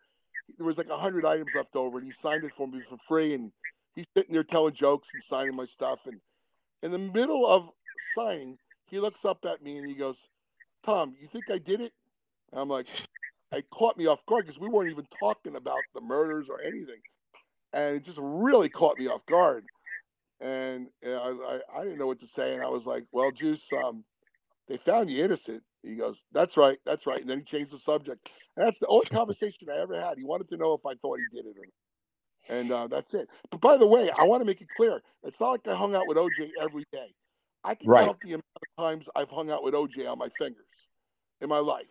there 0.57 0.67
was 0.67 0.77
like 0.77 0.89
a 0.89 0.97
hundred 0.97 1.25
items 1.25 1.55
left 1.55 1.77
over, 1.77 1.97
and 1.97 2.05
he 2.05 2.11
signed 2.21 2.43
it 2.43 2.51
for 2.57 2.67
me 2.67 2.83
for 2.89 2.97
free. 3.07 3.33
And 3.33 3.53
he's 3.95 4.07
sitting 4.13 4.33
there 4.33 4.43
telling 4.43 4.73
jokes 4.73 5.07
and 5.13 5.23
signing 5.23 5.55
my 5.55 5.67
stuff. 5.67 5.99
And 6.05 6.19
in 6.81 6.91
the 6.91 6.99
middle 6.99 7.47
of 7.47 7.69
signing, 8.13 8.57
he 8.87 8.99
looks 8.99 9.23
up 9.23 9.45
at 9.45 9.63
me 9.63 9.77
and 9.77 9.87
he 9.87 9.95
goes, 9.95 10.17
"Tom, 10.85 11.15
you 11.17 11.29
think 11.31 11.49
I 11.49 11.59
did 11.59 11.79
it?" 11.79 11.93
And 12.51 12.59
I'm 12.59 12.69
like, 12.69 12.87
it 13.53 13.69
caught 13.69 13.97
me 13.97 14.07
off 14.07 14.25
guard 14.27 14.45
because 14.45 14.59
we 14.59 14.67
weren't 14.67 14.91
even 14.91 15.07
talking 15.17 15.55
about 15.55 15.85
the 15.93 16.01
murders 16.01 16.47
or 16.49 16.61
anything, 16.61 17.01
and 17.73 17.97
it 17.97 18.05
just 18.05 18.19
really 18.21 18.69
caught 18.69 18.97
me 18.99 19.07
off 19.07 19.25
guard. 19.27 19.65
And 20.41 20.87
I, 21.05 21.09
I, 21.09 21.59
I 21.79 21.83
didn't 21.83 21.99
know 21.99 22.07
what 22.07 22.19
to 22.21 22.27
say, 22.35 22.53
and 22.53 22.63
I 22.63 22.69
was 22.69 22.85
like, 22.85 23.05
"Well, 23.11 23.31
Juice, 23.31 23.63
um, 23.73 24.03
they 24.67 24.77
found 24.77 25.09
you 25.09 25.23
innocent." 25.23 25.63
He 25.83 25.95
goes, 25.95 26.17
"That's 26.33 26.57
right, 26.57 26.79
that's 26.85 27.07
right," 27.07 27.21
and 27.21 27.29
then 27.29 27.39
he 27.39 27.45
changed 27.45 27.71
the 27.73 27.79
subject. 27.79 28.29
And 28.57 28.67
that's 28.67 28.79
the 28.79 28.87
only 28.87 29.05
conversation 29.11 29.69
I 29.69 29.81
ever 29.81 29.99
had. 30.01 30.17
He 30.17 30.23
wanted 30.25 30.49
to 30.49 30.57
know 30.57 30.73
if 30.73 30.85
I 30.85 30.95
thought 30.95 31.19
he 31.19 31.25
did 31.25 31.45
it 31.45 31.55
or 31.57 31.65
not. 31.65 32.57
And 32.59 32.71
uh, 32.71 32.87
that's 32.87 33.13
it. 33.13 33.29
But 33.51 33.61
by 33.61 33.77
the 33.77 33.87
way, 33.87 34.09
I 34.17 34.23
want 34.23 34.41
to 34.41 34.45
make 34.45 34.61
it 34.61 34.69
clear: 34.69 35.01
it's 35.23 35.39
not 35.39 35.51
like 35.51 35.67
I 35.67 35.77
hung 35.77 35.95
out 35.95 36.07
with 36.07 36.17
OJ 36.17 36.51
every 36.61 36.85
day. 36.91 37.13
I 37.63 37.75
can 37.75 37.89
Right. 37.89 37.97
count 37.97 38.19
the 38.21 38.29
amount 38.29 38.43
of 38.61 38.83
times 38.83 39.05
I've 39.15 39.29
hung 39.29 39.49
out 39.51 39.63
with 39.63 39.73
OJ 39.73 40.09
on 40.11 40.17
my 40.19 40.29
fingers 40.37 40.65
in 41.41 41.49
my 41.49 41.59
life. 41.59 41.85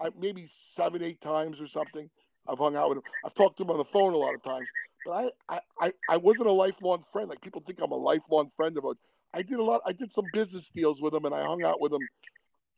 I, 0.00 0.10
maybe 0.18 0.50
seven, 0.76 1.02
eight 1.02 1.20
times 1.20 1.60
or 1.60 1.68
something. 1.68 2.10
I've 2.48 2.58
hung 2.58 2.76
out 2.76 2.90
with 2.90 2.98
him. 2.98 3.04
I've 3.24 3.34
talked 3.34 3.58
to 3.58 3.64
him 3.64 3.70
on 3.70 3.78
the 3.78 3.84
phone 3.92 4.14
a 4.14 4.16
lot 4.18 4.34
of 4.34 4.42
times. 4.42 4.68
But 5.08 5.32
I, 5.48 5.60
I, 5.80 5.92
I, 6.06 6.16
wasn't 6.18 6.48
a 6.48 6.52
lifelong 6.52 7.02
friend. 7.14 7.30
Like 7.30 7.40
people 7.40 7.62
think 7.66 7.78
I'm 7.82 7.92
a 7.92 7.96
lifelong 7.96 8.50
friend 8.58 8.76
of 8.76 8.84
OJ. 8.84 8.96
I 9.32 9.40
did 9.40 9.58
a 9.58 9.62
lot. 9.62 9.80
I 9.86 9.92
did 9.92 10.12
some 10.12 10.26
business 10.34 10.64
deals 10.74 11.00
with 11.00 11.14
him, 11.14 11.24
and 11.24 11.34
I 11.34 11.42
hung 11.44 11.64
out 11.64 11.80
with 11.80 11.94
him 11.94 12.06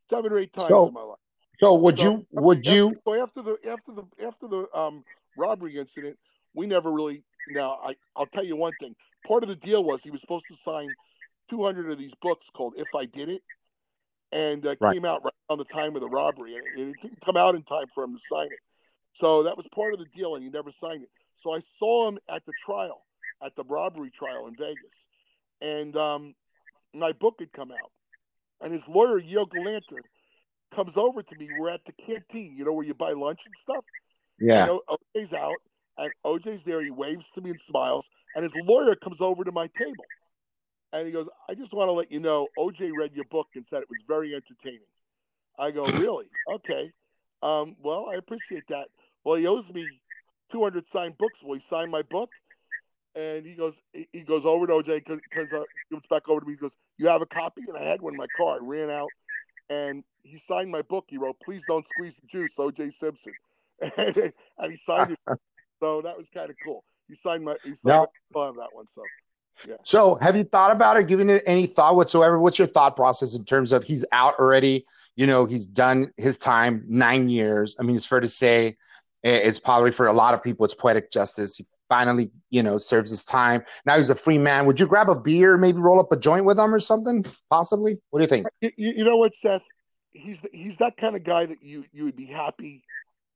seven 0.09 0.31
or 0.31 0.39
eight 0.39 0.53
times 0.53 0.69
So- 0.69 0.87
in 0.87 0.95
my 0.95 1.03
life. 1.03 1.19
So 1.59 1.75
would 1.75 1.99
So 1.99 2.05
you 2.05 2.27
would 2.31 2.59
after- 2.59 2.71
you 2.73 2.97
So 3.05 3.21
after 3.21 3.43
the 3.43 3.57
after 3.69 3.93
the 3.93 4.25
after 4.25 4.47
the 4.47 4.79
um, 4.79 5.05
robbery 5.37 5.77
incident, 5.77 6.19
we 6.55 6.67
never 6.69 6.91
really. 6.93 7.25
Now 7.49 7.81
I 7.85 7.97
I'll 8.15 8.27
tell 8.27 8.45
you 8.45 8.55
one 8.55 8.75
thing. 8.77 8.95
Part 9.27 9.43
of 9.43 9.49
the 9.49 9.57
deal 9.57 9.83
was 9.83 10.01
he 10.05 10.11
was 10.13 10.21
supposed 10.21 10.47
to 10.49 10.57
sign 10.65 10.89
200 11.51 11.91
of 11.91 11.99
these 11.99 12.13
books 12.23 12.47
called 12.57 12.75
"If 12.79 12.95
I 12.95 13.07
Did 13.07 13.29
It," 13.29 13.43
and 14.33 14.65
uh, 14.65 14.77
Right. 14.81 14.95
came 14.95 15.05
out 15.05 15.25
right 15.25 15.35
on 15.51 15.59
the 15.59 15.65
time 15.65 15.97
of 15.97 16.01
the 16.01 16.09
robbery, 16.09 16.55
and 16.55 16.65
it, 16.65 16.89
it 16.91 17.03
didn't 17.03 17.21
come 17.25 17.37
out 17.37 17.57
in 17.57 17.65
time 17.65 17.89
for 17.93 18.05
him 18.05 18.15
to 18.15 18.21
sign 18.33 18.47
it. 18.47 18.61
So 19.21 19.43
that 19.43 19.57
was 19.57 19.67
part 19.75 19.93
of 19.93 19.99
the 19.99 20.07
deal, 20.17 20.37
and 20.37 20.45
he 20.45 20.49
never 20.49 20.71
signed 20.81 21.03
it. 21.03 21.11
So 21.43 21.53
I 21.53 21.61
saw 21.79 22.09
him 22.09 22.19
at 22.29 22.45
the 22.47 22.53
trial, 22.65 23.03
at 23.45 23.57
the 23.57 23.65
robbery 23.65 24.11
trial 24.17 24.47
in 24.47 24.57
Vegas, 24.57 24.95
and 25.61 25.97
um, 25.97 26.35
my 26.95 27.13
book 27.13 27.37
had 27.39 27.53
come 27.53 27.71
out, 27.71 27.91
and 28.61 28.73
his 28.73 28.83
lawyer 28.89 29.19
Yale 29.19 29.47
Galanter 29.47 30.03
comes 30.75 30.97
over 30.97 31.23
to 31.23 31.35
me. 31.35 31.51
We're 31.51 31.71
at 31.71 31.81
the 31.87 31.93
canteen, 31.93 32.55
you 32.57 32.65
know, 32.65 32.73
where 32.73 32.87
you 32.87 32.95
buy 32.95 33.13
lunch 33.13 33.41
and 33.47 33.55
stuff. 33.63 33.85
Yeah. 34.39 34.67
OJ's 35.17 35.33
out, 35.33 35.63
and 35.99 36.13
OJ's 36.25 36.63
there. 36.65 36.83
He 36.83 36.91
waves 36.91 37.27
to 37.35 37.41
me 37.41 37.51
and 37.51 37.61
smiles, 37.61 38.05
and 38.35 38.45
his 38.45 38.55
lawyer 38.55 38.95
comes 38.97 39.21
over 39.21 39.45
to 39.45 39.53
my 39.53 39.69
table, 39.79 40.09
and 40.93 41.07
he 41.07 41.13
goes, 41.13 41.27
"I 41.49 41.55
just 41.55 41.73
want 41.73 41.89
to 41.89 41.93
let 41.93 42.11
you 42.11 42.21
know, 42.21 42.49
OJ 42.59 42.91
read 42.93 43.13
your 43.15 43.25
book 43.25 43.49
and 43.55 43.65
said 43.69 43.83
it 43.83 43.91
was 43.91 44.01
very 44.07 44.35
entertaining." 44.35 44.89
I 45.59 45.71
go, 45.71 45.85
"Really? 45.87 46.27
Okay. 46.47 46.93
Um, 47.43 47.77
well, 47.83 48.07
I 48.11 48.17
appreciate 48.17 48.69
that. 48.69 48.89
Well, 49.25 49.37
he 49.37 49.47
owes 49.47 49.69
me 49.73 50.00
200 50.53 50.85
signed 50.93 51.19
books. 51.19 51.41
Will 51.43 51.57
he 51.57 51.65
sign 51.69 51.91
my 51.91 52.03
book?" 52.03 52.31
And 53.15 53.45
he 53.45 53.55
goes, 53.55 53.75
he 53.93 54.09
he 54.13 54.21
goes 54.21 54.45
over 54.45 54.67
to 54.67 54.73
OJ, 54.75 55.05
comes, 55.05 55.23
comes 55.35 55.53
up, 55.53 55.63
uh, 55.63 55.65
comes 55.95 56.05
back 56.09 56.29
over 56.29 56.41
to 56.41 56.47
me. 56.47 56.53
He 56.53 56.59
goes, 56.59 56.73
"You 56.99 57.09
have 57.09 57.23
a 57.23 57.27
copy?" 57.27 57.63
And 57.67 57.77
I 57.77 57.83
had 57.83 58.01
one 58.01 58.13
in 58.15 58.17
my 58.17 58.29
car. 58.29 58.57
I 58.57 58.59
ran 58.61 58.91
out, 58.91 59.13
and 59.69 60.05
he 60.23 60.39
signed 60.47 60.71
my 60.71 60.83
book. 60.83 61.07
He 61.09 61.17
wrote, 61.19 61.37
"Please 61.45 61.63
don't 61.67 61.87
squeeze 61.89 62.15
the 62.21 62.27
juice, 62.29 62.53
OJ 62.59 62.93
Simpson," 63.01 63.35
and 63.97 64.73
he 64.73 64.77
signed 64.87 65.13
it. 65.13 65.19
So 65.81 66.03
that 66.03 66.19
was 66.19 66.27
kind 66.35 66.51
of 66.51 66.57
cool. 66.63 66.85
He 67.09 67.17
signed 67.23 67.43
my. 67.43 67.55
He 67.65 67.71
signed 67.71 67.79
Now- 67.85 68.09
my, 68.35 68.53
that 68.59 68.69
one. 68.75 68.85
So 68.95 69.03
yeah. 69.67 69.77
So, 69.83 70.17
have 70.17 70.37
you 70.37 70.45
thought 70.45 70.73
about 70.73 70.97
it? 70.97 71.07
Given 71.09 71.29
it 71.31 71.43
any 71.47 71.67
thought 71.67 71.97
whatsoever? 71.97 72.39
What's 72.39 72.59
your 72.59 72.69
thought 72.69 72.97
process 72.97 73.35
in 73.35 73.45
terms 73.45 73.73
of 73.73 73.85
he's 73.85 74.05
out 74.13 74.35
already? 74.39 74.87
You 75.17 75.27
know, 75.27 75.45
he's 75.45 75.67
done 75.67 76.13
his 76.17 76.39
time, 76.39 76.85
nine 76.89 77.29
years. 77.29 77.77
I 77.79 77.83
mean, 77.83 77.97
it's 77.97 78.07
fair 78.07 78.21
to 78.21 78.29
say 78.29 78.77
it's 79.23 79.59
probably 79.59 79.91
for 79.91 80.07
a 80.07 80.13
lot 80.13 80.33
of 80.35 80.43
people, 80.43 80.65
it's 80.65 80.75
poetic 80.75 81.11
justice. 81.11 81.57
He 81.57 81.65
finally, 81.89 82.31
you 82.51 82.63
know, 82.63 82.79
serves 82.79 83.11
his 83.11 83.25
time. 83.25 83.63
Now 83.85 83.97
he's 83.97 84.11
a 84.11 84.15
free 84.15 84.39
man. 84.39 84.67
Would 84.67 84.81
you 84.81 84.87
grab 84.87 85.11
a 85.11 85.15
beer, 85.15 85.59
maybe 85.59 85.79
roll 85.79 86.01
up 86.01 86.11
a 86.13 86.17
joint 86.17 86.45
with 86.45 86.59
him 86.59 86.75
or 86.75 86.81
something? 86.81 87.25
Possibly. 87.51 87.99
What 88.11 88.21
do 88.21 88.25
you 88.25 88.29
think? 88.29 88.47
you, 88.61 88.71
you 88.77 89.05
know 89.05 89.17
what, 89.17 89.33
Seth? 89.43 89.63
He's 90.13 90.39
he's 90.53 90.77
that 90.79 90.97
kind 90.97 91.15
of 91.17 91.25
guy 91.25 91.47
that 91.47 91.63
you 91.63 91.85
you 91.93 92.05
would 92.05 92.17
be 92.17 92.27
happy 92.27 92.83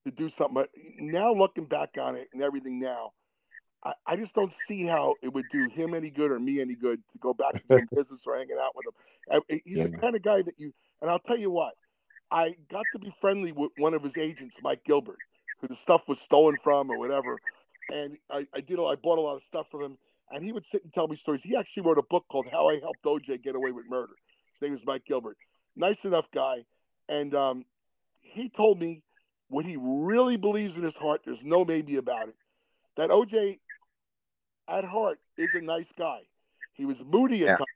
to 0.07 0.11
do 0.11 0.29
something. 0.31 0.55
But 0.55 0.71
now 0.99 1.35
looking 1.35 1.67
back 1.67 1.91
on 2.01 2.17
it 2.17 2.29
and 2.33 2.43
everything 2.43 2.81
now, 2.81 3.13
I, 3.85 3.93
I 4.07 4.17
just 4.17 4.35
don't 4.35 4.53
see 4.67 4.87
how 4.87 5.15
it 5.23 5.33
would 5.33 5.47
do 5.53 5.69
him 5.75 5.95
any 5.95 6.11
good 6.11 6.31
or 6.31 6.41
me 6.41 6.61
any 6.61 6.75
good 6.75 7.01
to 7.13 7.19
go 7.19 7.35
back 7.35 7.53
to 7.53 7.63
doing 7.69 7.87
business 7.95 8.21
or 8.27 8.37
hanging 8.37 8.57
out 8.61 8.73
with 8.75 8.87
him. 8.87 9.61
He's 9.65 9.91
the 9.91 9.99
kind 9.99 10.17
of 10.17 10.23
guy 10.23 10.43
that 10.43 10.55
you. 10.57 10.73
And 11.01 11.11
I'll 11.11 11.21
tell 11.21 11.39
you 11.39 11.51
what, 11.51 11.75
I 12.31 12.55
got 12.71 12.85
to 12.93 12.99
be 12.99 13.15
friendly 13.21 13.53
with 13.53 13.73
one 13.79 13.95
of 13.95 14.03
his 14.03 14.17
agents, 14.17 14.57
Mike 14.63 14.81
Gilbert, 14.87 15.19
the 15.69 15.77
stuff 15.77 16.03
was 16.09 16.21
stolen 16.21 16.59
from 16.63 16.91
or 16.91 16.99
whatever. 16.99 17.41
And 17.91 18.17
I, 18.31 18.47
I 18.55 18.61
did. 18.61 18.79
I 18.79 18.95
bought 18.95 19.19
a 19.19 19.21
lot 19.21 19.37
of 19.37 19.43
stuff 19.43 19.67
from 19.71 19.83
him, 19.83 19.99
and 20.31 20.45
he 20.45 20.53
would 20.53 20.65
sit 20.67 20.83
and 20.85 20.93
tell 20.93 21.07
me 21.07 21.17
stories. 21.17 21.43
He 21.43 21.57
actually 21.57 21.83
wrote 21.83 21.99
a 21.99 22.03
book 22.03 22.25
called 22.31 22.47
"How 22.51 22.69
I 22.69 22.79
Helped 22.81 23.05
OJ 23.05 23.43
Get 23.43 23.55
Away 23.55 23.73
with 23.73 23.85
Murder." 23.89 24.15
His 24.55 24.63
name 24.69 24.75
is 24.75 24.81
Mike 24.87 25.05
Gilbert. 25.07 25.37
Nice 25.77 26.05
enough 26.05 26.27
guy, 26.35 26.65
and 27.09 27.35
um, 27.35 27.65
he 28.21 28.49
told 28.49 28.81
me 28.81 29.03
what 29.49 29.65
he 29.65 29.77
really 29.79 30.37
believes 30.37 30.77
in 30.77 30.83
his 30.83 30.97
heart. 30.97 31.23
There's 31.25 31.43
no 31.45 31.65
maybe 31.65 31.97
about 31.97 32.29
it. 32.29 32.37
That 32.97 33.11
OJ, 33.11 33.59
at 34.69 34.85
heart, 34.85 35.19
is 35.37 35.51
a 35.55 35.61
nice 35.61 35.93
guy. 35.99 36.21
He 36.73 36.87
was 36.87 36.97
moody 37.05 37.43
at 37.43 37.49
Yeah. 37.49 37.57
times, 37.57 37.69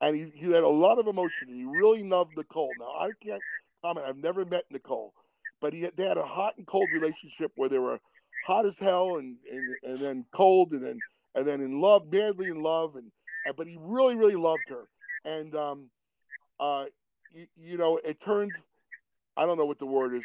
and 0.00 0.16
he, 0.16 0.32
he 0.34 0.46
had 0.52 0.62
a 0.62 0.68
lot 0.68 0.98
of 0.98 1.06
emotion. 1.08 1.48
He 1.48 1.64
really 1.64 2.04
loved 2.04 2.36
Nicole. 2.36 2.76
Now 2.78 2.92
I 2.98 3.10
can't 3.22 3.42
comment. 3.82 4.06
I've 4.08 4.16
never 4.16 4.44
met 4.44 4.64
Nicole, 4.70 5.12
but 5.60 5.72
he 5.72 5.82
had, 5.82 5.92
they 5.96 6.04
had 6.04 6.18
a 6.18 6.24
hot 6.24 6.54
and 6.56 6.66
cold 6.66 6.92
relationship 6.92 7.52
where 7.54 7.68
they 7.68 7.78
were 7.78 7.98
hot 8.40 8.66
as 8.66 8.78
hell 8.78 9.16
and 9.18 9.36
and, 9.50 9.76
and 9.82 10.02
then 10.02 10.24
cold 10.34 10.72
and 10.72 10.84
then 10.84 11.02
and 11.34 11.46
then 11.46 11.60
in 11.60 11.80
love, 11.80 12.06
madly 12.10 12.48
in 12.48 12.62
love, 12.62 12.96
and, 12.96 13.10
and 13.44 13.56
but 13.56 13.66
he 13.66 13.76
really 13.80 14.14
really 14.14 14.36
loved 14.36 14.68
her. 14.68 14.88
And 15.24 15.54
um, 15.54 15.90
uh, 16.58 16.84
you, 17.32 17.46
you 17.56 17.78
know, 17.78 18.00
it 18.02 18.18
turned. 18.24 18.56
I 19.36 19.46
don't 19.46 19.58
know 19.58 19.66
what 19.66 19.78
the 19.78 19.86
word 19.86 20.16
is. 20.16 20.24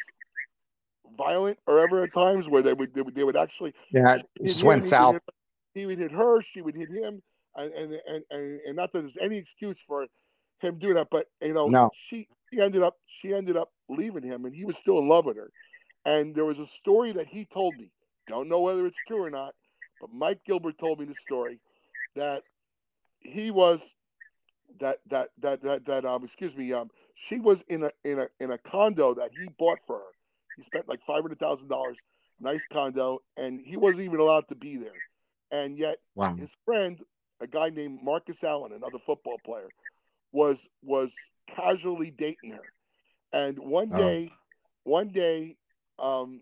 Violent 1.16 1.58
or 1.66 1.78
ever 1.80 2.02
at 2.02 2.12
times 2.12 2.48
where 2.48 2.62
they 2.62 2.72
would 2.72 2.92
they 2.92 3.00
would, 3.02 3.14
they 3.14 3.22
would 3.24 3.36
actually 3.36 3.72
Yeah, 3.92 4.18
he 4.40 4.48
just 4.48 4.64
went 4.64 4.84
south. 4.84 5.16
He 5.74 5.86
would 5.86 5.98
hit 5.98 6.10
her, 6.10 6.42
she 6.52 6.62
would 6.62 6.74
hit 6.74 6.90
him, 6.90 7.22
and 7.54 7.72
and 7.72 7.92
and, 8.06 8.24
and, 8.30 8.60
and 8.66 8.76
not 8.76 8.92
that 8.92 9.02
there's 9.02 9.16
any 9.22 9.38
excuse 9.38 9.76
for 9.86 10.06
him 10.60 10.78
doing 10.78 10.94
that, 10.94 11.08
but 11.10 11.26
you 11.40 11.52
know, 11.54 11.68
No. 11.68 11.90
she 12.10 12.26
she 12.52 12.60
ended 12.60 12.82
up 12.82 12.96
she 13.20 13.32
ended 13.32 13.56
up 13.56 13.70
leaving 13.88 14.22
him, 14.22 14.44
and 14.44 14.54
he 14.54 14.64
was 14.64 14.76
still 14.76 14.98
in 14.98 15.08
love 15.08 15.24
with 15.24 15.36
her. 15.36 15.50
And 16.04 16.34
there 16.34 16.44
was 16.44 16.58
a 16.58 16.66
story 16.80 17.12
that 17.12 17.26
he 17.26 17.46
told 17.52 17.78
me. 17.78 17.90
Don't 18.28 18.48
know 18.48 18.60
whether 18.60 18.86
it's 18.86 18.96
true 19.06 19.22
or 19.22 19.30
not, 19.30 19.54
but 20.00 20.10
Mike 20.12 20.40
Gilbert 20.44 20.78
told 20.78 20.98
me 20.98 21.06
the 21.06 21.14
story 21.24 21.60
that 22.14 22.42
he 23.20 23.50
was 23.50 23.80
that 24.80 24.98
that 25.10 25.28
that 25.42 25.62
that 25.62 25.86
that 25.86 26.04
um 26.04 26.24
excuse 26.24 26.54
me 26.56 26.72
um 26.72 26.90
she 27.28 27.38
was 27.38 27.58
in 27.68 27.84
a 27.84 27.90
in 28.04 28.18
a 28.18 28.26
in 28.40 28.50
a 28.50 28.58
condo 28.58 29.14
that 29.14 29.30
he 29.32 29.48
bought 29.58 29.78
for 29.86 29.96
her. 29.96 30.12
He 30.56 30.64
spent 30.64 30.88
like 30.88 31.00
five 31.06 31.22
hundred 31.22 31.38
thousand 31.38 31.68
dollars, 31.68 31.96
nice 32.40 32.62
condo, 32.72 33.22
and 33.36 33.60
he 33.64 33.76
wasn't 33.76 34.02
even 34.02 34.20
allowed 34.20 34.48
to 34.48 34.54
be 34.54 34.76
there. 34.76 35.00
And 35.50 35.78
yet 35.78 35.96
Wow. 36.14 36.34
his 36.36 36.50
friend, 36.64 36.98
a 37.40 37.46
guy 37.46 37.68
named 37.68 38.00
Marcus 38.02 38.36
Allen, 38.42 38.72
another 38.72 38.98
football 39.06 39.38
player, 39.44 39.68
was 40.32 40.58
was 40.82 41.10
casually 41.54 42.10
dating 42.10 42.52
her. 42.52 42.64
And 43.36 43.58
one 43.58 43.90
day, 43.90 44.32
one 44.84 45.08
day, 45.08 45.56
um, 45.98 46.40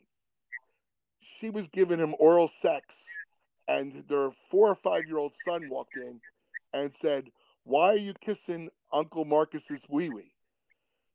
she 1.41 1.51
was 1.51 1.67
giving 1.73 1.99
him 1.99 2.15
oral 2.21 2.51
sex, 2.63 2.87
and 3.67 4.05
their 4.09 4.31
four 4.51 4.69
or 4.69 4.77
five 4.77 5.07
year 5.09 5.19
old 5.19 5.33
son 5.45 5.69
walked 5.69 5.97
in 5.97 6.21
and 6.73 6.93
said, 7.03 7.25
"Why 7.65 7.95
are 7.95 7.97
you 7.97 8.15
kissing 8.25 8.71
Uncle 8.93 9.25
Marcus's 9.25 9.81
wee 9.89 10.09
wee?" 10.09 10.33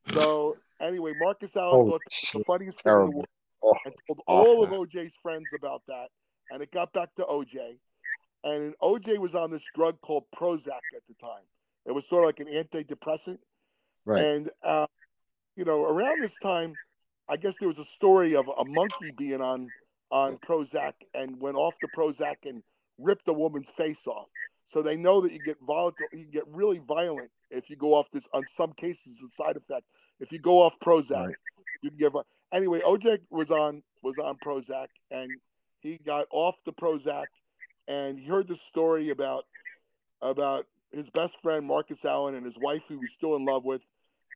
So 0.08 0.56
anyway, 0.82 1.14
Marcus 1.14 1.52
Allen 1.56 1.90
thought 1.90 2.04
this 2.10 2.32
the 2.32 2.40
shit, 2.40 2.48
funniest 2.48 2.82
thing 2.84 2.94
in 2.94 3.06
the 3.06 3.12
world 3.12 3.28
Oh, 3.62 3.74
and 3.86 3.94
told 4.08 4.22
all 4.28 4.64
of. 4.64 4.70
OJ's 4.70 5.14
friends 5.22 5.48
about 5.54 5.84
that. 5.88 6.08
And 6.50 6.62
it 6.62 6.72
got 6.72 6.94
back 6.94 7.14
to 7.16 7.24
OJ. 7.24 7.78
And 8.44 8.74
OJ 8.82 9.18
was 9.20 9.36
on 9.36 9.52
this 9.52 9.62
drug 9.76 10.00
called 10.02 10.24
Prozac 10.36 10.82
at 10.96 11.04
the 11.08 11.16
time. 11.22 11.44
It 11.86 11.92
was 11.92 12.04
sort 12.10 12.24
of 12.24 12.28
like 12.28 12.40
an 12.40 12.48
antidepressant. 12.48 13.40
Right. 14.06 14.24
And, 14.24 14.50
uh, 14.64 14.88
you 15.60 15.66
know, 15.66 15.84
around 15.84 16.24
this 16.24 16.38
time, 16.42 16.78
I 17.28 17.36
guess 17.36 17.54
there 17.60 17.68
was 17.68 17.78
a 17.78 17.86
story 17.86 18.34
of 18.34 18.46
a 18.48 18.64
monkey 18.64 19.12
being 19.16 19.42
on 19.42 19.72
on 20.10 20.38
Prozac 20.38 20.94
and 21.14 21.40
went 21.40 21.58
off 21.58 21.76
the 21.82 21.90
Prozac 21.90 22.38
and 22.46 22.64
ripped 22.98 23.28
a 23.28 23.34
woman's 23.34 23.68
face 23.78 24.08
off. 24.08 24.28
So 24.74 24.82
they 24.82 24.96
know 24.96 25.22
that 25.22 25.34
you 25.34 25.40
get 25.40 25.58
volatile, 25.62 26.08
you 26.14 26.26
get 26.32 26.48
really 26.48 26.80
violent 26.80 27.30
if 27.52 27.70
you 27.70 27.76
go 27.76 27.94
off 27.94 28.08
this. 28.14 28.24
On 28.34 28.48
some 28.56 28.72
cases, 28.74 29.20
a 29.22 29.44
side 29.44 29.58
effect. 29.58 29.84
If 30.22 30.32
you 30.32 30.40
go 30.40 30.62
off 30.62 30.74
Prozac, 30.84 31.28
Right. 31.28 31.36
you 31.82 31.92
can 31.92 32.10
vi- 32.10 32.22
Anyway, 32.54 32.80
OJ 32.80 33.20
was 33.30 33.52
on 33.52 33.84
was 34.02 34.18
on 34.18 34.38
Prozac 34.38 34.88
and 35.12 35.42
he 35.82 35.98
got 35.98 36.26
off 36.32 36.56
the 36.66 36.72
Prozac 36.72 37.28
and 37.88 38.18
he 38.18 38.26
heard 38.26 38.48
the 38.48 38.58
story 38.70 39.10
about 39.10 39.46
about 40.22 40.66
his 40.92 41.10
best 41.10 41.36
friend 41.44 41.66
Marcus 41.66 42.00
Allen 42.06 42.34
and 42.36 42.46
his 42.46 42.58
wife 42.58 42.82
who 42.88 42.96
he 42.96 43.00
was 43.02 43.12
still 43.18 43.36
in 43.36 43.46
love 43.46 43.66
with, 43.66 43.82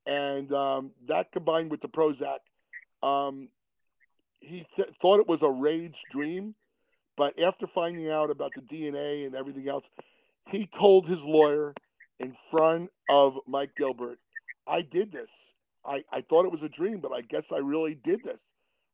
and 0.06 0.52
um, 0.54 0.92
that 1.08 1.32
combined 1.32 1.72
with 1.72 1.82
the 1.82 1.88
Prozac, 1.88 2.39
um, 3.02 3.50
he 4.39 4.66
th- 4.76 4.89
thought 5.02 5.20
it 5.20 5.28
was 5.28 5.42
a 5.42 5.50
rage 5.50 5.96
dream, 6.12 6.56
but 7.16 7.39
after 7.39 7.68
finding 7.74 8.10
out 8.10 8.30
about 8.30 8.52
the 8.56 8.62
DNA 8.62 9.26
and 9.26 9.36
everything 9.36 9.68
else, 9.70 9.84
he 10.50 10.70
told 10.78 11.08
his 11.08 11.20
lawyer 11.22 11.74
in 12.20 12.36
front 12.52 12.92
of 13.10 13.36
Mike 13.48 13.72
Gilbert, 13.78 14.20
"I 14.68 14.82
did 14.82 15.12
this. 15.12 15.30
I, 15.86 16.04
I 16.12 16.22
thought 16.22 16.46
it 16.46 16.52
was 16.52 16.62
a 16.63 16.70
dream, 16.70 17.00
but 17.00 17.12
I 17.12 17.22
guess 17.22 17.44
I 17.52 17.58
really 17.58 17.96
did 17.96 18.24
this. 18.24 18.39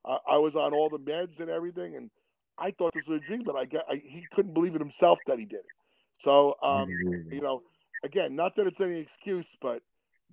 Uh, 0.06 0.17
I 0.28 0.38
was 0.38 0.56
on 0.56 0.74
all 0.74 0.89
the 0.89 0.98
meds 0.98 1.39
and 1.39 1.50
everything, 1.50 1.95
and 1.95 2.10
I 2.58 2.72
thought 2.72 2.93
this 2.93 3.08
was 3.08 3.22
a 3.24 3.28
dream, 3.28 3.43
but 3.45 3.56
I 3.56 3.65
get 3.65 3.82
I, 3.89 3.95
he 3.95 4.28
couldn't 4.34 4.54
believe 4.54 4.76
it 4.76 4.82
himself 4.82 5.19
that 5.28 5.39
he 5.39 5.45
did 5.45 5.60
it. 5.60 5.72
So, 6.24 6.56
um, 6.62 6.89
you 7.32 7.41
know, 7.41 7.63
again, 8.04 8.36
not 8.36 8.56
that 8.56 8.67
it's 8.67 8.80
any 8.82 9.00
excuse, 9.00 9.45
but 9.62 9.82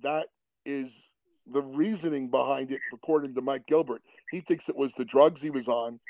that 0.02 0.26
is 0.66 0.90
the 1.52 1.62
reasoning 1.62 2.28
behind 2.28 2.72
it, 2.72 2.80
according 2.92 3.34
to 3.34 3.40
Mike 3.40 3.66
Gilbert. 3.66 4.02
He 4.30 4.40
thinks 4.40 4.68
it 4.68 4.76
was 4.76 4.92
the 4.98 5.04
drugs 5.04 5.40
he 5.40 5.50
was 5.50 5.68
on. 5.68 6.00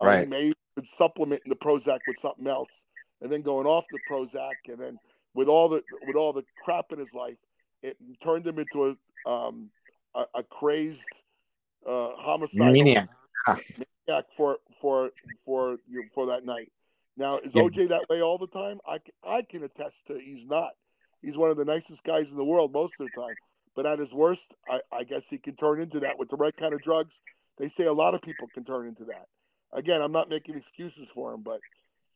Uh, 0.00 0.06
Right. 0.06 0.28
Maybe 0.28 0.54
supplementing 0.98 1.48
the 1.48 1.56
Prozac 1.56 2.00
with 2.06 2.18
something 2.20 2.46
else, 2.46 2.68
and 3.22 3.30
then 3.32 3.42
going 3.42 3.66
off 3.66 3.84
the 3.90 3.98
Prozac, 4.10 4.54
and 4.68 4.78
then 4.78 4.98
with 5.34 5.48
all 5.48 5.68
the 5.68 5.82
with 6.06 6.16
all 6.16 6.32
the 6.32 6.44
crap 6.64 6.86
in 6.92 6.98
his 6.98 7.12
life, 7.14 7.36
it 7.82 7.96
turned 8.22 8.46
him 8.46 8.58
into 8.58 8.96
a 9.26 9.30
um, 9.30 9.70
a, 10.14 10.24
a 10.34 10.42
crazed 10.42 11.00
uh, 11.88 12.10
homicidal 12.16 12.66
Maniac. 12.66 13.08
maniac 14.06 14.24
for 14.36 14.58
for 14.80 15.10
for 15.44 15.78
you 15.88 16.04
for 16.14 16.26
that 16.26 16.44
night. 16.44 16.70
Now 17.16 17.38
is 17.38 17.52
Yeah. 17.54 17.62
OJ 17.62 17.88
that 17.90 18.08
way 18.10 18.20
all 18.20 18.38
the 18.38 18.48
time? 18.48 18.80
I 18.86 18.98
I 19.26 19.42
can 19.42 19.62
attest 19.62 19.96
to 20.08 20.18
he's 20.18 20.46
not. 20.46 20.70
He's 21.22 21.36
one 21.36 21.50
of 21.50 21.56
the 21.56 21.64
nicest 21.64 22.02
guys 22.04 22.26
in 22.30 22.36
the 22.36 22.44
world 22.44 22.72
most 22.72 22.94
of 23.00 23.06
the 23.06 23.20
time. 23.20 23.36
But 23.76 23.86
at 23.86 23.98
his 23.98 24.12
worst, 24.12 24.46
I, 24.68 24.80
I 24.96 25.04
guess 25.04 25.22
he 25.28 25.38
can 25.38 25.56
turn 25.56 25.80
into 25.80 26.00
that 26.00 26.18
with 26.18 26.30
the 26.30 26.36
right 26.36 26.56
kind 26.56 26.74
of 26.74 26.82
drugs. 26.82 27.14
They 27.58 27.68
say 27.68 27.84
a 27.84 27.92
lot 27.92 28.14
of 28.14 28.22
people 28.22 28.46
can 28.54 28.64
turn 28.64 28.86
into 28.86 29.04
that. 29.04 29.26
Again, 29.72 30.00
I'm 30.00 30.12
not 30.12 30.28
making 30.28 30.56
excuses 30.56 31.08
for 31.14 31.34
him, 31.34 31.42
but 31.42 31.60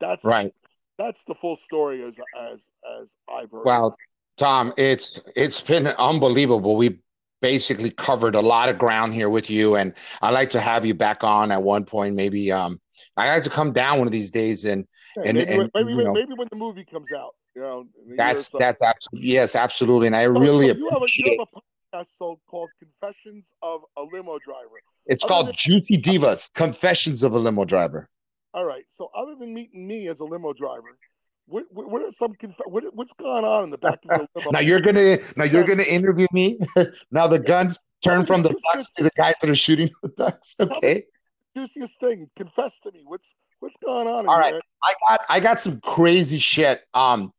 that's 0.00 0.22
Right. 0.24 0.54
That's 0.98 1.20
the 1.28 1.34
full 1.40 1.58
story 1.64 2.02
as 2.04 2.14
as 2.40 2.58
as 3.00 3.08
I've 3.32 3.50
heard. 3.52 3.64
Well, 3.64 3.96
Tom, 4.36 4.72
it's 4.76 5.18
it's 5.36 5.60
been 5.60 5.86
unbelievable. 5.98 6.76
We 6.76 6.98
basically 7.40 7.90
covered 7.90 8.34
a 8.34 8.40
lot 8.40 8.68
of 8.68 8.78
ground 8.78 9.14
here 9.14 9.28
with 9.28 9.48
you, 9.48 9.76
and 9.76 9.94
I'd 10.22 10.30
like 10.34 10.50
to 10.50 10.60
have 10.60 10.84
you 10.84 10.94
back 10.94 11.22
on 11.22 11.52
at 11.52 11.62
one 11.62 11.84
point. 11.84 12.16
Maybe 12.16 12.50
um, 12.50 12.80
I 13.16 13.32
like 13.32 13.44
to 13.44 13.50
come 13.50 13.72
down 13.72 13.98
one 13.98 14.08
of 14.08 14.12
these 14.12 14.30
days, 14.30 14.64
and 14.64 14.84
Yeah, 15.16 15.22
and- 15.26 15.38
maybe, 15.38 15.52
and, 15.52 15.70
maybe, 15.74 15.92
you 15.92 16.04
know- 16.04 16.12
maybe 16.12 16.32
when 16.34 16.48
the 16.50 16.56
movie 16.56 16.84
comes 16.84 17.12
out, 17.12 17.34
you 17.58 17.64
know, 17.64 17.80
in 17.80 18.04
a 18.04 18.06
year 18.06 18.14
or 18.14 18.16
that's 18.16 18.50
that's 18.58 18.82
absolutely 18.82 19.28
yes, 19.30 19.56
absolutely, 19.56 20.06
and 20.06 20.16
I 20.16 20.24
So- 20.26 20.32
really 20.32 20.68
so 20.68 20.76
you 20.76 20.90
have 20.90 21.02
a, 21.02 21.06
you 21.14 21.38
have 21.38 21.48
a 21.54 21.96
podcast 21.96 22.06
called 22.50 22.70
Confessions 22.78 23.44
of 23.62 23.80
a 23.96 24.02
Limo 24.02 24.38
Driver. 24.44 24.78
It's 25.06 25.24
other 25.24 25.28
called 25.32 25.46
than- 25.48 25.54
Juicy 25.56 25.98
Divas: 25.98 26.50
Confessions 26.54 27.22
of 27.22 27.32
a 27.34 27.38
Limo 27.38 27.64
Driver. 27.64 28.08
All 28.54 28.64
right. 28.64 28.84
So 28.96 29.10
other 29.16 29.34
than 29.38 29.52
meeting 29.54 29.86
me 29.86 30.08
as 30.08 30.18
a 30.20 30.24
limo 30.24 30.52
driver, 30.52 30.88
what, 31.46 31.64
what, 31.70 31.90
what 31.90 32.02
are 32.02 32.12
some 32.18 32.34
conf- 32.40 32.56
what, 32.66 32.82
what's 32.94 33.12
going 33.18 33.44
on 33.44 33.64
in 33.64 33.70
the 33.70 33.78
back 33.78 33.98
of 34.10 34.18
your 34.18 34.28
limo? 34.36 34.50
Now 34.52 34.60
you're 34.60 34.80
gonna 34.80 35.18
now 35.36 35.44
you're 35.44 35.64
gonna 35.64 35.82
interview 35.98 36.26
me. 36.32 36.58
now 37.10 37.26
the 37.26 37.38
guns 37.38 37.78
turn 38.04 38.24
from 38.24 38.42
the 38.42 38.54
ducks 38.72 38.88
to 38.96 39.04
the 39.04 39.10
guys 39.16 39.34
that 39.40 39.50
are 39.50 39.54
shooting 39.54 39.90
the 40.02 40.08
ducks. 40.08 40.54
Okay. 40.58 41.04
juiciest 41.56 41.94
thing. 42.00 42.28
Confess 42.36 42.72
to 42.84 42.92
me. 42.92 43.02
What's 43.04 43.28
what's 43.60 43.76
going 43.84 44.06
on? 44.06 44.28
All 44.28 44.38
right. 44.38 44.54
I 44.84 44.94
got 45.08 45.20
I 45.28 45.40
got 45.40 45.60
some 45.60 45.80
crazy 45.80 46.38
shit. 46.38 46.82
Um, 46.94 47.32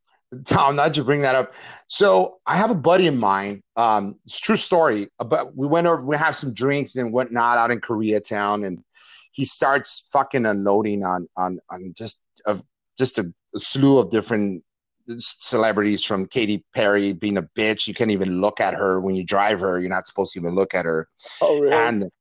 Tom, 0.46 0.76
not 0.76 0.94
to 0.94 1.04
bring 1.04 1.22
that 1.22 1.36
up. 1.36 1.54
So 1.88 2.38
I 2.46 2.56
have 2.56 2.70
a 2.70 2.76
buddy 2.76 3.08
of 3.08 3.16
mine. 3.16 3.62
Um, 3.76 4.16
it's 4.26 4.40
a 4.40 4.44
true 4.44 4.56
story. 4.58 5.08
But 5.18 5.56
we 5.56 5.68
went 5.68 5.88
over, 5.88 6.04
we 6.06 6.16
have 6.18 6.36
some 6.36 6.54
drinks 6.54 6.96
and 6.96 7.12
whatnot 7.12 7.58
out 7.58 7.72
in 7.72 7.82
Koreatown, 7.82 8.66
and 8.66 8.84
he 9.32 9.46
starts 9.46 10.08
fucking 10.12 10.46
unloading 10.46 11.04
on 11.04 11.28
on 11.36 11.60
on 11.70 11.94
just 11.98 12.22
of 12.46 12.62
just 12.98 13.18
a, 13.18 13.32
a 13.56 13.60
slew 13.60 13.98
of 13.98 14.12
different 14.12 14.64
celebrities 15.18 16.04
from 16.04 16.28
Katy 16.28 16.64
Perry 16.76 17.14
being 17.14 17.38
a 17.38 17.44
bitch. 17.58 17.88
You 17.88 17.94
can't 17.96 18.12
even 18.12 18.40
look 18.42 18.60
at 18.60 18.76
her 18.76 19.00
when 19.00 19.16
you 19.16 19.26
drive 19.26 19.60
her. 19.60 19.80
You're 19.80 19.90
not 19.90 20.06
supposed 20.06 20.34
to 20.34 20.40
even 20.40 20.54
look 20.54 20.76
at 20.76 20.86
her 20.86 21.08
Oh, 21.42 21.60
really? 21.60 21.76
and 21.76 22.12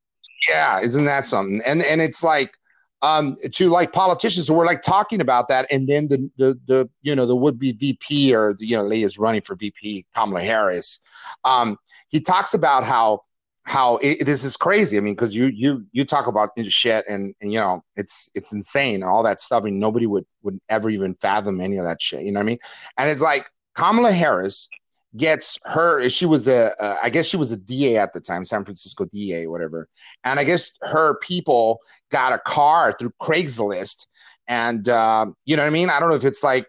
yeah 0.49 0.79
isn't 0.81 1.05
that 1.05 1.25
something 1.25 1.61
and 1.67 1.83
and 1.83 2.01
it's 2.01 2.23
like 2.23 2.57
um 3.03 3.37
to 3.53 3.69
like 3.69 3.93
politicians 3.93 4.49
who 4.49 4.55
were 4.55 4.65
like 4.65 4.83
talking 4.83 5.21
about 5.21 5.49
that 5.49 5.67
and 5.71 5.89
then 5.89 6.09
the 6.09 6.31
the 6.37 6.59
the 6.67 6.91
you 7.03 7.15
know 7.15 7.27
the 7.27 7.37
would-be 7.37 7.73
vp 7.73 8.35
or 8.35 8.55
the, 8.55 8.67
you 8.67 8.77
know 8.77 8.85
lady 8.85 9.05
is 9.05 9.19
running 9.19 9.41
for 9.43 9.55
vp 9.55 10.05
kamala 10.15 10.43
harris. 10.43 10.99
Um 11.45 11.77
he 12.09 12.21
talks 12.21 12.55
about 12.55 12.85
how 12.85 13.23
how 13.65 13.99
it, 13.99 14.25
this 14.25 14.45
is 14.45 14.57
crazy. 14.57 14.97
I 14.97 15.01
mean 15.01 15.15
because 15.15 15.37
you 15.37 15.47
you 15.47 15.85
you 15.93 16.05
talk 16.05 16.27
about 16.27 16.51
shit 16.65 17.05
and 17.09 17.35
and 17.41 17.53
you 17.53 17.61
know 17.61 17.85
it's 17.97 18.31
it's 18.35 18.53
insane 18.53 19.03
all 19.03 19.23
that 19.23 19.41
stuff 19.41 19.65
and 19.65 19.79
nobody 19.79 20.07
would 20.07 20.27
would 20.43 20.59
ever 20.69 20.91
even 20.91 21.15
fathom 21.17 21.61
any 21.61 21.77
of 21.77 21.85
that 21.85 22.01
shit 22.01 22.25
you 22.25 22.33
know 22.33 22.41
what 22.41 22.45
i 22.45 22.47
mean? 22.47 22.59
And 22.97 23.11
it's 23.11 23.23
like 23.23 23.49
kamala 23.75 24.11
harris 24.11 24.69
gets 25.17 25.59
her 25.65 26.07
she 26.09 26.27
was 26.27 26.47
a 26.47 26.71
uh, 26.83 26.97
i 27.03 27.09
guess 27.09 27.27
she 27.27 27.37
was 27.37 27.51
a 27.51 27.57
da 27.57 27.97
at 27.97 28.13
the 28.13 28.21
time 28.21 28.45
san 28.45 28.65
francisco 28.65 29.07
da 29.07 29.47
whatever. 29.47 29.89
And 30.25 30.39
i 30.39 30.45
guess 30.45 30.73
her 30.83 31.19
people 31.21 31.81
got 32.11 32.33
a 32.33 32.39
car 32.39 32.95
through 32.99 33.13
craigslist. 33.21 34.07
And 34.47 34.89
uh, 34.89 35.27
you 35.45 35.57
know 35.57 35.63
what 35.63 35.69
i 35.69 35.71
mean? 35.71 35.91
I 35.91 36.01
don't 36.01 36.11
know 36.11 36.17
if 36.17 36.25
it's 36.25 36.43
like 36.43 36.67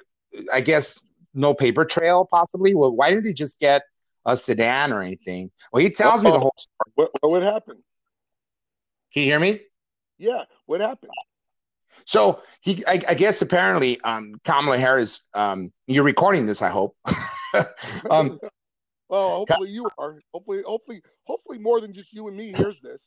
i 0.53 0.61
guess 0.61 0.99
no 1.33 1.53
paper 1.53 1.85
trail 1.85 2.27
possibly. 2.29 2.73
Well 2.73 2.95
why 2.95 3.09
didn't 3.09 3.25
they 3.25 3.33
just 3.33 3.59
get 3.59 3.83
a 4.25 4.37
sedan 4.37 4.93
or 4.93 5.01
anything? 5.01 5.51
Well 5.73 5.83
he 5.83 5.89
tells 5.89 6.23
me 6.23 6.31
the 6.31 6.39
whole 6.39 6.55
story. 6.57 6.91
What, 6.95 7.11
what 7.19 7.31
would 7.31 7.43
happen? 7.43 7.77
can 9.13 9.23
you 9.23 9.29
hear 9.29 9.39
me? 9.39 9.59
Yeah, 10.17 10.43
what 10.65 10.81
happened? 10.81 11.11
So 12.09 12.41
he 12.61 12.83
i, 12.87 12.99
I 13.07 13.13
guess 13.13 13.41
apparently 13.41 13.99
um 14.01 14.35
kamala 14.43 14.77
harris 14.77 15.21
um 15.33 15.71
you're 15.87 16.03
recording 16.03 16.45
this 16.45 16.61
i 16.61 16.69
hope 16.69 16.95
um 18.09 18.39
well, 19.09 19.37
hopefully 19.37 19.71
you 19.71 19.89
are. 19.97 20.19
Hopefully, 20.33 20.61
hopefully, 20.65 21.01
hopefully 21.23 21.57
more 21.57 21.81
than 21.81 21.93
just 21.93 22.13
you 22.13 22.27
and 22.27 22.37
me 22.37 22.53
hears 22.55 22.79
this. 22.81 23.01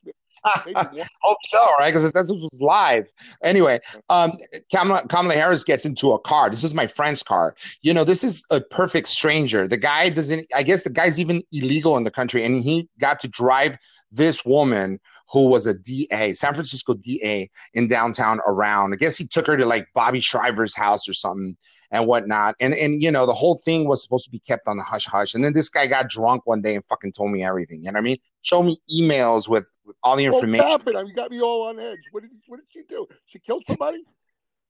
Hope 1.23 1.39
so, 1.45 1.61
right? 1.79 1.91
Because 1.91 2.11
that's 2.11 2.29
what 2.29 2.41
was 2.41 2.61
live. 2.61 3.07
Anyway, 3.45 3.79
um, 4.11 4.33
Kamala, 4.75 5.07
Kamala 5.07 5.35
Harris 5.35 5.63
gets 5.63 5.85
into 5.85 6.11
a 6.11 6.19
car. 6.19 6.51
This 6.51 6.65
is 6.65 6.75
my 6.75 6.89
friend's 6.89 7.23
car. 7.23 7.55
You 7.83 7.95
know, 7.95 8.03
this 8.03 8.25
is 8.25 8.43
a 8.51 8.61
perfect 8.61 9.07
stranger. 9.07 9.69
The 9.69 9.77
guy 9.77 10.09
doesn't. 10.09 10.49
I 10.53 10.65
guess 10.65 10.83
the 10.83 10.91
guy's 10.91 11.21
even 11.21 11.45
illegal 11.53 11.97
in 11.97 12.03
the 12.03 12.11
country, 12.11 12.43
and 12.43 12.65
he 12.65 12.89
got 13.01 13.21
to 13.21 13.29
drive 13.29 13.77
this 14.11 14.45
woman 14.45 14.99
who 15.33 15.49
was 15.49 15.65
a 15.67 15.75
DA, 15.75 16.35
San 16.35 16.53
Francisco 16.53 16.95
DA 16.95 17.51
in 17.75 17.89
downtown 17.89 18.41
around. 18.47 18.93
I 18.93 18.97
guess 18.97 19.17
he 19.17 19.27
took 19.27 19.47
her 19.47 19.57
to 19.57 19.65
like 19.65 19.89
Bobby 19.95 20.21
Shriver's 20.21 20.77
house 20.77 21.09
or 21.09 21.15
something 21.15 21.57
and 21.91 22.07
whatnot. 22.07 22.55
And 22.61 22.75
and 22.75 23.03
you 23.03 23.11
know, 23.11 23.25
the 23.25 23.33
whole 23.33 23.57
thing 23.65 23.89
was 23.89 24.03
supposed 24.03 24.25
to 24.25 24.31
be 24.31 24.41
kept 24.41 24.69
on 24.69 24.77
the 24.77 24.83
hush 24.83 25.07
hush. 25.07 25.35
And 25.35 25.43
then 25.43 25.55
this 25.55 25.71
guy 25.71 25.87
got 25.87 26.11
drunk 26.11 26.43
one 26.47 26.61
day 26.61 26.75
and 26.75 26.85
fucking 26.85 27.13
told 27.13 27.33
me 27.33 27.43
everything. 27.43 27.79
You 27.79 27.87
know 27.87 27.93
what 27.93 27.99
I 27.99 28.03
mean? 28.03 28.19
Show 28.43 28.63
me 28.63 28.79
emails 28.95 29.49
with, 29.49 29.71
with 29.87 29.97
all 30.03 30.17
the 30.17 30.29
What 30.29 30.35
information. 30.35 30.67
happened? 30.67 30.97
I 30.99 31.03
mean, 31.03 31.11
you 31.11 31.17
got 31.17 31.31
me 31.31 31.41
all 31.41 31.69
on 31.69 31.81
edge. 31.81 31.99
What 32.11 32.23
did 32.23 32.31
what 32.47 32.59
did 32.59 32.67
she 32.71 32.83
do? 32.89 33.07
She 33.27 33.39
killed 33.39 33.65
somebody? 33.67 34.05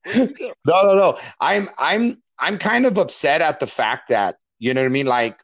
What 0.05 0.15
did 0.15 0.29
she 0.39 0.45
do? 0.47 0.53
No, 0.67 0.83
no, 0.83 0.95
no. 0.97 1.19
I'm 1.41 1.69
I'm 1.79 2.23
I'm 2.39 2.57
kind 2.59 2.87
of 2.87 2.99
upset 2.99 3.41
at 3.41 3.59
the 3.59 3.67
fact 3.67 4.11
that 4.11 4.37
you 4.61 4.73
know 4.75 4.83
what 4.83 4.87
I 4.87 4.91
mean. 4.91 5.07
Like 5.07 5.41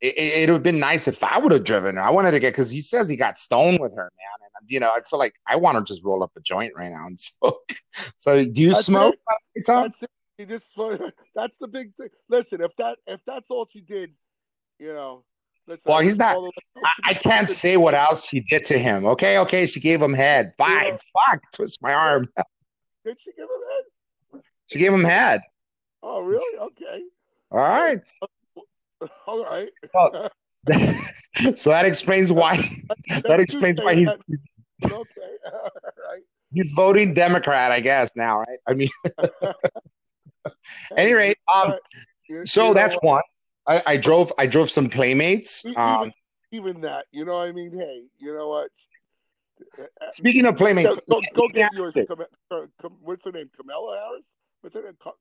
it, 0.00 0.14
it 0.16 0.48
would 0.48 0.54
have 0.54 0.62
been 0.62 0.78
nice 0.78 1.08
if 1.08 1.22
I 1.24 1.38
would 1.38 1.52
have 1.52 1.64
driven 1.64 1.96
her. 1.96 2.02
I 2.02 2.10
wanted 2.10 2.32
to 2.32 2.40
get 2.40 2.52
because 2.52 2.70
he 2.70 2.80
says 2.80 3.08
he 3.08 3.16
got 3.16 3.38
stoned 3.38 3.80
with 3.80 3.94
her, 3.94 4.04
man. 4.04 4.35
You 4.66 4.80
know, 4.80 4.90
I 4.90 5.00
feel 5.08 5.18
like 5.18 5.34
I 5.46 5.56
want 5.56 5.78
to 5.78 5.84
just 5.92 6.04
roll 6.04 6.22
up 6.22 6.32
a 6.36 6.40
joint 6.40 6.72
right 6.76 6.90
now 6.90 7.06
and 7.06 7.18
smoke. 7.18 7.70
So, 8.16 8.44
do 8.44 8.60
you 8.60 8.72
That's 8.72 8.86
smoke, 8.86 9.16
it. 9.54 9.64
Tom? 9.66 9.92
That's 10.00 10.02
it. 10.38 10.48
Just 10.48 10.66
that's 11.34 11.56
the 11.60 11.66
big 11.66 11.94
thing. 11.96 12.08
Listen, 12.28 12.60
if 12.60 12.70
that 12.78 12.96
if 13.06 13.20
that's 13.26 13.46
all 13.50 13.66
she 13.72 13.80
did, 13.80 14.10
you 14.78 14.92
know. 14.92 15.24
Listen, 15.68 15.82
Well, 15.86 15.98
he's 16.00 16.16
not- 16.16 16.36
I, 16.36 17.10
I 17.10 17.14
can't 17.14 17.48
say 17.48 17.76
what 17.76 17.94
else 17.94 18.28
she 18.28 18.38
did 18.40 18.64
to 18.66 18.78
him. 18.78 19.04
Okay, 19.04 19.38
okay, 19.38 19.66
she 19.66 19.80
gave 19.80 20.00
him 20.00 20.12
head. 20.12 20.52
Fine, 20.56 20.86
Yeah. 20.86 20.96
fuck, 21.12 21.42
twist 21.52 21.78
my 21.82 21.92
arm. 21.92 22.28
Did 23.04 23.16
she 23.24 23.32
give 23.32 23.44
him 23.44 23.62
head? 23.70 24.42
She 24.68 24.78
gave 24.78 24.92
him 24.92 25.02
head. 25.04 25.40
Oh, 26.04 26.20
really? 26.20 26.58
Okay. 26.58 27.02
All 27.50 27.58
right. 27.58 28.00
All 29.26 29.44
right. 29.44 29.70
so 31.54 31.70
that 31.70 31.84
explains 31.84 32.32
why. 32.32 32.58
That 33.24 33.40
explains 33.40 33.80
why 33.80 33.94
he's 33.94 34.08
okay. 34.08 34.90
All 34.92 35.70
right. 36.10 36.22
he's 36.52 36.72
voting 36.72 37.14
Democrat, 37.14 37.70
I 37.70 37.80
guess 37.80 38.10
now, 38.16 38.40
right? 38.40 38.58
I 38.66 38.74
mean, 38.74 38.88
any 40.96 41.12
rate, 41.12 41.38
um, 41.52 41.74
so 42.44 42.74
that's 42.74 42.96
one. 43.00 43.22
I, 43.66 43.82
I 43.86 43.96
drove 43.96 44.32
I 44.38 44.46
drove 44.46 44.70
some 44.70 44.88
playmates. 44.88 45.64
Um, 45.76 46.12
even, 46.52 46.74
even 46.74 46.80
that, 46.82 47.06
you 47.12 47.24
know 47.24 47.34
what 47.34 47.48
I 47.48 47.52
mean? 47.52 47.72
Hey, 47.72 48.02
you 48.18 48.36
know 48.36 48.48
what? 48.48 48.70
speaking 50.10 50.44
of 50.46 50.56
playmates, 50.56 50.98
go, 51.08 51.20
go 51.34 51.48
get 51.48 51.72
yours. 51.74 51.94
what's 53.02 53.24
her 53.24 53.32
name? 53.32 53.50
Kamala 53.56 53.96
Harris? 53.96 54.24
What's 54.60 54.74
her 54.74 54.82
name? 54.82 54.96
Ka- 55.02 55.12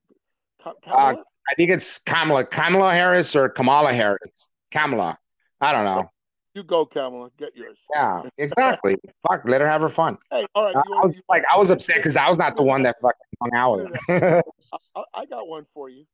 Ka- 0.63 0.73
Uh, 0.91 1.15
I 1.51 1.55
think 1.55 1.71
it's 1.71 1.99
Kamala 1.99 2.45
Kamala 2.45 2.93
Harris 2.93 3.35
or 3.35 3.49
Kamala 3.49 3.93
Harris. 3.93 4.49
Kamala. 4.71 5.17
I 5.61 5.71
don't 5.71 5.85
know. 5.85 6.09
you 6.53 6.63
go, 6.63 6.85
Kamala. 6.85 7.29
Get 7.37 7.55
yours. 7.55 7.77
Yeah, 7.93 8.23
exactly. 8.37 8.95
Fuck, 9.27 9.41
let 9.45 9.61
her 9.61 9.67
have 9.67 9.81
her 9.81 9.89
fun. 9.89 10.17
Hey, 10.31 10.45
all 10.55 10.65
right. 10.65 10.75
I, 10.75 10.79
was 11.05 11.13
you- 11.15 11.21
like, 11.29 11.43
I 11.53 11.57
was 11.57 11.71
upset 11.71 11.97
because 11.97 12.17
I 12.17 12.27
was 12.29 12.37
not 12.37 12.55
the 12.57 12.63
one 12.63 12.81
that 12.83 12.95
fucking 13.01 13.19
hung 13.41 13.53
out 13.53 13.77
with 13.77 13.99
her. 14.07 14.43
I, 14.95 15.03
I 15.13 15.25
got 15.25 15.47
one 15.47 15.65
for 15.73 15.89
you. 15.89 16.05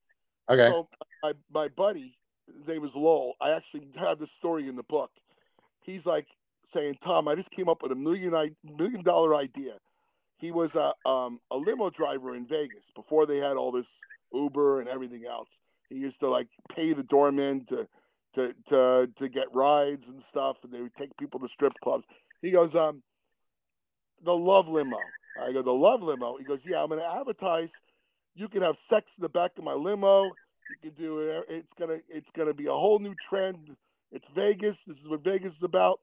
okay. 0.49 0.67
So 0.67 0.87
my 1.23 1.33
my 1.53 1.67
buddy, 1.69 2.17
his 2.57 2.67
name 2.67 2.83
is 2.85 2.91
Lowell. 2.95 3.33
I 3.41 3.51
actually 3.51 3.87
have 3.97 4.19
this 4.19 4.31
story 4.31 4.67
in 4.67 4.75
the 4.75 4.83
book. 4.83 5.11
He's 5.81 6.05
like 6.05 6.27
saying, 6.73 6.97
"Tom, 7.03 7.27
I 7.27 7.35
just 7.35 7.51
came 7.51 7.69
up 7.69 7.81
with 7.83 7.91
a 7.91 7.95
million 7.95 8.33
million 8.77 9.03
dollar 9.03 9.35
idea." 9.35 9.73
He 10.37 10.51
was 10.51 10.75
a 10.75 10.93
um, 11.07 11.39
a 11.51 11.57
limo 11.57 11.89
driver 11.91 12.35
in 12.35 12.47
Vegas 12.47 12.83
before 12.95 13.25
they 13.27 13.37
had 13.37 13.57
all 13.57 13.71
this 13.71 13.87
Uber 14.33 14.79
and 14.79 14.89
everything 14.89 15.23
else. 15.29 15.49
He 15.89 15.95
used 15.97 16.19
to 16.21 16.29
like 16.29 16.47
pay 16.75 16.93
the 16.93 17.03
doorman 17.03 17.65
to 17.69 17.87
to 18.35 18.53
to 18.69 19.07
to 19.19 19.29
get 19.29 19.53
rides 19.53 20.07
and 20.07 20.23
stuff, 20.29 20.57
and 20.63 20.71
they 20.71 20.81
would 20.81 20.95
take 20.95 21.15
people 21.17 21.39
to 21.39 21.47
strip 21.47 21.73
clubs. 21.83 22.05
He 22.41 22.51
goes, 22.51 22.73
um, 22.75 23.03
the 24.23 24.31
love 24.31 24.67
limo. 24.67 25.13
I 25.37 25.51
go, 25.51 25.61
the 25.63 25.71
love 25.71 26.01
limo. 26.01 26.37
He 26.37 26.43
goes, 26.43 26.59
yeah, 26.65 26.81
I'm 26.81 26.89
going 26.89 26.99
to 26.99 27.05
advertise. 27.05 27.69
You 28.35 28.47
can 28.47 28.61
have 28.61 28.75
sex 28.89 29.11
in 29.17 29.21
the 29.21 29.29
back 29.29 29.51
of 29.57 29.63
my 29.63 29.73
limo. 29.73 30.37
You 30.69 30.75
can 30.81 30.91
do 30.91 31.19
it. 31.19 31.45
It's 31.49 31.73
gonna 31.77 31.97
it's 32.07 32.29
gonna 32.35 32.53
be 32.53 32.67
a 32.67 32.71
whole 32.71 32.99
new 32.99 33.15
trend. 33.29 33.75
It's 34.11 34.25
Vegas. 34.33 34.77
This 34.87 34.97
is 34.97 35.07
what 35.07 35.23
Vegas 35.23 35.53
is 35.53 35.63
about. 35.63 35.99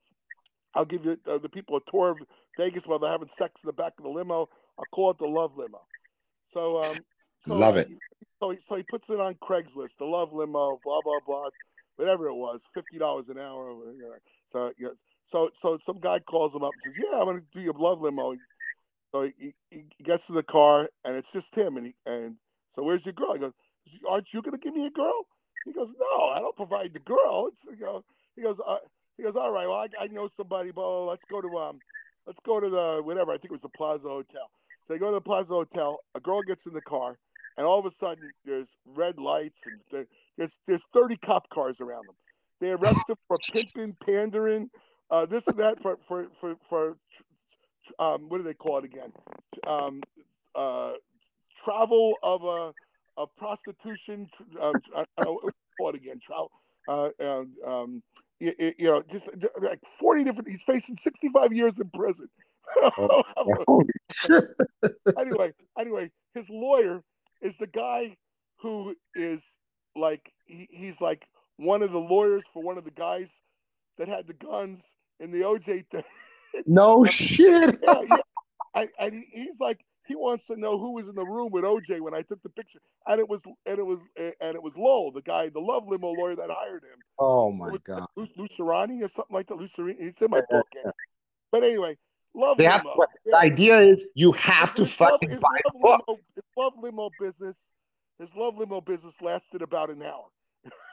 I'll 0.75 0.85
give 0.85 1.05
you 1.05 1.17
uh, 1.27 1.39
the 1.39 1.49
people 1.49 1.79
a 1.79 1.91
tour 1.91 2.11
of 2.11 2.19
Vegas 2.59 2.85
while 2.87 2.99
they're 2.99 3.11
having 3.11 3.31
sex 3.39 3.55
in 3.63 3.67
the 3.67 3.73
back 3.73 3.95
of 3.99 4.05
the 4.05 4.11
limo. 4.11 4.51
I'll 4.79 4.87
call 4.87 5.11
it 5.11 5.19
the 5.19 5.27
love 5.27 5.53
limo. 5.57 5.81
So 6.53 6.77
um, 6.79 7.05
so, 7.47 7.55
Love 7.55 7.77
it. 7.77 7.89
So 8.41 8.51
he, 8.51 8.59
so 8.69 8.77
he 8.77 8.83
puts 8.83 9.05
it 9.09 9.21
on 9.21 9.35
Craigslist, 9.43 9.97
the 9.99 10.05
love 10.05 10.33
limo, 10.33 10.81
blah 10.85 11.01
blah 11.03 11.21
blah. 11.27 11.49
Whatever 11.99 12.29
it 12.29 12.35
was, 12.35 12.61
fifty 12.73 12.99
dollars 12.99 13.27
an 13.29 13.39
hour. 13.39 13.75
So 14.53 14.73
you 14.79 14.87
know, 14.87 14.93
so 15.31 15.51
so 15.61 15.79
some 15.85 16.01
guy 16.01 16.21
calls 16.21 16.55
him 16.55 16.63
up 16.63 16.75
and 16.85 16.95
says, 16.95 17.05
"Yeah, 17.05 17.19
I'm 17.19 17.27
going 17.27 17.41
to 17.41 17.47
do 17.53 17.61
your 17.61 17.75
love 17.75 18.01
limo." 18.01 18.37
So 19.13 19.29
he, 19.39 19.55
he, 19.71 19.85
gets 20.05 20.27
to 20.27 20.33
the 20.33 20.43
car 20.43 20.89
and 21.05 21.17
it's 21.17 21.33
just 21.33 21.55
him. 21.55 21.77
And 21.77 21.87
he, 21.87 21.95
and 22.07 22.37
so 22.75 22.83
where's 22.83 23.05
your 23.05 23.15
girl? 23.15 23.33
He 23.33 23.41
goes, 23.41 23.53
aren't 24.09 24.29
you 24.33 24.43
going 24.43 24.59
to 24.59 24.63
give 24.63 24.75
me 24.75 24.87
a 24.87 24.91
girl? 24.91 25.27
He 25.65 25.73
goes, 25.73 25.89
no, 25.99 26.27
I 26.27 26.41
don't 26.41 26.57
provide 26.57 26.93
the 26.93 27.01
girl. 27.01 27.51
You 27.71 27.85
know, 27.85 28.05
he 28.37 28.43
goes, 28.43 28.57
uh, 28.67 28.77
he 29.17 29.23
goes, 29.23 29.35
all 29.37 29.51
right, 29.51 29.67
well, 29.67 29.85
I, 30.01 30.05
I 30.05 30.07
know 30.09 30.29
somebody, 30.37 30.71
but 30.71 30.87
let's 31.07 31.23
go 31.31 31.41
to, 31.41 31.49
um, 31.59 31.81
let's 32.27 32.39
go 32.45 32.61
to 32.61 32.69
the, 32.69 33.01
whatever, 33.03 33.33
I 33.33 33.39
think 33.39 33.47
it 33.47 33.53
was 33.53 33.63
the 33.63 33.77
Plaza 33.77 34.09
Hotel. 34.09 34.51
So 34.87 34.95
they 34.95 34.99
go 34.99 35.11
to 35.11 35.17
the 35.17 35.21
Plaza 35.21 35.49
Hotel, 35.49 35.99
a 36.15 36.21
girl 36.21 36.43
gets 36.43 36.65
in 36.67 36.73
the 36.73 36.81
car, 36.81 37.19
and 37.57 37.67
all 37.67 37.81
of 37.81 37.87
a 37.87 37.91
sudden 37.99 38.33
there's 38.45 38.69
red 38.87 39.19
lights 39.19 39.59
and 39.67 39.81
there's, 40.39 40.53
there's 40.67 40.83
30 40.95 41.17
cop 41.19 41.51
cars 41.51 41.77
around 41.81 42.07
them. 42.07 42.15
They 42.61 42.69
arrest 42.69 43.01
them 43.07 43.17
for 43.27 43.37
pimping, 43.53 43.97
pandering, 44.05 44.71
uh, 45.11 45.27
this 45.27 45.47
and 45.47 45.59
that 45.59 45.83
for, 45.83 45.99
for, 46.09 46.27
for, 46.41 46.55
for 46.69 46.97
um, 47.99 48.29
what 48.29 48.39
do 48.39 48.45
they 48.45 48.55
call 48.55 48.79
it 48.79 48.85
again? 48.85 49.13
Um, 49.67 50.01
uh, 50.55 50.93
travel 51.65 52.15
of 52.23 52.45
a, 52.45 52.73
a 53.21 53.27
prostitution. 53.37 54.29
Uh, 54.61 54.73
I 54.97 55.25
don't 55.25 55.45
know 55.45 55.51
what 55.79 55.95
it 55.95 56.03
again. 56.03 56.21
Travel. 56.25 56.51
Uh, 56.89 57.09
and, 57.19 57.49
um, 57.67 58.03
you, 58.41 58.53
you, 58.79 58.87
know, 58.87 59.03
just 59.11 59.27
like 59.61 59.81
forty 59.99 60.25
different. 60.25 60.49
He's 60.49 60.63
facing 60.63 60.97
sixty-five 60.97 61.53
years 61.53 61.75
in 61.79 61.91
prison. 61.91 62.29
Oh, 62.99 63.83
anyway, 65.19 65.53
anyway, 65.81 66.11
his 66.35 66.45
lawyer 66.51 67.03
is 67.41 67.55
the 67.59 67.67
guy 67.67 68.15
who 68.61 68.95
is 69.17 69.41
like 69.99 70.33
he, 70.47 70.69
he's 70.71 71.01
like 71.01 71.27
one 71.57 71.83
of 71.83 71.93
the 71.93 71.99
lawyers 71.99 72.45
for 72.53 72.63
one 72.63 72.79
of 72.79 72.85
the 72.85 72.91
guys 72.91 73.29
that 73.99 74.09
had 74.09 74.27
the 74.27 74.33
guns 74.33 74.81
in 75.21 75.31
the 75.31 75.39
OJ 75.39 75.87
thing. 75.91 76.05
No 76.67 77.05
shit. 77.05 77.79
yeah, 77.83 78.03
yeah. 78.09 78.17
I, 78.75 78.89
I, 78.99 79.11
he's 79.33 79.59
like 79.61 79.81
he 80.07 80.17
wants 80.17 80.47
to 80.47 80.57
know 80.57 80.79
who 80.79 80.93
was 80.93 81.07
in 81.07 81.15
the 81.15 81.25
room 81.25 81.51
with 81.53 81.65
OJ 81.65 82.01
when 82.01 82.15
I 82.15 82.23
took 82.23 82.43
the 82.43 82.49
picture, 82.49 82.81
and 83.07 83.21
it 83.21 83.29
was 83.29 83.43
and 83.67 83.79
it 83.79 83.85
was 83.85 83.99
and 84.17 84.55
it 84.55 84.63
was 84.63 84.73
Lowell, 84.77 85.13
the 85.13 85.21
guy, 85.21 85.51
the 85.51 85.61
love 85.61 85.87
limo 85.87 86.13
lawyer 86.13 86.35
that 86.37 86.49
hired 86.51 86.83
him. 86.83 86.99
Oh 87.19 87.53
my 87.53 87.77
god, 87.85 88.07
like 88.17 88.31
Lucerani 88.37 89.03
or 89.03 89.09
something 89.09 89.35
like 89.35 89.49
that. 89.49 89.59
Lucerini, 89.59 89.97
it's 89.99 90.23
in 90.23 90.31
my 90.31 90.41
book. 90.51 90.67
But 91.53 91.63
anyway, 91.63 91.97
love 92.35 92.57
they 92.57 92.65
limo. 92.65 92.95
Have, 92.99 93.09
the 93.27 93.37
idea 93.37 93.81
is 93.81 94.07
you 94.15 94.33
have 94.33 94.75
to 94.77 94.87
fucking 94.87 95.31
love, 95.31 95.41
buy 95.41 95.71
book. 95.81 96.05
Limo, 96.09 96.21
love 96.57 96.73
limo 96.81 97.11
business, 97.21 97.57
his 98.19 98.29
love 98.37 98.57
limo 98.59 98.81
business 98.81 99.15
lasted 99.21 99.63
about 99.63 99.91
an 99.91 100.03
hour. 100.03 100.27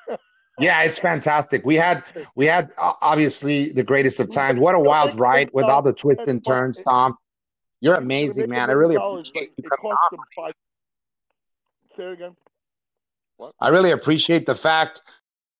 Yeah, 0.57 0.83
it's 0.83 0.97
fantastic. 0.97 1.65
We 1.65 1.75
had 1.75 2.01
we 2.35 2.45
had 2.45 2.71
obviously 2.77 3.73
the 3.73 3.83
greatest 3.83 4.21
of 4.21 4.29
times. 4.31 4.57
What 4.57 4.73
a 4.73 4.79
wild 4.79 5.19
ride 5.19 5.49
with 5.51 5.65
all 5.65 5.81
the 5.81 5.91
twists 5.91 6.29
and 6.29 6.41
turns, 6.45 6.81
Tom. 6.81 7.17
You're 7.81 7.95
amazing, 7.95 8.49
man. 8.49 8.69
I 8.69 8.73
really 8.73 8.95
appreciate 8.95 9.51
you 9.57 9.69
coming 9.69 9.91
on. 9.91 10.53
Say 11.97 12.05
again. 12.05 12.35
What? 13.37 13.53
I 13.59 13.67
really 13.67 13.91
appreciate 13.91 14.45
the 14.45 14.55
fact 14.55 15.01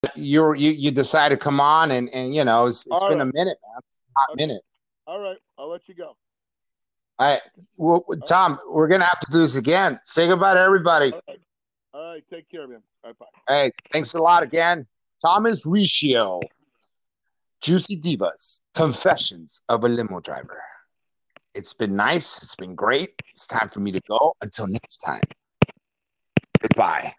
that 0.01 0.13
you're 0.15 0.55
you 0.55 0.71
you 0.71 0.91
decided 0.91 1.39
to 1.39 1.43
come 1.43 1.59
on 1.59 1.91
and 1.91 2.09
and 2.13 2.33
you 2.33 2.45
know 2.45 2.65
it's, 2.65 2.85
it's 2.85 3.03
been 3.03 3.19
right. 3.19 3.21
a 3.21 3.25
minute, 3.25 3.57
man. 3.63 3.81
Hot 4.15 4.29
okay. 4.31 4.45
minute. 4.45 4.61
All 5.07 5.19
right, 5.19 5.37
I'll 5.57 5.69
let 5.69 5.81
you 5.87 5.95
go. 5.95 6.15
All 7.19 7.31
right, 7.31 7.41
well, 7.77 8.05
Tom, 8.27 8.53
right. 8.53 8.61
we're 8.69 8.87
gonna 8.87 9.03
have 9.03 9.19
to 9.19 9.31
do 9.31 9.39
this 9.39 9.57
again. 9.57 9.99
Say 10.05 10.27
goodbye 10.27 10.53
to 10.53 10.59
everybody. 10.61 11.11
All 11.95 12.01
right, 12.01 12.07
All 12.07 12.13
right. 12.13 12.23
take 12.29 12.49
care, 12.49 12.67
man. 12.67 12.81
Bye 13.03 13.11
bye. 13.19 13.25
Hey, 13.55 13.71
thanks 13.91 14.13
a 14.13 14.19
lot 14.19 14.43
again. 14.43 14.85
Thomas 15.21 15.65
Riccio, 15.65 16.41
Juicy 17.61 17.97
Divas, 17.99 18.59
Confessions 18.73 19.61
of 19.69 19.83
a 19.83 19.87
Limo 19.87 20.19
Driver. 20.19 20.61
It's 21.53 21.73
been 21.73 21.95
nice. 21.95 22.43
It's 22.43 22.55
been 22.55 22.75
great. 22.75 23.13
It's 23.33 23.47
time 23.47 23.69
for 23.69 23.79
me 23.79 23.91
to 23.93 24.01
go. 24.09 24.33
Until 24.41 24.67
next 24.67 24.97
time. 24.97 25.21
Goodbye. 26.61 27.13